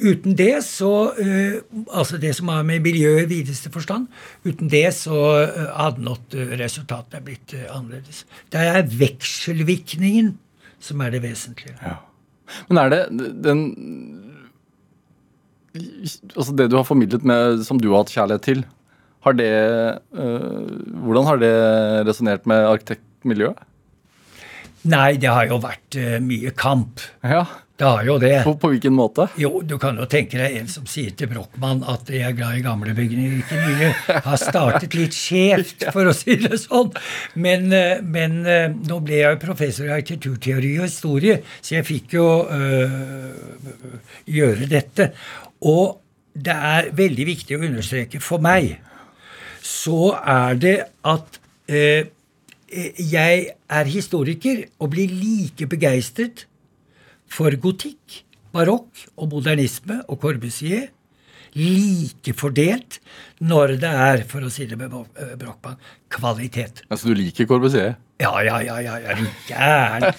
Uten 0.00 0.36
det 0.36 0.64
så 0.66 0.92
uh, 1.16 1.84
Altså 1.86 2.20
det 2.20 2.34
som 2.36 2.50
har 2.52 2.64
med 2.66 2.84
miljøet 2.84 3.26
i 3.26 3.38
videste 3.38 3.72
forstand. 3.72 4.08
Uten 4.44 4.72
det 4.72 4.88
så 4.96 5.20
uh, 5.44 5.62
hadde 5.76 6.04
nok 6.04 6.36
uh, 6.36 6.56
resultatet 6.60 7.24
blitt 7.24 7.56
annerledes. 7.66 8.24
Det 8.52 8.60
er 8.60 8.84
vekselvirkningen 8.90 10.34
som 10.82 11.00
er 11.00 11.14
det 11.14 11.22
vesentlige. 11.24 11.76
Ja. 11.82 11.98
Men 12.68 12.78
er 12.78 12.92
det 12.92 13.02
den 13.44 13.62
altså 16.34 16.54
det 16.56 16.70
du 16.72 16.76
har 16.78 16.86
formidlet 16.88 17.24
med, 17.26 17.62
som 17.66 17.80
du 17.80 17.90
har 17.92 18.04
hatt 18.04 18.14
kjærlighet 18.14 18.46
til, 18.46 18.64
har 19.26 19.34
det, 19.34 19.52
øh, 20.14 20.66
hvordan 21.02 21.26
har 21.26 21.40
det 21.42 21.54
resonnert 22.06 22.46
med 22.46 22.68
arkitektmiljøet? 22.68 23.58
Nei, 24.86 25.16
det 25.18 25.32
har 25.32 25.48
jo 25.50 25.58
vært 25.58 25.96
uh, 25.98 26.18
mye 26.22 26.52
kamp. 26.54 27.02
Ja. 27.26 27.42
Det 27.76 27.84
har 27.84 28.06
jo 28.08 28.14
det. 28.16 28.38
På, 28.44 28.54
på 28.56 28.70
hvilken 28.72 28.94
måte? 28.96 29.26
Jo, 29.36 29.58
du 29.60 29.74
kan 29.80 29.98
jo 30.00 30.06
tenke 30.08 30.38
deg 30.40 30.54
en 30.62 30.70
som 30.72 30.86
sier 30.88 31.12
til 31.12 31.28
Brochmann 31.28 31.82
at 31.84 32.08
jeg 32.08 32.24
er 32.24 32.36
glad 32.38 32.56
i 32.56 32.62
gamle 32.64 32.94
bygninger, 32.96 33.34
ikke 33.42 33.58
nye. 33.60 33.90
Har 34.24 34.40
startet 34.40 34.96
litt 34.96 35.16
skjevt, 35.16 35.84
for 35.94 36.08
å 36.08 36.14
si 36.16 36.38
det 36.40 36.56
sånn. 36.62 36.94
Men, 37.36 37.68
eh, 37.76 38.00
men 38.00 38.38
eh, 38.48 38.72
nå 38.72 39.02
ble 39.04 39.20
jeg 39.20 39.36
jo 39.36 39.42
professor 39.44 39.90
i 39.90 39.92
arkitekturteori 39.98 40.72
og 40.78 40.88
historie, 40.88 41.36
så 41.60 41.76
jeg 41.76 41.88
fikk 41.90 42.16
jo 42.16 42.26
øh, 42.48 43.68
gjøre 44.38 44.72
dette. 44.72 45.10
Og 45.68 46.00
det 46.32 46.56
er 46.72 46.90
veldig 46.96 47.28
viktig 47.28 47.60
å 47.60 47.64
understreke 47.68 48.24
for 48.24 48.40
meg, 48.40 48.78
så 49.60 50.14
er 50.16 50.60
det 50.64 50.76
at 51.04 51.40
øh, 51.68 52.08
jeg 52.72 53.48
er 53.52 53.96
historiker 54.00 54.64
og 54.80 54.94
blir 54.96 55.12
like 55.12 55.68
begeistret 55.68 56.48
for 57.32 57.54
gotikk, 57.60 58.22
barokk 58.54 59.06
og 59.16 59.32
modernisme 59.34 60.02
og 60.06 60.20
Corbusier 60.22 60.88
like 61.56 62.34
fordelt 62.36 62.98
når 63.40 63.76
det 63.80 63.90
er, 63.90 64.24
for 64.28 64.44
å 64.44 64.50
si 64.52 64.66
det 64.68 64.76
med 64.76 64.92
Brochmann, 64.92 65.78
kvalitet. 66.12 66.82
Altså 66.92 67.08
du 67.10 67.16
liker 67.16 67.48
Corbusier? 67.48 67.96
Ja, 68.20 68.32
ja, 68.44 68.60
ja, 68.64 68.76
ja, 68.80 68.96
ja 69.00 69.16
gæren. 69.48 70.12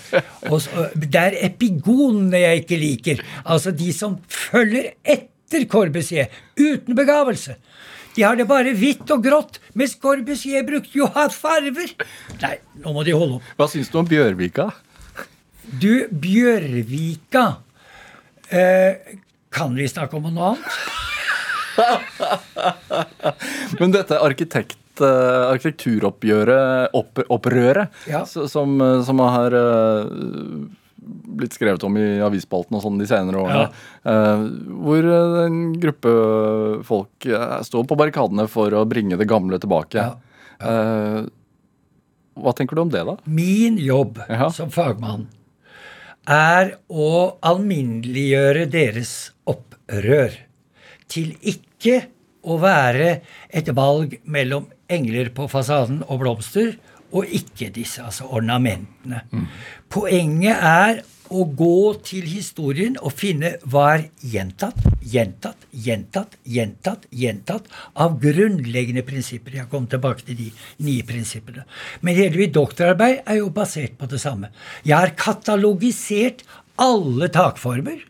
Det 0.97 1.21
er 1.21 1.37
epigonene 1.47 2.41
jeg 2.43 2.63
ikke 2.63 2.81
liker. 2.81 3.23
Altså 3.45 3.73
de 3.73 3.91
som 3.93 4.17
følger 4.29 4.91
etter 5.01 5.65
Corbusier 5.69 6.33
uten 6.57 6.97
begavelse. 6.97 7.57
De 8.17 8.25
har 8.25 8.37
det 8.37 8.47
bare 8.49 8.73
hvitt 8.73 9.09
og 9.13 9.21
grått, 9.21 9.59
mens 9.77 9.93
Corbusier 10.01 10.65
brukte 10.65 10.97
jo 10.97 11.05
hatt 11.13 11.35
farver. 11.37 11.93
Nei, 12.41 12.55
nå 12.81 12.93
må 12.95 13.05
de 13.05 13.13
holde 13.13 13.37
opp. 13.37 13.51
Hva 13.59 13.69
syns 13.69 13.93
du 13.93 13.99
om 14.01 14.09
Bjørvika? 14.09 14.71
Du, 15.67 16.07
Bjørvika 16.11 17.55
eh, 18.49 18.95
Kan 19.51 19.75
vi 19.75 19.87
snakke 19.89 20.15
om 20.15 20.23
noe 20.31 20.53
annet? 20.53 20.63
Men 23.79 23.91
dette 23.93 24.17
arkitekt, 24.17 24.79
uh, 25.03 25.51
arkitekturoppgjøret, 25.51 26.89
opp, 26.97 27.21
opprøret, 27.29 27.93
ja. 28.09 28.23
som, 28.25 28.81
som, 29.05 29.21
har 29.21 29.53
uh, 29.53 30.09
blitt 31.37 31.53
skrevet 31.53 31.85
om 31.85 31.93
i 32.01 32.17
avisspalten 32.25 32.73
og 32.79 32.81
sånn 32.81 32.97
de 32.97 33.05
senere 33.09 33.37
årene, 33.43 33.69
ja. 33.69 34.41
hvor 34.73 35.05
en 35.43 35.77
gruppe 35.77 36.09
folk 36.87 37.29
står 37.69 37.83
på 37.85 37.99
barrikadene 38.01 38.49
for 38.49 38.73
å 38.73 38.81
bringe 38.89 39.21
det 39.21 39.29
gamle 39.29 39.61
tilbake. 39.61 40.01
Ja. 40.01 40.17
hva 42.33 42.51
tenker 42.57 42.73
du 42.73 42.81
om 42.87 42.93
det, 42.93 43.05
da? 43.05 43.21
Min 43.29 43.77
jobb 43.77 44.17
som 44.57 44.73
fagmann 44.73 45.29
er 46.27 46.75
å 46.91 47.11
alminneliggjøre 47.47 48.67
deres 48.71 49.13
opprør 49.47 50.35
til 51.07 51.33
ikke 51.39 52.01
å 52.47 52.57
være 52.61 53.09
et 53.49 53.69
valg 53.75 54.17
mellom 54.27 54.67
engler 54.91 55.31
på 55.35 55.47
fasaden 55.51 56.01
og 56.07 56.21
blomster, 56.23 56.75
og 57.15 57.27
ikke 57.31 57.69
disse, 57.71 58.03
altså 58.03 58.27
ornamentene. 58.35 59.21
Mm. 59.31 59.45
Poenget 59.91 60.63
er 60.67 60.99
å 61.29 61.45
gå 61.59 61.93
til 62.07 62.27
historien 62.29 62.97
og 63.01 63.15
finne 63.17 63.55
hva 63.67 63.85
er 63.95 64.05
gjentatt, 64.21 64.79
gjentatt, 65.01 65.67
gjentatt, 65.71 66.37
gjentatt, 66.47 67.07
gjentatt 67.11 67.67
av 67.95 68.17
grunnleggende 68.21 69.03
prinsipper. 69.07 69.57
Jeg 69.59 69.71
kom 69.71 69.87
tilbake 69.89 70.25
til 70.27 70.39
de 70.39 70.51
nye 70.87 71.05
prinsippene. 71.07 71.65
Men 72.01 72.17
hele 72.19 72.41
mitt 72.41 72.55
doktorarbeid 72.57 73.23
er 73.25 73.41
jo 73.41 73.51
basert 73.53 73.97
på 73.99 74.09
det 74.11 74.21
samme. 74.23 74.51
Jeg 74.83 74.97
har 74.97 75.15
katalogisert 75.19 76.45
alle 76.81 77.29
takformer, 77.33 78.03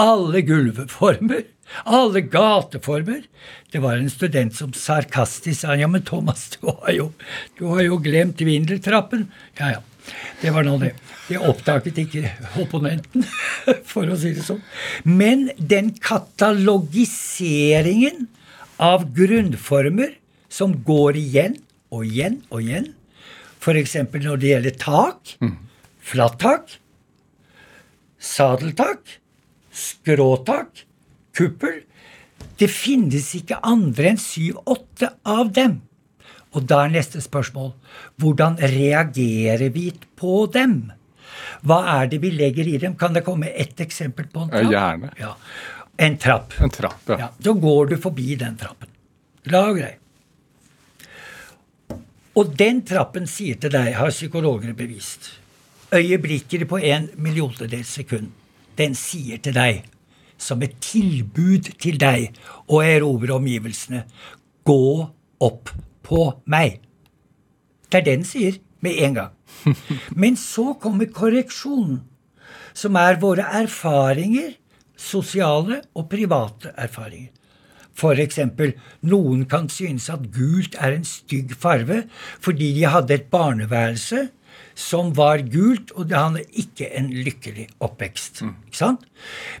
alle 0.00 0.42
gulvformer, 0.46 1.44
alle 1.84 2.24
gateformer. 2.26 3.22
Det 3.70 3.82
var 3.82 3.98
en 3.98 4.10
student 4.10 4.56
som 4.56 4.72
sarkastisk 4.74 5.62
sa 5.62 5.76
ja, 5.78 5.88
men 5.90 6.02
Thomas, 6.06 6.48
du 6.56 6.66
har 6.70 6.96
jo, 6.96 7.12
du 7.58 7.68
har 7.74 7.84
jo 7.86 8.00
glemt 8.02 8.42
vindeltrappen. 8.42 9.28
Ja, 9.60 9.76
ja. 9.76 9.86
Det 10.40 10.50
var 10.54 10.62
nå 10.66 10.74
det. 10.80 10.92
Det 11.28 11.38
oppdaget 11.38 11.98
ikke 12.02 12.30
opponenten, 12.62 13.24
for 13.90 14.04
å 14.10 14.16
si 14.18 14.30
det 14.34 14.44
sånn. 14.46 14.62
Men 15.06 15.50
den 15.56 15.92
katalogiseringen 16.02 18.28
av 18.80 19.14
grunnformer 19.14 20.10
som 20.50 20.84
går 20.86 21.16
igjen 21.20 21.56
og 21.94 22.04
igjen 22.08 22.40
og 22.50 22.62
igjen, 22.64 22.86
f.eks. 23.60 23.96
når 24.16 24.36
det 24.40 24.48
gjelder 24.54 24.74
tak, 24.80 25.20
flatt 25.38 25.58
flattak, 26.40 26.64
sadeltak, 28.20 29.00
skråtak, 29.70 30.86
kuppel 31.36 31.84
Det 32.60 32.68
finnes 32.68 33.30
ikke 33.38 33.56
andre 33.64 34.10
enn 34.10 34.18
syv-åtte 34.20 35.08
av 35.24 35.48
dem. 35.56 35.78
Og 36.56 36.66
da 36.66 36.84
er 36.84 36.94
neste 36.94 37.22
spørsmål 37.22 37.72
hvordan 38.20 38.58
reagerer 38.58 39.68
vi 39.74 39.90
på 40.18 40.46
dem? 40.54 40.80
Hva 41.66 41.82
er 42.00 42.10
det 42.10 42.20
vi 42.22 42.32
legger 42.34 42.68
i 42.68 42.78
dem? 42.82 42.96
Kan 42.98 43.14
det 43.14 43.24
komme 43.26 43.52
ett 43.54 43.80
eksempel 43.80 44.26
på 44.32 44.46
en 44.46 44.50
trapp? 44.50 44.72
Gjerne. 44.72 45.12
Ja. 45.20 45.34
En 46.00 46.16
trapp. 46.18 46.54
En 46.60 46.72
trapp, 46.72 47.02
ja. 47.06 47.18
ja. 47.18 47.28
Så 47.44 47.54
går 47.60 47.92
du 47.92 47.96
forbi 48.00 48.34
den 48.40 48.56
trappen. 48.58 48.88
Glad 49.44 49.70
og 49.72 49.80
grei. 49.80 49.94
Og 52.40 52.52
den 52.56 52.82
trappen 52.86 53.26
sier 53.28 53.58
til 53.60 53.72
deg, 53.74 53.92
har 53.98 54.12
psykologene 54.14 54.74
bevist, 54.78 55.32
øyeblikket 55.92 56.66
på 56.70 56.78
en 56.78 57.08
milliontedels 57.18 57.90
sekund, 57.98 58.30
den 58.78 58.94
sier 58.96 59.40
til 59.42 59.56
deg, 59.56 59.82
som 60.40 60.62
et 60.64 60.78
tilbud 60.80 61.72
til 61.82 61.98
deg 62.00 62.30
å 62.70 62.80
erobre 62.86 63.34
omgivelsene, 63.34 64.04
gå 64.64 64.84
opp 65.42 65.72
på 66.10 66.26
meg. 66.50 66.80
Det 67.90 68.00
er 68.00 68.06
det 68.06 68.14
den 68.18 68.26
sier 68.26 68.58
med 68.84 68.98
en 69.06 69.18
gang. 69.18 69.34
Men 70.22 70.38
så 70.38 70.72
kommer 70.80 71.10
korreksjonen, 71.14 72.02
som 72.74 72.96
er 72.98 73.20
våre 73.22 73.46
erfaringer, 73.62 74.56
sosiale 75.00 75.80
og 75.96 76.10
private 76.10 76.74
erfaringer. 76.76 77.30
For 78.00 78.16
eksempel, 78.22 78.72
noen 79.04 79.44
kan 79.50 79.68
synes 79.68 80.08
at 80.12 80.28
gult 80.32 80.76
er 80.80 80.94
en 80.96 81.04
stygg 81.04 81.52
farve 81.58 82.04
fordi 82.40 82.70
de 82.78 82.86
hadde 82.88 83.16
et 83.16 83.26
barneværelse 83.32 84.28
som 84.80 85.10
var 85.16 85.42
gult, 85.52 85.90
og 85.92 86.08
det 86.08 86.16
hadde 86.16 86.44
ikke 86.62 86.88
en 86.96 87.10
lykkelig 87.12 87.66
oppvekst. 87.84 88.42
Mm. 88.46 88.54
Ikke 88.68 88.78
sant? 88.78 89.04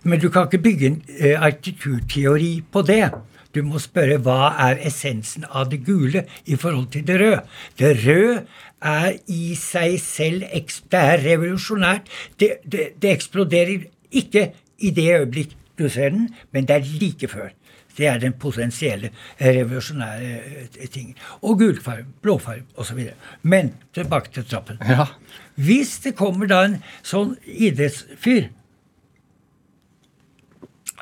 Men 0.02 0.20
du 0.22 0.30
kan 0.32 0.48
ikke 0.48 0.62
bygge 0.64 0.86
en 0.86 1.02
uh, 1.08 1.44
arkitekturteori 1.50 2.52
på 2.72 2.82
det. 2.88 3.10
Du 3.54 3.62
må 3.66 3.80
spørre 3.82 4.20
hva 4.22 4.52
er 4.68 4.80
essensen 4.86 5.44
av 5.50 5.70
det 5.72 5.80
gule 5.86 6.24
i 6.46 6.56
forhold 6.60 6.90
til 6.94 7.06
det 7.06 7.18
røde. 7.20 7.40
Det 7.78 7.92
røde 8.04 8.44
er 8.80 9.16
i 9.26 9.54
seg 9.58 9.96
selv 10.00 10.44
Det 10.90 10.98
er 10.98 11.24
revolusjonært. 11.24 12.10
Det, 12.38 12.52
det, 12.64 12.92
det, 13.02 13.10
eksploderer 13.10 13.88
ikke 14.10 14.52
i 14.78 14.90
det 14.90 15.08
øyeblikk 15.16 15.56
du 15.78 15.88
ser 15.88 16.10
den, 16.10 16.28
men 16.52 16.68
det 16.68 16.76
er 16.76 16.98
like 17.00 17.28
før. 17.28 17.48
Det 17.96 18.06
er 18.06 18.18
den 18.18 18.32
potensielle 18.32 19.10
revolusjonære 19.40 20.38
tingen. 20.72 20.90
ting. 20.92 21.16
Og 21.42 21.58
gulfarge, 21.58 22.06
blåfarge 22.22 22.62
osv. 22.74 23.10
Men 23.42 23.74
tilbake 23.94 24.30
til 24.32 24.44
trappen. 24.44 24.78
Ja. 24.88 25.06
Hvis 25.54 25.98
det 25.98 26.14
kommer 26.16 26.46
da 26.46 26.64
en 26.64 26.78
sånn 27.02 27.34
idrettsfyr 27.44 28.48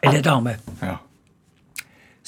eller 0.03 0.23
dame 0.23 0.57
ja 0.83 0.97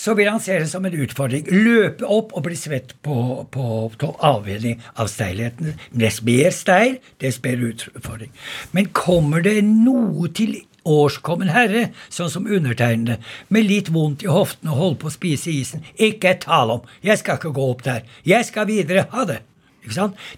så 0.01 0.15
vil 0.17 0.31
han 0.31 0.41
se 0.41 0.57
det 0.63 0.71
som 0.71 0.87
en 0.87 0.97
utfordring. 1.05 1.45
Løpe 1.53 2.09
opp 2.09 2.33
og 2.37 2.47
bli 2.47 2.57
svett 2.57 2.95
på, 3.05 3.17
på, 3.53 3.67
på 4.01 4.11
avvenning 4.25 4.81
av 4.97 5.11
steilheten. 5.13 5.77
Dess 5.93 6.23
mer 6.25 6.55
steil, 6.57 6.97
dess 7.21 7.41
bedre 7.45 7.75
utfordring. 7.75 8.33
Men 8.77 8.89
kommer 8.97 9.45
det 9.45 9.59
noe 9.67 10.31
til 10.37 10.57
årskommen 10.89 11.53
herre, 11.53 11.91
sånn 12.09 12.33
som 12.33 12.49
undertegnede, 12.49 13.19
med 13.53 13.69
litt 13.69 13.91
vondt 13.93 14.25
i 14.25 14.33
hoften 14.33 14.73
og 14.73 14.81
holder 14.81 15.01
på 15.03 15.11
å 15.11 15.17
spise 15.19 15.53
isen, 15.53 15.85
ikke 16.01 16.33
et 16.33 16.45
tale 16.47 16.81
om. 16.81 16.91
Jeg 17.05 17.21
skal 17.21 17.37
ikke 17.37 17.53
gå 17.61 17.71
opp 17.75 17.85
der. 17.85 18.09
Jeg 18.25 18.49
skal 18.49 18.71
videre. 18.71 19.05
Ha 19.13 19.29
det. 19.29 19.43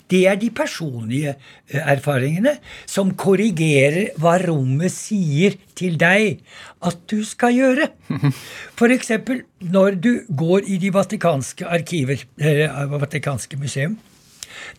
Det 0.08 0.20
er 0.28 0.38
de 0.38 0.50
personlige 0.54 1.34
eh, 1.34 1.80
erfaringene 1.80 2.56
som 2.86 3.10
korrigerer 3.18 4.14
hva 4.22 4.36
rommet 4.42 4.92
sier 4.94 5.56
til 5.78 5.98
deg 6.00 6.40
at 6.86 7.02
du 7.10 7.22
skal 7.26 7.56
gjøre. 7.56 7.90
F.eks. 8.78 9.12
når 9.60 9.98
du 9.98 10.12
går 10.28 10.68
i 10.70 10.78
de 10.82 10.92
vatikanske 10.94 11.66
arkiver, 11.66 12.24
eller 12.38 12.90
Vatikanske 12.92 13.58
museum. 13.58 13.98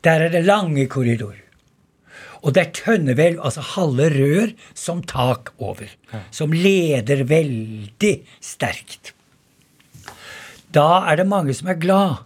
Der 0.03 0.27
er 0.27 0.29
det 0.31 0.45
lange 0.45 0.87
korridorer. 0.87 1.41
Og 2.43 2.55
det 2.55 2.61
er 2.61 2.75
tønnehvelv, 2.75 3.39
altså 3.39 3.63
halve 3.63 4.09
rør, 4.11 4.51
som 4.75 4.99
tak 5.07 5.53
over. 5.57 5.87
Som 6.31 6.51
leder 6.51 7.23
veldig 7.23 8.13
sterkt. 8.43 9.13
Da 10.73 11.05
er 11.07 11.21
det 11.21 11.29
mange 11.29 11.55
som 11.55 11.69
er 11.71 11.79
glad 11.79 12.23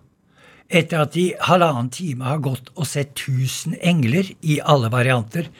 etter 0.68 1.04
at 1.04 1.14
de 1.16 1.30
halvannen 1.48 1.92
time 1.94 2.28
har 2.28 2.42
gått 2.44 2.72
og 2.76 2.88
sett 2.90 3.16
1000 3.16 3.78
engler 3.82 4.32
i 4.42 4.60
alle 4.64 4.92
varianter, 4.94 5.52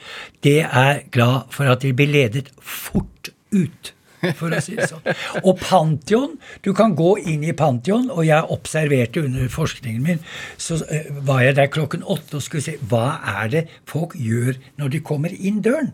det 0.44 0.60
er 0.66 1.04
glad 1.14 1.48
for 1.54 1.70
at 1.70 1.84
de 1.84 1.94
blir 1.96 2.12
ledet 2.12 2.50
fort 2.60 3.32
ut. 3.54 3.94
For 4.18 4.50
å 4.50 4.58
si 4.58 4.74
det 4.74 4.88
sånn. 4.90 5.04
Og 5.44 5.60
Pantheon 5.60 6.32
Du 6.66 6.72
kan 6.74 6.96
gå 6.98 7.12
inn 7.30 7.44
i 7.46 7.54
Pantheon, 7.54 8.08
og 8.10 8.24
jeg 8.26 8.50
observerte 8.50 9.22
under 9.22 9.46
forskningen 9.52 10.02
min, 10.02 10.24
så 10.58 10.80
eh, 10.90 11.06
var 11.22 11.44
jeg 11.44 11.54
der 11.60 11.70
klokken 11.70 12.02
åtte 12.02 12.40
og 12.40 12.42
skulle 12.42 12.64
se 12.66 12.74
hva 12.90 13.20
er 13.38 13.52
det 13.52 13.64
folk 13.86 14.16
gjør 14.18 14.58
når 14.80 14.94
de 14.96 15.04
kommer 15.06 15.34
inn 15.38 15.62
døren. 15.62 15.92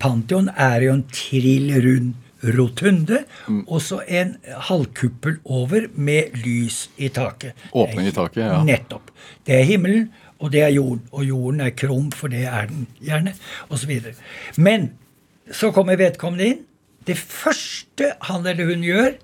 Pantheon 0.00 0.48
er 0.56 0.86
jo 0.86 0.96
en 0.96 1.06
trill 1.12 1.68
rund 1.84 2.14
rotunde, 2.56 3.24
og 3.66 3.82
så 3.84 4.00
en 4.08 4.36
halvkuppel 4.68 5.38
over 5.44 5.88
med 5.94 6.36
lys 6.44 6.86
i 6.96 7.10
taket. 7.12 7.56
Åpning 7.76 8.08
i 8.08 8.14
taket, 8.16 8.42
ja. 8.46 8.62
Nettopp. 8.64 9.10
Det 9.44 9.58
er 9.60 9.68
himmelen, 9.68 10.08
og 10.40 10.52
det 10.54 10.64
er 10.64 10.72
jorden. 10.74 11.04
Og 11.12 11.24
jorden 11.28 11.60
er 11.64 11.74
krum, 11.76 12.10
for 12.16 12.32
det 12.32 12.46
er 12.48 12.70
den 12.70 12.86
gjerne, 13.04 13.34
osv. 13.68 13.92
Men 14.56 14.92
så 15.52 15.72
kommer 15.74 16.00
vedkommende 16.00 16.52
inn. 16.52 16.62
Det 17.08 17.16
første 17.18 18.14
han 18.28 18.46
eller 18.46 18.70
hun 18.70 18.86
gjør, 18.86 19.18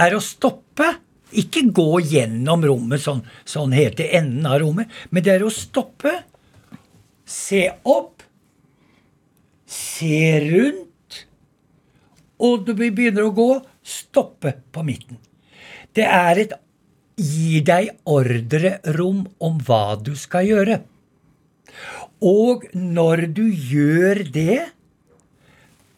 er 0.00 0.16
å 0.16 0.24
stoppe. 0.24 0.94
Ikke 1.40 1.62
gå 1.70 2.00
gjennom 2.10 2.64
rommet 2.66 3.04
sånn, 3.04 3.20
sånn 3.46 3.74
helt 3.76 4.00
til 4.00 4.10
enden 4.18 4.48
av 4.50 4.58
rommet, 4.64 4.90
men 5.14 5.22
det 5.22 5.36
er 5.36 5.44
å 5.46 5.52
stoppe, 5.54 6.10
se 7.22 7.68
opp, 7.86 8.24
se 9.70 10.18
rundt, 10.48 10.89
og 12.40 12.66
du 12.66 12.74
begynner 12.78 13.26
å 13.26 13.34
gå, 13.36 13.50
stoppe 13.84 14.54
på 14.72 14.84
midten. 14.86 15.20
Det 15.94 16.06
er 16.06 16.40
et 16.44 16.56
gi 17.20 17.60
deg 17.66 17.90
ordrerom 18.08 19.24
om 19.44 19.58
hva 19.66 19.96
du 20.00 20.14
skal 20.16 20.46
gjøre. 20.48 20.80
Og 22.24 22.66
når 22.74 23.26
du 23.36 23.44
gjør 23.48 24.22
det, 24.32 24.60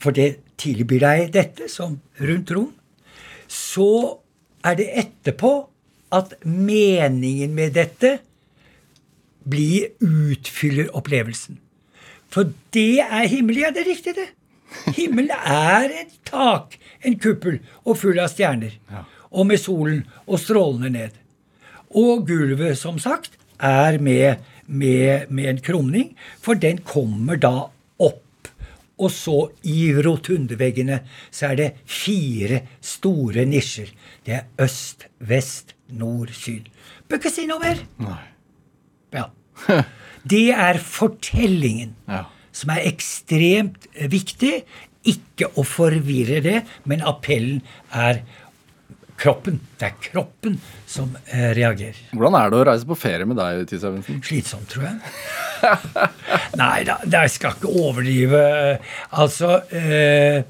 for 0.02 0.14
det 0.14 0.42
tilbyr 0.58 1.04
deg 1.06 1.32
dette 1.34 1.68
som 1.70 1.98
rundt 2.22 2.50
rom, 2.54 2.70
så 3.46 4.18
er 4.66 4.78
det 4.78 4.90
etterpå 5.02 5.52
at 6.14 6.36
meningen 6.44 7.54
med 7.56 7.74
dette 7.78 8.18
blir 9.48 9.90
utfyller 10.02 10.90
opplevelsen. 10.94 11.58
For 12.32 12.52
det 12.74 13.02
er 13.02 13.28
himmelig, 13.28 13.66
Ja, 13.66 13.70
det 13.70 13.82
er 13.82 13.90
riktig, 13.90 14.14
det. 14.16 14.28
Himmelen 14.96 15.32
er 15.32 15.92
et 16.02 16.14
tak, 16.28 16.78
en 17.04 17.18
kuppel, 17.20 17.60
og 17.84 17.98
full 18.00 18.20
av 18.22 18.30
stjerner. 18.32 18.78
Og 19.32 19.46
med 19.48 19.60
solen 19.60 20.02
og 20.26 20.40
strålende 20.42 20.90
ned. 20.92 21.18
Og 21.98 22.26
gulvet, 22.28 22.78
som 22.80 22.98
sagt, 23.02 23.36
er 23.62 23.98
med, 24.02 24.42
med, 24.66 25.30
med 25.30 25.50
en 25.50 25.62
krumning, 25.64 26.12
for 26.40 26.58
den 26.58 26.80
kommer 26.86 27.40
da 27.40 27.54
opp. 28.02 28.50
Og 29.02 29.10
så 29.10 29.36
i 29.66 29.90
rotundeveggene 30.04 31.00
så 31.32 31.52
er 31.52 31.58
det 31.58 31.70
fire 31.88 32.62
store 32.84 33.46
nisjer. 33.48 33.90
Det 34.26 34.36
er 34.36 34.44
øst, 34.62 35.08
vest, 35.18 35.74
nord, 35.88 36.30
syd. 36.36 36.68
Bør 37.08 37.20
ikke 37.20 37.32
si 37.32 37.48
noe 37.48 37.60
mer. 37.62 37.80
Nei. 38.02 38.20
Ja. 39.12 39.26
Det 40.22 40.46
er 40.54 40.78
fortellingen 40.78 41.96
Ja. 42.08 42.24
Som 42.52 42.72
er 42.74 42.86
ekstremt 42.90 43.88
viktig. 44.12 44.62
Ikke 45.08 45.48
å 45.58 45.64
forvirre 45.66 46.38
det, 46.44 46.60
men 46.86 47.02
appellen 47.02 47.62
er 47.90 48.22
kroppen. 49.22 49.60
Det 49.78 49.88
er 49.88 49.96
kroppen 50.02 50.58
som 50.88 51.14
eh, 51.30 51.50
reagerer. 51.56 51.98
Hvordan 52.12 52.36
er 52.38 52.52
det 52.52 52.58
å 52.58 52.66
reise 52.68 52.88
på 52.88 52.98
ferie 52.98 53.28
med 53.28 53.38
deg, 53.38 53.64
Tis 53.70 53.84
Evensen? 53.86 54.20
Slitsomt, 54.26 54.68
tror 54.72 54.88
jeg. 54.88 55.00
Nei 56.62 56.82
da, 56.88 56.98
jeg 57.06 57.34
skal 57.36 57.56
ikke 57.56 57.70
overdrive. 57.70 58.44
Altså 59.22 59.60
eh, 59.70 60.42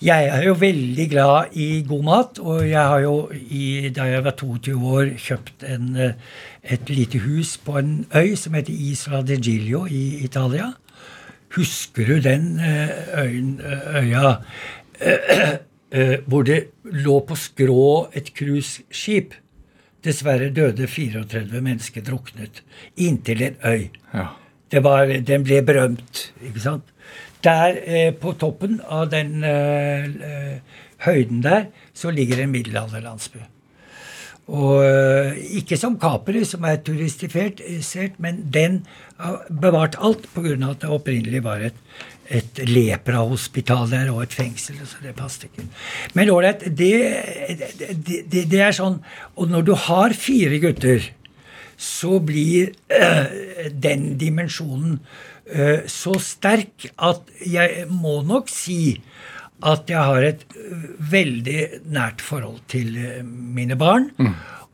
Jeg 0.00 0.28
er 0.32 0.46
jo 0.46 0.54
veldig 0.56 1.06
glad 1.12 1.56
i 1.60 1.82
god 1.88 2.06
mat, 2.06 2.40
og 2.40 2.62
jeg 2.64 2.80
har 2.80 3.02
jo 3.04 3.16
i, 3.36 3.90
da 3.92 4.08
jeg 4.08 4.24
var 4.24 4.38
22 4.38 4.78
år, 4.96 5.10
kjøpt 5.20 5.66
en, 5.68 5.90
eh, 6.00 6.38
et 6.64 6.92
lite 6.92 7.20
hus 7.26 7.58
på 7.60 7.76
en 7.82 7.98
øy 8.16 8.32
som 8.40 8.56
heter 8.56 8.72
Isla 8.72 9.20
de 9.28 9.36
Giglio 9.36 9.84
i 9.84 10.22
Italia. 10.24 10.72
Husker 11.56 12.06
du 12.06 12.20
den 12.22 12.60
eh, 12.62 12.90
øya 13.98 14.36
eh, 15.00 16.18
hvor 16.26 16.46
det 16.46 16.60
lå 16.84 17.20
på 17.26 17.38
skrå 17.38 18.10
et 18.14 18.30
cruiseskip? 18.36 19.34
Dessverre 20.04 20.48
døde 20.54 20.86
34 20.88 21.60
mennesker 21.60 22.04
druknet 22.06 22.62
inntil 22.96 23.42
en 23.42 23.58
øy. 23.66 23.88
Ja. 24.14 24.26
Det 24.70 24.84
var, 24.84 25.10
den 25.26 25.44
ble 25.44 25.60
berømt, 25.66 26.30
ikke 26.46 26.62
sant? 26.62 26.84
Der 27.44 27.74
eh, 27.84 28.12
på 28.14 28.32
toppen 28.38 28.78
av 28.86 29.08
den 29.10 29.42
eh, 29.44 30.04
eh, 30.06 30.82
høyden 31.04 31.42
der, 31.42 31.70
så 31.94 32.12
ligger 32.14 32.42
en 32.42 32.52
middelalderlandsby. 32.52 33.42
Og 34.50 34.80
eh, 34.82 35.36
ikke 35.60 35.78
som 35.78 35.98
Capri, 36.00 36.42
som 36.48 36.64
er 36.66 36.80
turistifisert, 36.82 38.18
men 38.18 38.42
den 38.50 38.80
har 39.20 39.44
bevart 39.48 39.98
alt 40.02 40.26
pga. 40.34 40.56
at 40.70 40.82
det 40.82 40.90
opprinnelig 40.90 41.44
var 41.44 41.62
et, 41.70 41.78
et 42.26 42.58
leprahospital 42.66 43.90
der 43.90 44.10
og 44.10 44.24
et 44.24 44.34
fengsel. 44.34 44.80
Så 44.82 44.98
det 45.04 45.14
passet 45.14 45.46
ikke. 45.50 45.68
Men 46.14 46.34
ålreit, 46.34 46.66
det, 46.66 46.92
det, 47.78 48.26
det, 48.26 48.44
det 48.50 48.60
er 48.60 48.74
sånn 48.74 49.00
Og 49.36 49.50
når 49.50 49.62
du 49.62 49.74
har 49.74 50.14
fire 50.18 50.58
gutter 50.58 51.10
så 51.80 52.18
blir 52.20 52.74
øh, 52.92 53.26
den 53.82 54.18
dimensjonen 54.20 54.98
øh, 55.46 55.78
så 55.88 56.18
sterk 56.20 56.90
at 57.00 57.22
jeg 57.46 57.86
må 57.88 58.20
nok 58.22 58.52
si 58.52 59.00
at 59.66 59.90
jeg 59.90 60.00
har 60.00 60.24
et 60.24 60.44
øh, 60.56 60.86
veldig 61.12 61.60
nært 61.92 62.24
forhold 62.24 62.60
til 62.68 62.96
øh, 62.96 63.24
mine 63.26 63.76
barn. 63.78 64.10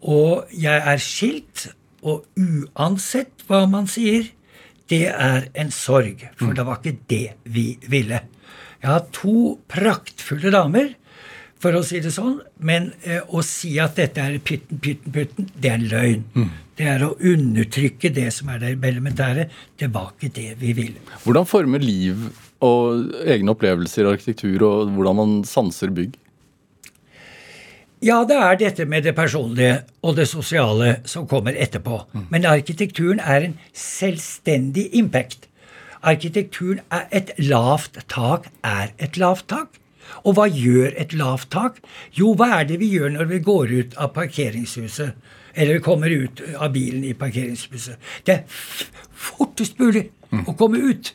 Og 0.06 0.46
jeg 0.52 0.82
er 0.92 1.02
skilt, 1.02 1.68
og 2.06 2.26
uansett 2.38 3.46
hva 3.48 3.64
man 3.70 3.88
sier, 3.90 4.28
det 4.90 5.08
er 5.10 5.48
en 5.58 5.72
sorg. 5.74 6.22
For 6.38 6.54
det 6.54 6.66
var 6.66 6.78
ikke 6.78 7.00
det 7.10 7.26
vi 7.50 7.72
ville. 7.90 8.20
Jeg 8.82 8.90
har 8.92 9.08
to 9.14 9.56
praktfulle 9.66 10.52
damer 10.54 10.92
for 11.62 11.74
å 11.74 11.82
si 11.86 11.98
det 12.04 12.12
sånn. 12.14 12.38
Men 12.62 12.92
eh, 13.02 13.24
å 13.26 13.42
si 13.42 13.74
at 13.82 13.96
dette 13.98 14.22
er 14.22 14.38
pytten, 14.38 14.78
pytten, 14.82 15.12
pytten, 15.14 15.50
det 15.56 15.72
er 15.72 15.80
en 15.80 15.90
løgn. 15.90 16.24
Det 16.76 16.88
er 16.92 17.02
å 17.06 17.14
undertrykke 17.16 18.12
det 18.12 18.28
som 18.36 18.50
er 18.52 18.60
det 18.62 18.74
elementære. 18.84 19.48
Det 19.80 19.88
var 19.94 20.12
ikke 20.14 20.34
det 20.36 20.50
vi 20.60 20.74
ville. 20.76 21.00
Hvordan 21.24 21.48
former 21.48 21.82
liv 21.82 22.28
og 22.64 23.10
egne 23.26 23.52
opplevelser, 23.52 24.06
i 24.06 24.14
arkitektur 24.14 24.64
og 24.66 24.94
hvordan 24.96 25.18
man 25.18 25.34
sanser 25.44 25.92
bygg? 25.94 26.16
Ja, 28.04 28.20
det 28.28 28.36
er 28.36 28.58
dette 28.60 28.84
med 28.84 29.06
det 29.06 29.14
personlige 29.16 29.80
og 30.04 30.16
det 30.18 30.28
sosiale 30.28 30.98
som 31.08 31.26
kommer 31.28 31.56
etterpå. 31.56 32.02
Men 32.30 32.44
arkitekturen 32.44 33.20
er 33.20 33.48
en 33.48 33.58
selvstendig 33.72 34.90
impact. 34.92 35.48
Arkitekturen 36.02 36.80
er 36.92 37.08
et 37.10 37.32
lavt 37.38 37.96
tak 38.12 38.50
er 38.62 38.92
et 38.98 39.16
lavt 39.16 39.48
tak. 39.48 39.80
Og 40.22 40.36
hva 40.36 40.46
gjør 40.46 40.92
et 40.94 41.16
lavt 41.16 41.50
tak? 41.50 41.80
Jo, 42.14 42.34
hva 42.36 42.60
er 42.60 42.68
det 42.68 42.78
vi 42.78 42.92
gjør 42.92 43.16
når 43.16 43.30
vi 43.32 43.42
går 43.42 43.72
ut 43.72 43.96
av 43.98 44.12
parkeringshuset? 44.14 45.16
Eller 45.56 45.80
kommer 45.80 46.12
ut 46.12 46.42
av 46.54 46.70
bilen 46.76 47.02
i 47.04 47.14
parkeringshuset? 47.16 47.96
Det 48.26 48.34
er 48.34 48.44
fortest 49.10 49.80
mulig 49.80 50.10
å 50.44 50.54
komme 50.54 50.78
ut. 50.78 51.14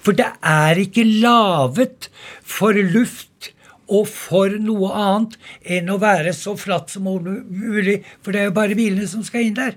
For 0.00 0.16
det 0.16 0.30
er 0.40 0.80
ikke 0.80 1.04
laget 1.04 2.08
for 2.42 2.76
luft 2.76 3.52
og 3.92 4.06
for 4.08 4.54
noe 4.62 4.92
annet 4.96 5.36
enn 5.76 5.90
å 5.92 5.98
være 6.00 6.32
så 6.36 6.54
flatt 6.56 6.92
som 6.94 7.04
mulig, 7.04 7.98
for 8.22 8.32
det 8.32 8.40
er 8.40 8.48
jo 8.48 8.56
bare 8.56 8.78
bilene 8.78 9.08
som 9.10 9.24
skal 9.26 9.48
inn 9.48 9.58
der. 9.58 9.76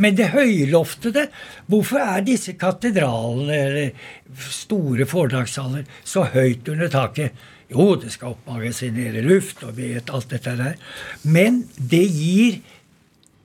Men 0.00 0.14
det 0.16 0.30
høyloftede 0.32 1.26
Hvorfor 1.70 2.00
er 2.00 2.22
disse 2.24 2.54
katedralene 2.58 3.56
eller 3.66 4.12
store 4.50 5.06
foredragssaler 5.08 5.88
så 6.06 6.24
høyt 6.34 6.70
under 6.72 6.92
taket? 6.92 7.34
Jo, 7.72 7.94
det 7.98 8.12
skal 8.14 8.34
oppmagasinere 8.34 9.24
luft, 9.24 9.64
og 9.64 9.74
vi 9.78 9.94
vet 9.94 10.12
alt 10.14 10.30
dette 10.30 10.52
der. 10.58 10.76
Men 11.24 11.64
det 11.76 12.04
gir 12.12 12.60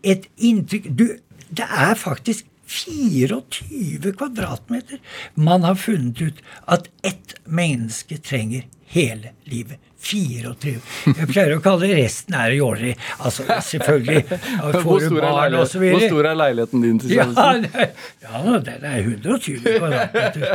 et 0.03 0.27
inntrykk 0.37 0.91
du, 0.91 1.07
Det 1.49 1.65
er 1.65 1.95
faktisk 1.97 2.45
24 2.69 4.11
kvadratmeter 4.13 4.99
man 5.33 5.63
har 5.65 5.75
funnet 5.75 6.21
ut 6.21 6.41
at 6.69 6.89
ett 7.03 7.33
menneske 7.49 8.19
trenger 8.21 8.67
hele 8.93 9.33
livet. 9.49 9.79
24. 9.99 10.75
Jeg 11.11 11.27
pleier 11.27 11.57
å 11.57 11.61
kalle 11.63 11.89
det 11.89 11.97
resten 11.97 12.35
er 12.39 12.53
jåleri. 12.55 12.93
Altså, 13.19 13.43
selvfølgelig. 13.67 14.21
ja, 14.31 14.69
Hvor 14.85 15.01
stor, 15.03 15.17
barn 15.25 15.57
hvor 15.57 16.05
stor 16.05 16.29
er 16.29 16.37
leiligheten 16.39 16.85
din? 16.85 17.01
Tis 17.03 17.11
Ja, 17.17 17.25
det, 17.59 17.89
ja, 18.23 18.59
den 18.69 18.87
er 18.87 19.01
120 19.01 19.59
kvadratmeter. 19.65 20.45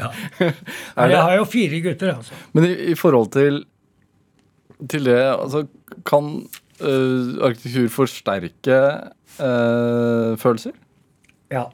Ja. 0.00 0.10
Men 0.96 1.14
jeg 1.14 1.22
har 1.28 1.36
jo 1.38 1.46
fire 1.52 1.80
gutter, 1.86 2.14
altså. 2.16 2.40
Men 2.56 2.66
i, 2.66 2.72
i 2.90 2.98
forhold 2.98 3.30
til, 3.36 3.62
til 4.90 5.06
det, 5.06 5.20
altså 5.30 5.64
kan 6.08 6.32
øh, 6.80 7.38
arkitektur 7.46 7.90
forsterke 7.94 8.80
øh, 9.38 10.34
følelser? 10.40 10.74
Ja. 11.50 11.68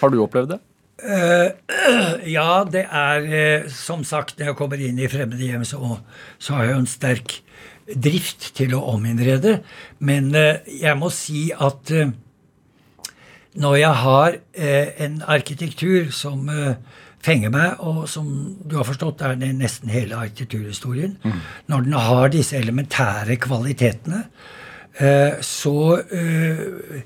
Har 0.00 0.12
du 0.12 0.20
opplevd 0.24 0.56
det? 0.56 0.60
Ja, 2.36 2.62
det 2.68 2.84
er 2.86 3.24
eh, 3.26 3.64
som 3.74 4.04
sagt 4.06 4.36
Når 4.38 4.52
jeg 4.52 4.58
kommer 4.58 4.78
inn 4.78 5.00
i 5.02 5.08
fremmede 5.10 5.42
hjem, 5.42 5.64
så, 5.66 5.96
så 6.38 6.54
har 6.54 6.68
jeg 6.68 6.76
jo 6.76 6.82
en 6.84 6.90
sterk 6.90 7.38
drift 7.98 8.52
til 8.54 8.76
å 8.78 8.84
ominnrede. 8.92 9.56
Men 9.98 10.30
eh, 10.38 10.62
jeg 10.80 10.94
må 11.00 11.10
si 11.12 11.48
at 11.52 11.90
eh, 11.90 12.12
når 13.58 13.76
jeg 13.76 14.00
har 14.04 14.36
eh, 14.54 14.92
en 15.04 15.18
arkitektur 15.28 16.12
som 16.14 16.46
eh, 16.48 16.78
fenger 17.22 17.52
meg, 17.54 17.82
og 17.84 18.06
som 18.10 18.28
du 18.62 18.78
har 18.78 18.86
forstått 18.88 19.22
er 19.26 19.36
nesten 19.38 19.92
hele 19.92 20.16
arkitekturhistorien 20.18 21.18
Når 21.70 21.84
den 21.86 21.94
har 21.94 22.32
disse 22.32 22.56
elementære 22.58 23.36
kvalitetene, 23.42 24.24
eh, 24.24 24.62
så 25.42 26.02
eh, 26.12 27.02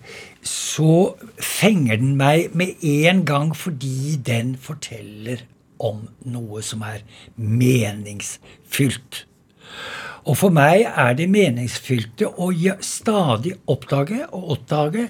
så 0.46 1.14
fenger 1.42 1.96
den 1.96 2.16
meg 2.16 2.54
med 2.54 2.82
en 2.82 3.24
gang 3.26 3.56
fordi 3.56 4.16
den 4.26 4.56
forteller 4.56 5.42
om 5.78 6.06
noe 6.24 6.62
som 6.62 6.84
er 6.86 7.02
meningsfylt. 7.36 9.25
Og 10.26 10.34
for 10.40 10.50
meg 10.54 10.88
er 10.90 11.12
det 11.14 11.28
meningsfylte 11.30 12.32
å 12.42 12.50
stadig 12.82 13.54
oppdage 13.70 14.24
og 14.34 14.56
oppdage 14.56 15.08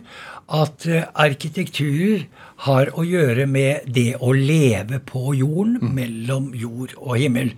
at 0.53 0.85
arkitektur 1.17 2.27
har 2.65 2.89
å 2.97 3.05
gjøre 3.05 3.45
med 3.51 3.89
det 3.93 4.17
å 4.23 4.33
leve 4.33 5.01
på 5.05 5.35
jorden, 5.37 5.93
mellom 5.97 6.49
jord 6.57 6.95
og 6.97 7.19
himmel. 7.21 7.53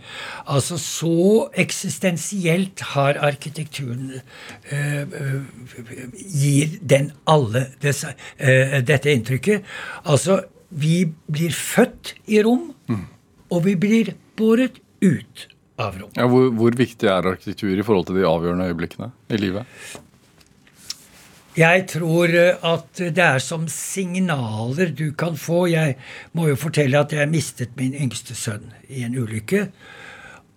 Altså 0.50 0.78
så 0.82 1.48
eksistensielt 1.58 2.82
har 2.94 3.20
arkitekturen 3.28 4.16
eh, 4.70 5.02
eh, 5.02 5.36
gir 6.14 6.78
den 6.80 7.12
alle 7.30 7.68
disse, 7.82 8.14
eh, 8.38 8.80
dette 8.82 9.12
inntrykket. 9.14 9.68
Altså, 10.04 10.42
vi 10.68 11.06
blir 11.30 11.54
født 11.54 12.16
i 12.28 12.42
rom, 12.44 12.72
og 13.48 13.62
vi 13.64 13.76
blir 13.80 14.12
båret 14.36 14.82
ut 15.00 15.46
av 15.78 15.96
rom. 16.00 16.10
Ja, 16.18 16.26
hvor, 16.30 16.50
hvor 16.58 16.76
viktig 16.76 17.08
er 17.08 17.32
arkitektur 17.32 17.72
i 17.72 17.86
forhold 17.86 18.08
til 18.08 18.20
de 18.20 18.28
avgjørende 18.28 18.68
øyeblikkene 18.70 19.10
i 19.30 19.40
livet? 19.40 19.80
Jeg 21.58 21.86
tror 21.90 22.34
eh, 22.38 22.66
at 22.66 23.00
det 23.00 23.24
er 23.24 23.42
som 23.42 23.66
signaler 23.72 24.92
du 24.94 25.10
kan 25.18 25.38
få. 25.38 25.66
Jeg 25.72 25.96
må 26.38 26.50
jo 26.50 26.58
fortelle 26.58 27.00
at 27.00 27.14
jeg 27.14 27.30
mistet 27.30 27.74
min 27.78 27.96
yngste 27.98 28.36
sønn 28.38 28.68
i 28.88 29.02
en 29.06 29.16
ulykke. 29.18 29.68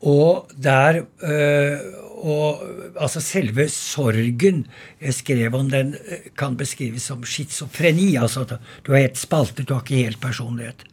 Og 0.02 0.52
der 0.58 1.04
øh, 1.22 2.01
og, 2.22 2.62
Altså 3.02 3.22
selve 3.24 3.68
sorgen 3.72 4.66
jeg 5.02 5.14
skrev 5.16 5.56
om 5.56 5.70
den, 5.72 5.94
øh, 5.96 6.26
kan 6.38 6.58
beskrives 6.58 7.08
som 7.10 7.24
schizofreni. 7.24 8.16
Altså 8.16 8.42
at 8.42 8.54
du 8.86 8.92
er 8.94 9.06
helt 9.08 9.18
spaltet, 9.18 9.68
du 9.68 9.74
har 9.74 9.82
ikke 9.82 10.04
helt 10.04 10.22
personlighet. 10.22 10.84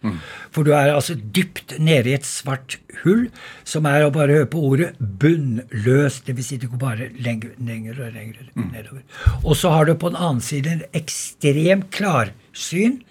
For 0.50 0.62
du 0.62 0.72
er 0.72 0.94
altså 0.94 1.14
dypt 1.14 1.74
nede 1.78 2.10
i 2.10 2.14
et 2.14 2.26
svart 2.26 2.78
hull 3.02 3.28
som 3.64 3.86
er 3.86 4.06
å 4.06 4.12
bare 4.14 4.38
høre 4.38 4.50
på 4.50 4.62
ordet 4.70 4.92
bunnløs. 4.98 6.22
Dvs. 6.26 6.48
Si 6.48 6.56
det 6.56 6.70
går 6.70 6.80
bare 6.80 7.10
lenger, 7.18 7.52
lenger 7.58 7.98
og 8.06 8.14
lenger 8.14 8.48
nedover. 8.54 9.02
Og 9.44 9.56
så 9.56 9.74
har 9.74 9.84
du 9.84 9.94
på 9.94 10.12
den 10.12 10.22
annen 10.22 10.44
side 10.44 10.72
en 10.72 10.86
ekstrem 10.96 11.84
klarsyn. 11.92 13.02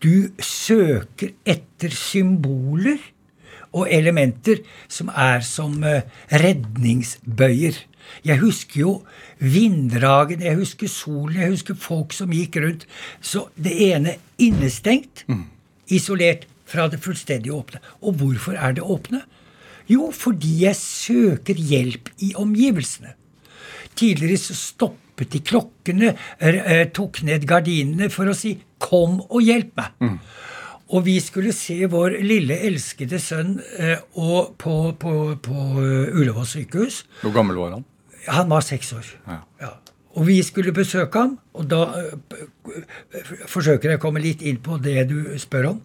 Du 0.00 0.30
søker 0.38 1.34
etter 1.44 1.90
symboler 1.90 2.98
og 3.72 3.88
elementer 3.92 4.62
som 4.88 5.10
er 5.12 5.44
som 5.46 5.82
eh, 5.84 6.06
redningsbøyer. 6.32 7.78
Jeg 8.24 8.40
husker 8.40 8.80
jo 8.80 8.92
vinddragene, 9.38 10.46
jeg 10.48 10.58
husker 10.60 10.88
solen, 10.90 11.40
jeg 11.42 11.52
husker 11.52 11.76
folk 11.78 12.14
som 12.16 12.32
gikk 12.32 12.56
rundt. 12.62 12.86
Så 13.20 13.48
det 13.54 13.74
ene 13.90 14.16
innestengt, 14.40 15.26
isolert 15.92 16.46
fra 16.68 16.88
det 16.88 17.00
fullstendig 17.04 17.52
åpne. 17.52 17.82
Og 18.02 18.16
hvorfor 18.20 18.56
er 18.56 18.76
det 18.76 18.84
åpne? 18.84 19.22
Jo, 19.88 20.10
fordi 20.12 20.64
jeg 20.66 20.76
søker 20.76 21.56
hjelp 21.56 22.10
i 22.24 22.34
omgivelsene. 22.36 23.14
Tidligere 23.96 24.36
så 24.40 24.56
stoppet 24.56 25.32
de 25.32 25.40
klokkene, 25.40 26.14
eh, 26.40 26.86
tok 26.94 27.22
ned 27.24 27.46
gardinene 27.48 28.10
for 28.10 28.26
å 28.28 28.36
si 28.36 28.58
'kom 28.78 29.20
og 29.20 29.42
hjelp 29.42 29.74
meg'. 29.76 30.18
Og 30.88 31.04
vi 31.04 31.18
skulle 31.20 31.52
se 31.52 31.76
vår 31.92 32.14
lille, 32.24 32.56
elskede 32.64 33.18
sønn 33.20 33.58
eh, 33.76 33.98
på, 34.16 34.76
på, 34.96 35.12
på 35.44 35.56
eh, 35.82 36.14
Ullevål 36.16 36.46
sykehus. 36.48 37.02
Hvor 37.20 37.34
gammel 37.34 37.58
var 37.60 37.74
han? 37.76 37.84
Han 38.28 38.48
var 38.48 38.64
seks 38.64 38.92
år. 38.96 39.10
Ja. 39.28 39.38
Ja. 39.60 39.72
Og 40.18 40.24
vi 40.26 40.38
skulle 40.42 40.72
besøke 40.74 41.20
ham, 41.20 41.34
og 41.54 41.68
da 41.70 41.82
eh, 42.00 42.48
forsøker 43.52 43.92
jeg 43.92 44.00
å 44.00 44.02
komme 44.02 44.22
litt 44.24 44.40
inn 44.48 44.58
på 44.64 44.78
det 44.82 45.04
du 45.10 45.18
spør 45.40 45.74
om. 45.74 45.82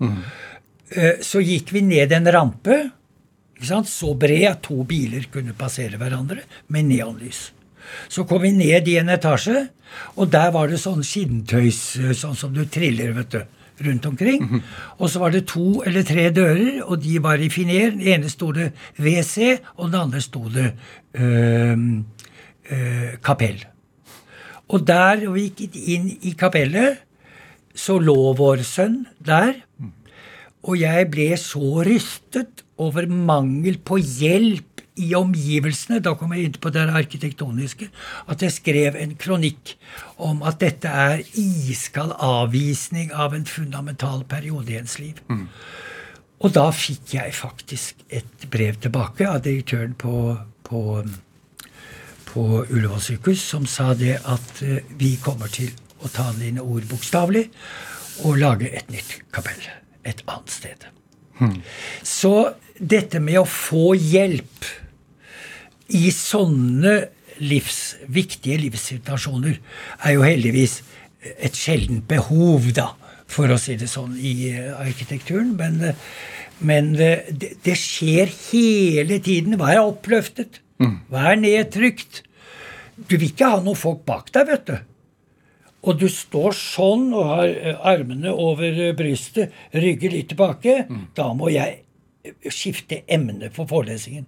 Eh, 0.96 1.20
Så 1.22 1.42
gikk 1.44 1.74
vi 1.76 1.82
ned 1.86 2.12
en 2.16 2.30
rampe, 2.32 2.78
så 3.64 4.10
bred 4.20 4.48
at 4.50 4.62
to 4.66 4.84
biler 4.88 5.28
kunne 5.32 5.54
passere 5.56 6.00
hverandre, 6.00 6.42
med 6.68 6.88
neonlys. 6.90 7.50
Så 8.12 8.24
kom 8.28 8.42
vi 8.44 8.52
ned 8.56 8.88
i 8.88 8.98
en 9.00 9.12
etasje, 9.14 9.68
og 10.16 10.32
der 10.34 10.50
var 10.56 10.72
det 10.72 10.80
sånn 10.82 11.04
skinntøys, 11.06 11.82
sånn 12.18 12.36
som 12.40 12.56
du 12.56 12.64
triller, 12.72 13.12
vet 13.20 13.36
du, 13.36 13.44
rundt 13.82 14.06
omkring. 14.06 14.46
Og 14.98 15.10
så 15.10 15.20
var 15.20 15.34
det 15.34 15.46
to 15.50 15.84
eller 15.86 16.04
tre 16.04 16.30
dører, 16.30 16.84
og 16.84 17.02
de 17.04 17.18
var 17.24 17.42
i 17.42 17.50
finer. 17.50 17.94
Den 17.96 18.02
ene 18.02 18.30
sto 18.30 18.52
det 18.52 18.72
WC, 19.00 19.60
og 19.78 19.92
den 19.92 20.00
andre 20.02 20.22
sto 20.22 20.44
det 20.50 20.74
øh, 21.14 21.78
øh, 22.72 23.14
kapell. 23.24 23.66
Og 24.70 24.88
der 24.88 25.26
vi 25.34 25.50
gikk 25.54 25.76
inn 25.76 26.08
i 26.22 26.34
kapellet, 26.40 27.02
så 27.76 27.98
lå 28.00 28.34
vår 28.38 28.62
sønn 28.66 29.04
der. 29.26 29.54
Og 30.64 30.80
jeg 30.80 31.10
ble 31.12 31.34
så 31.38 31.84
rystet 31.84 32.64
over 32.80 33.08
mangel 33.08 33.78
på 33.84 33.98
hjelp 34.00 34.73
i 34.96 35.14
omgivelsene, 35.18 36.00
da 36.04 36.14
kom 36.18 36.34
jeg 36.36 36.50
inn 36.50 36.58
på 36.62 36.72
det 36.74 36.84
arkitektoniske, 36.86 37.90
at 38.30 38.46
jeg 38.46 38.54
skrev 38.54 38.98
en 39.00 39.16
kronikk 39.20 39.76
om 40.22 40.44
at 40.46 40.60
dette 40.62 40.90
er 40.90 41.24
iskald 41.40 42.14
avvisning 42.22 43.14
av 43.14 43.34
en 43.34 43.48
fundamental 43.50 44.24
periode 44.30 44.74
i 44.74 44.80
ens 44.82 45.00
liv. 45.02 45.22
Og 46.44 46.52
da 46.54 46.68
fikk 46.76 47.16
jeg 47.16 47.36
faktisk 47.38 48.04
et 48.12 48.50
brev 48.52 48.78
tilbake 48.84 49.28
av 49.30 49.42
direktøren 49.46 49.94
på, 49.96 50.36
på, 50.68 50.82
på 52.30 52.44
Ullevål 52.64 53.02
sykehus, 53.02 53.46
som 53.54 53.66
sa 53.70 53.94
det 53.98 54.18
at 54.20 54.60
eh, 54.66 54.84
vi 55.00 55.16
kommer 55.24 55.48
til 55.48 55.72
å 56.04 56.12
ta 56.12 56.28
dine 56.36 56.62
ord 56.62 56.84
bokstavelig 56.90 57.48
og 58.28 58.42
lage 58.42 58.68
et 58.70 58.92
nytt 58.92 59.22
kapell 59.34 59.64
et 60.04 60.20
annet 60.28 60.52
sted. 60.52 60.86
Så 62.04 62.34
dette 62.80 63.22
med 63.22 63.42
å 63.42 63.50
få 63.50 63.94
hjelp 63.98 64.70
i 65.94 66.10
sånne 66.14 66.96
livs, 67.44 67.96
viktige 68.08 68.60
livssituasjoner 68.62 69.58
er 70.04 70.16
jo 70.16 70.26
heldigvis 70.26 70.82
et 71.40 71.56
sjeldent 71.58 72.06
behov, 72.10 72.70
da, 72.76 72.92
for 73.30 73.52
å 73.52 73.60
si 73.62 73.78
det 73.80 73.90
sånn, 73.92 74.16
i 74.20 74.52
eh, 74.52 74.72
arkitekturen. 74.76 75.54
Men, 75.60 75.80
eh, 75.90 76.00
men 76.66 76.94
eh, 77.00 77.30
det, 77.32 77.56
det 77.66 77.78
skjer 77.80 78.32
hele 78.52 79.20
tiden. 79.24 79.58
Hva 79.60 79.74
er 79.74 79.84
oppløftet? 79.84 80.62
Hva 80.84 81.30
er 81.32 81.40
nedtrykt? 81.40 82.24
Du 83.08 83.16
vil 83.16 83.30
ikke 83.30 83.54
ha 83.54 83.62
noen 83.64 83.80
folk 83.80 84.04
bak 84.08 84.34
deg, 84.36 84.50
vet 84.50 84.68
du. 84.68 84.76
Og 85.84 85.98
du 86.00 86.06
står 86.12 86.56
sånn 86.56 87.10
og 87.12 87.32
har 87.32 87.80
armene 87.94 88.32
over 88.32 88.94
brystet, 88.96 89.52
rygger 89.76 90.14
litt 90.14 90.30
tilbake. 90.32 90.84
Da 91.16 91.30
må 91.36 91.50
jeg 91.52 91.82
skifte 92.50 93.02
emne 93.12 93.52
for 93.54 93.70
forelesningen. 93.70 94.26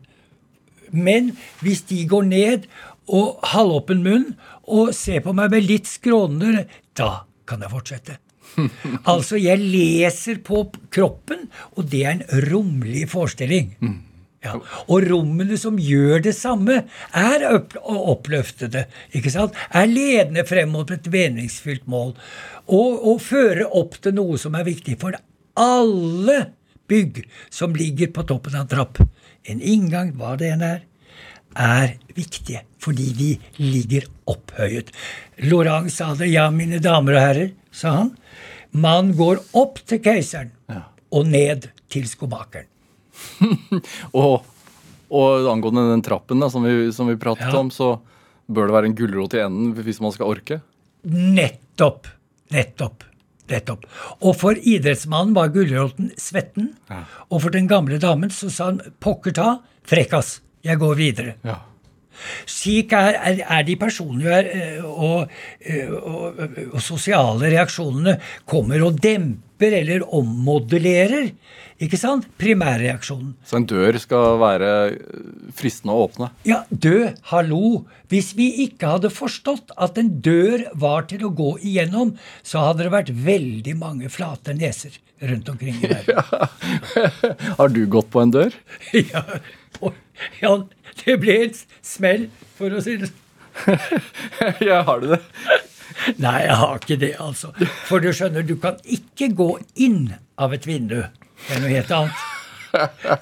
Men 0.92 1.34
hvis 1.64 1.84
de 1.90 2.04
går 2.10 2.28
ned 2.30 2.68
og 3.12 3.42
halvåpen 3.54 4.04
munn 4.06 4.28
og 4.64 4.94
ser 4.98 5.24
på 5.26 5.34
meg 5.38 5.52
med 5.54 5.68
litt 5.68 5.90
skrånende, 5.90 6.66
da 6.98 7.26
kan 7.50 7.62
jeg 7.62 7.74
fortsette. 7.74 8.18
altså, 9.12 9.38
jeg 9.42 9.60
leser 9.62 10.40
på 10.46 10.66
kroppen, 10.94 11.48
og 11.76 11.90
det 11.92 12.04
er 12.06 12.14
en 12.16 12.44
romlig 12.50 13.08
forestilling. 13.12 13.74
Ja. 14.46 14.60
Og 14.94 15.08
rommene 15.10 15.58
som 15.58 15.80
gjør 15.82 16.22
det 16.28 16.36
samme, 16.38 16.84
er 17.18 17.46
opp 17.50 17.74
oppløftede. 17.82 18.86
ikke 19.18 19.34
sant? 19.34 19.58
Er 19.74 19.90
ledende 19.90 20.46
frem 20.46 20.70
mot 20.74 20.92
et 20.94 21.08
meningsfylt 21.12 21.88
mål. 21.90 22.14
Og, 22.66 22.92
og 23.10 23.24
fører 23.26 23.66
opp 23.66 23.98
til 24.02 24.16
noe 24.18 24.38
som 24.42 24.58
er 24.58 24.68
viktig 24.68 25.00
for 25.02 25.18
alle 25.58 26.38
bygg 26.92 27.24
som 27.54 27.76
ligger 27.76 28.12
på 28.16 28.24
toppen 28.28 28.56
av 28.56 28.66
en 28.66 28.72
trapp. 28.72 29.02
En 29.46 29.62
inngang, 29.62 30.14
hva 30.18 30.36
det 30.40 30.52
enn 30.56 30.66
er, 30.66 30.84
er 31.56 31.96
viktige 32.18 32.64
fordi 32.84 33.08
de 33.18 33.30
ligger 33.62 34.06
opphøyet. 34.30 34.92
Laurent 35.50 35.90
sa 35.94 36.12
det. 36.18 36.28
Ja, 36.30 36.50
mine 36.54 36.78
damer 36.84 37.18
og 37.18 37.24
herrer, 37.24 37.54
sa 37.74 37.96
han. 38.02 38.12
Man 38.76 39.14
går 39.18 39.40
opp 39.58 39.80
til 39.88 40.02
keiseren 40.04 40.52
og 41.16 41.30
ned 41.32 41.70
til 41.90 42.06
skomakeren. 42.10 42.68
Og, 44.20 44.44
og 45.08 45.46
angående 45.48 45.86
den 45.88 46.02
trappen 46.04 46.42
da, 46.44 46.50
som 46.52 46.66
vi, 46.68 46.90
som 46.92 47.08
vi 47.08 47.16
pratet 47.22 47.48
Ja. 47.48 47.60
om, 47.62 47.70
så 47.72 47.96
Bør 48.46 48.68
det 48.68 48.76
være 48.76 48.86
en 48.92 48.96
gulrot 48.98 49.34
i 49.34 49.40
enden 49.42 49.72
hvis 49.74 49.98
man 50.04 50.12
skal 50.14 50.30
orke? 50.30 50.60
Nettopp. 51.10 52.06
Nettopp. 52.54 53.02
Nettopp. 53.52 53.86
Og 54.26 54.34
for 54.40 54.58
idrettsmannen 54.58 55.36
var 55.38 55.54
gulroten 55.54 56.12
svetten. 56.18 56.74
Og 57.30 57.44
for 57.44 57.54
den 57.54 57.70
gamle 57.70 58.00
damen 58.02 58.34
så 58.34 58.50
sa 58.54 58.72
han 58.72 58.82
pokker 59.04 59.36
ta, 59.38 59.50
frekkas, 59.86 60.40
jeg 60.66 60.82
går 60.82 60.98
videre. 60.98 61.36
Ja. 61.46 61.60
Slik 62.50 62.96
er, 62.96 63.20
er, 63.20 63.44
er 63.58 63.68
de 63.68 63.78
personlige 63.80 64.42
eh, 64.46 64.82
og, 64.86 65.32
eh, 65.60 65.92
og, 65.92 66.42
og, 66.72 66.80
sosiale 66.84 67.52
reaksjonene 67.54 68.18
kommer 68.50 68.84
og 68.86 69.00
demper 69.04 69.80
eller 69.80 70.04
ommodellerer 70.16 71.32
ikke 71.84 71.98
sant? 72.00 72.28
primærreaksjonen. 72.40 73.34
Så 73.44 73.58
en 73.60 73.66
dør 73.68 73.98
skal 74.00 74.38
være 74.40 74.70
fristende 75.56 75.96
å 75.96 76.06
åpne? 76.06 76.30
Ja, 76.48 76.62
død, 76.70 77.18
hallo! 77.32 77.64
Hvis 78.12 78.32
vi 78.38 78.48
ikke 78.64 78.94
hadde 78.94 79.12
forstått 79.12 79.74
at 79.76 80.00
en 80.00 80.14
dør 80.24 80.70
var 80.80 81.10
til 81.10 81.26
å 81.28 81.34
gå 81.36 81.58
igjennom, 81.60 82.14
så 82.48 82.64
hadde 82.70 82.86
det 82.86 82.94
vært 82.96 83.12
veldig 83.26 83.76
mange 83.82 84.12
flate 84.14 84.56
neser 84.56 84.96
rundt 85.26 85.50
omkring 85.52 85.76
i 85.82 85.92
verden. 85.92 86.16
Ja. 86.16 87.36
Har 87.58 87.72
du 87.74 87.82
gått 87.92 88.10
på 88.14 88.22
en 88.24 88.32
dør? 88.32 88.56
ja, 89.12 89.24
på, 89.76 89.92
ja, 90.42 90.56
det 91.04 91.20
ble 91.22 91.38
en 91.48 91.56
smell, 91.86 92.28
for 92.58 92.74
å 92.76 92.84
si 92.84 92.98
det 93.02 93.12
sånn. 93.12 93.22
ja, 94.68 94.82
har 94.84 95.00
du 95.00 95.14
det? 95.14 95.22
Nei, 96.20 96.42
jeg 96.44 96.56
har 96.60 96.80
ikke 96.82 96.98
det, 97.00 97.14
altså. 97.24 97.52
For 97.88 98.04
du 98.04 98.12
skjønner, 98.14 98.44
du 98.44 98.58
kan 98.62 98.80
ikke 98.84 99.30
gå 99.36 99.50
inn 99.80 100.10
av 100.42 100.54
et 100.56 100.68
vindu. 100.68 101.06
Det 101.46 101.56
er 101.56 101.64
noe 101.64 101.72
helt 101.72 101.94
annet. 101.96 102.26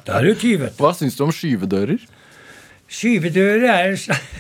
Da 0.08 0.18
er 0.18 0.26
du 0.26 0.40
tyvet. 0.42 0.80
Hva 0.82 0.94
syns 0.98 1.18
du 1.20 1.28
om 1.28 1.34
skyvedører? 1.34 2.02
Skyvedører 2.90 3.68
er 3.70 3.94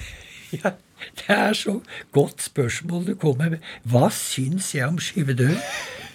ja, 0.57 0.73
Det 1.19 1.29
er 1.35 1.53
så 1.57 1.77
godt 2.15 2.41
spørsmål 2.41 3.05
du 3.11 3.13
kommer 3.19 3.53
med. 3.53 3.69
Hva 3.85 4.09
syns 4.13 4.73
jeg 4.73 4.87
om 4.89 4.97
skyvedører? 5.01 5.61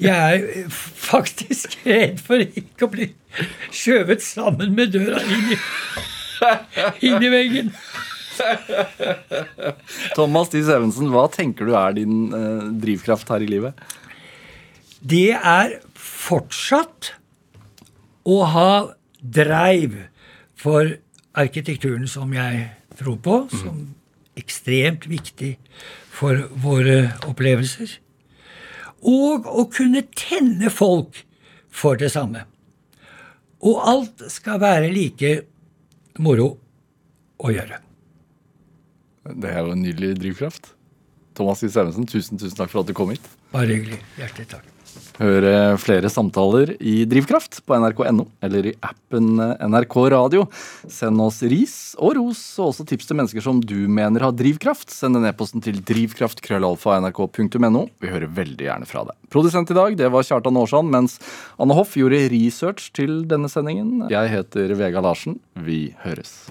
Jeg 0.03 0.43
er 0.43 0.69
faktisk 0.71 1.75
redd 1.87 2.21
for 2.23 2.43
ikke 2.43 2.87
å 2.87 2.93
bli 2.93 3.09
skjøvet 3.75 4.23
sammen 4.23 4.77
med 4.79 4.95
døra 4.95 5.23
inn 5.27 5.55
i 5.57 5.59
inn 7.07 7.22
i 7.22 7.32
veggen. 7.32 7.72
Thomas 10.16 10.53
Dies 10.53 10.70
Evensen, 10.70 11.11
hva 11.12 11.26
tenker 11.32 11.68
du 11.68 11.74
er 11.78 11.97
din 11.97 12.28
eh, 12.34 12.68
drivkraft 12.84 13.30
her 13.32 13.45
i 13.45 13.51
livet? 13.51 13.78
Det 14.99 15.32
er 15.36 15.78
fortsatt 15.99 17.12
å 18.28 18.43
ha 18.53 18.72
drive 19.18 20.09
for 20.59 20.97
arkitekturen 21.39 22.09
som 22.11 22.32
jeg 22.34 22.66
tror 22.99 23.18
på, 23.22 23.39
som 23.53 23.86
ekstremt 24.39 25.07
viktig 25.11 25.55
for 26.18 26.49
våre 26.62 27.14
opplevelser. 27.28 27.99
Og 29.07 29.47
å 29.47 29.66
kunne 29.70 30.03
tenne 30.18 30.70
folk 30.74 31.22
for 31.70 31.99
det 32.01 32.11
samme. 32.14 32.43
Og 33.62 33.78
alt 33.91 34.26
skal 34.30 34.61
være 34.62 34.91
like 34.95 35.32
moro 36.23 36.53
å 37.39 37.53
gjøre. 37.55 37.83
Det 39.29 39.53
er 39.53 39.61
jo 39.61 39.75
en 39.75 39.85
nydelig 39.85 40.14
drivkraft. 40.19 40.73
Thomas 41.39 41.62
Dies 41.62 41.77
tusen, 41.77 42.09
tusen 42.41 42.59
takk 42.59 42.73
for 42.73 42.83
at 42.83 42.91
du 42.91 42.97
kom 42.97 43.12
hit. 43.14 43.25
Bare 43.53 43.71
hyggelig. 43.71 44.01
Hjertelig 44.19 44.49
takk. 44.57 44.78
Høre 45.18 45.76
flere 45.82 46.11
samtaler 46.12 46.76
i 46.78 47.05
Drivkraft 47.09 47.61
på 47.66 47.74
nrk.no 47.78 48.24
eller 48.44 48.66
i 48.70 48.74
appen 48.86 49.40
NRK 49.40 49.96
Radio. 50.14 50.44
Send 50.90 51.20
oss 51.24 51.42
ris 51.42 51.96
og 51.99 52.14
ros, 52.18 52.42
og 52.61 52.70
også 52.70 52.86
tips 52.88 53.07
til 53.09 53.16
mennesker 53.18 53.42
som 53.44 53.59
du 53.59 53.88
mener 53.90 54.22
har 54.26 54.32
drivkraft. 54.38 54.90
Send 54.94 55.18
en 55.18 55.26
e-posten 55.28 55.61
til 55.64 55.80
drivkraft.krøllalfa.nrk.no. 55.88 57.82
Vi 57.99 58.12
hører 58.12 58.28
veldig 58.38 58.64
gjerne 58.68 58.86
fra 58.88 59.05
deg. 59.09 59.16
Produsent 59.32 59.70
i 59.74 59.78
dag 59.78 59.99
det 59.99 60.09
var 60.14 60.26
Kjartan 60.28 60.61
Aarsand, 60.61 60.88
mens 60.94 61.18
Anne 61.59 61.74
Hoff 61.78 61.96
gjorde 61.99 62.28
research 62.32 62.92
til 62.96 63.24
denne 63.28 63.49
sendingen. 63.53 64.07
Jeg 64.12 64.30
heter 64.32 64.74
Vega 64.78 65.01
Larsen. 65.05 65.40
Vi 65.66 65.94
høres. 66.05 66.51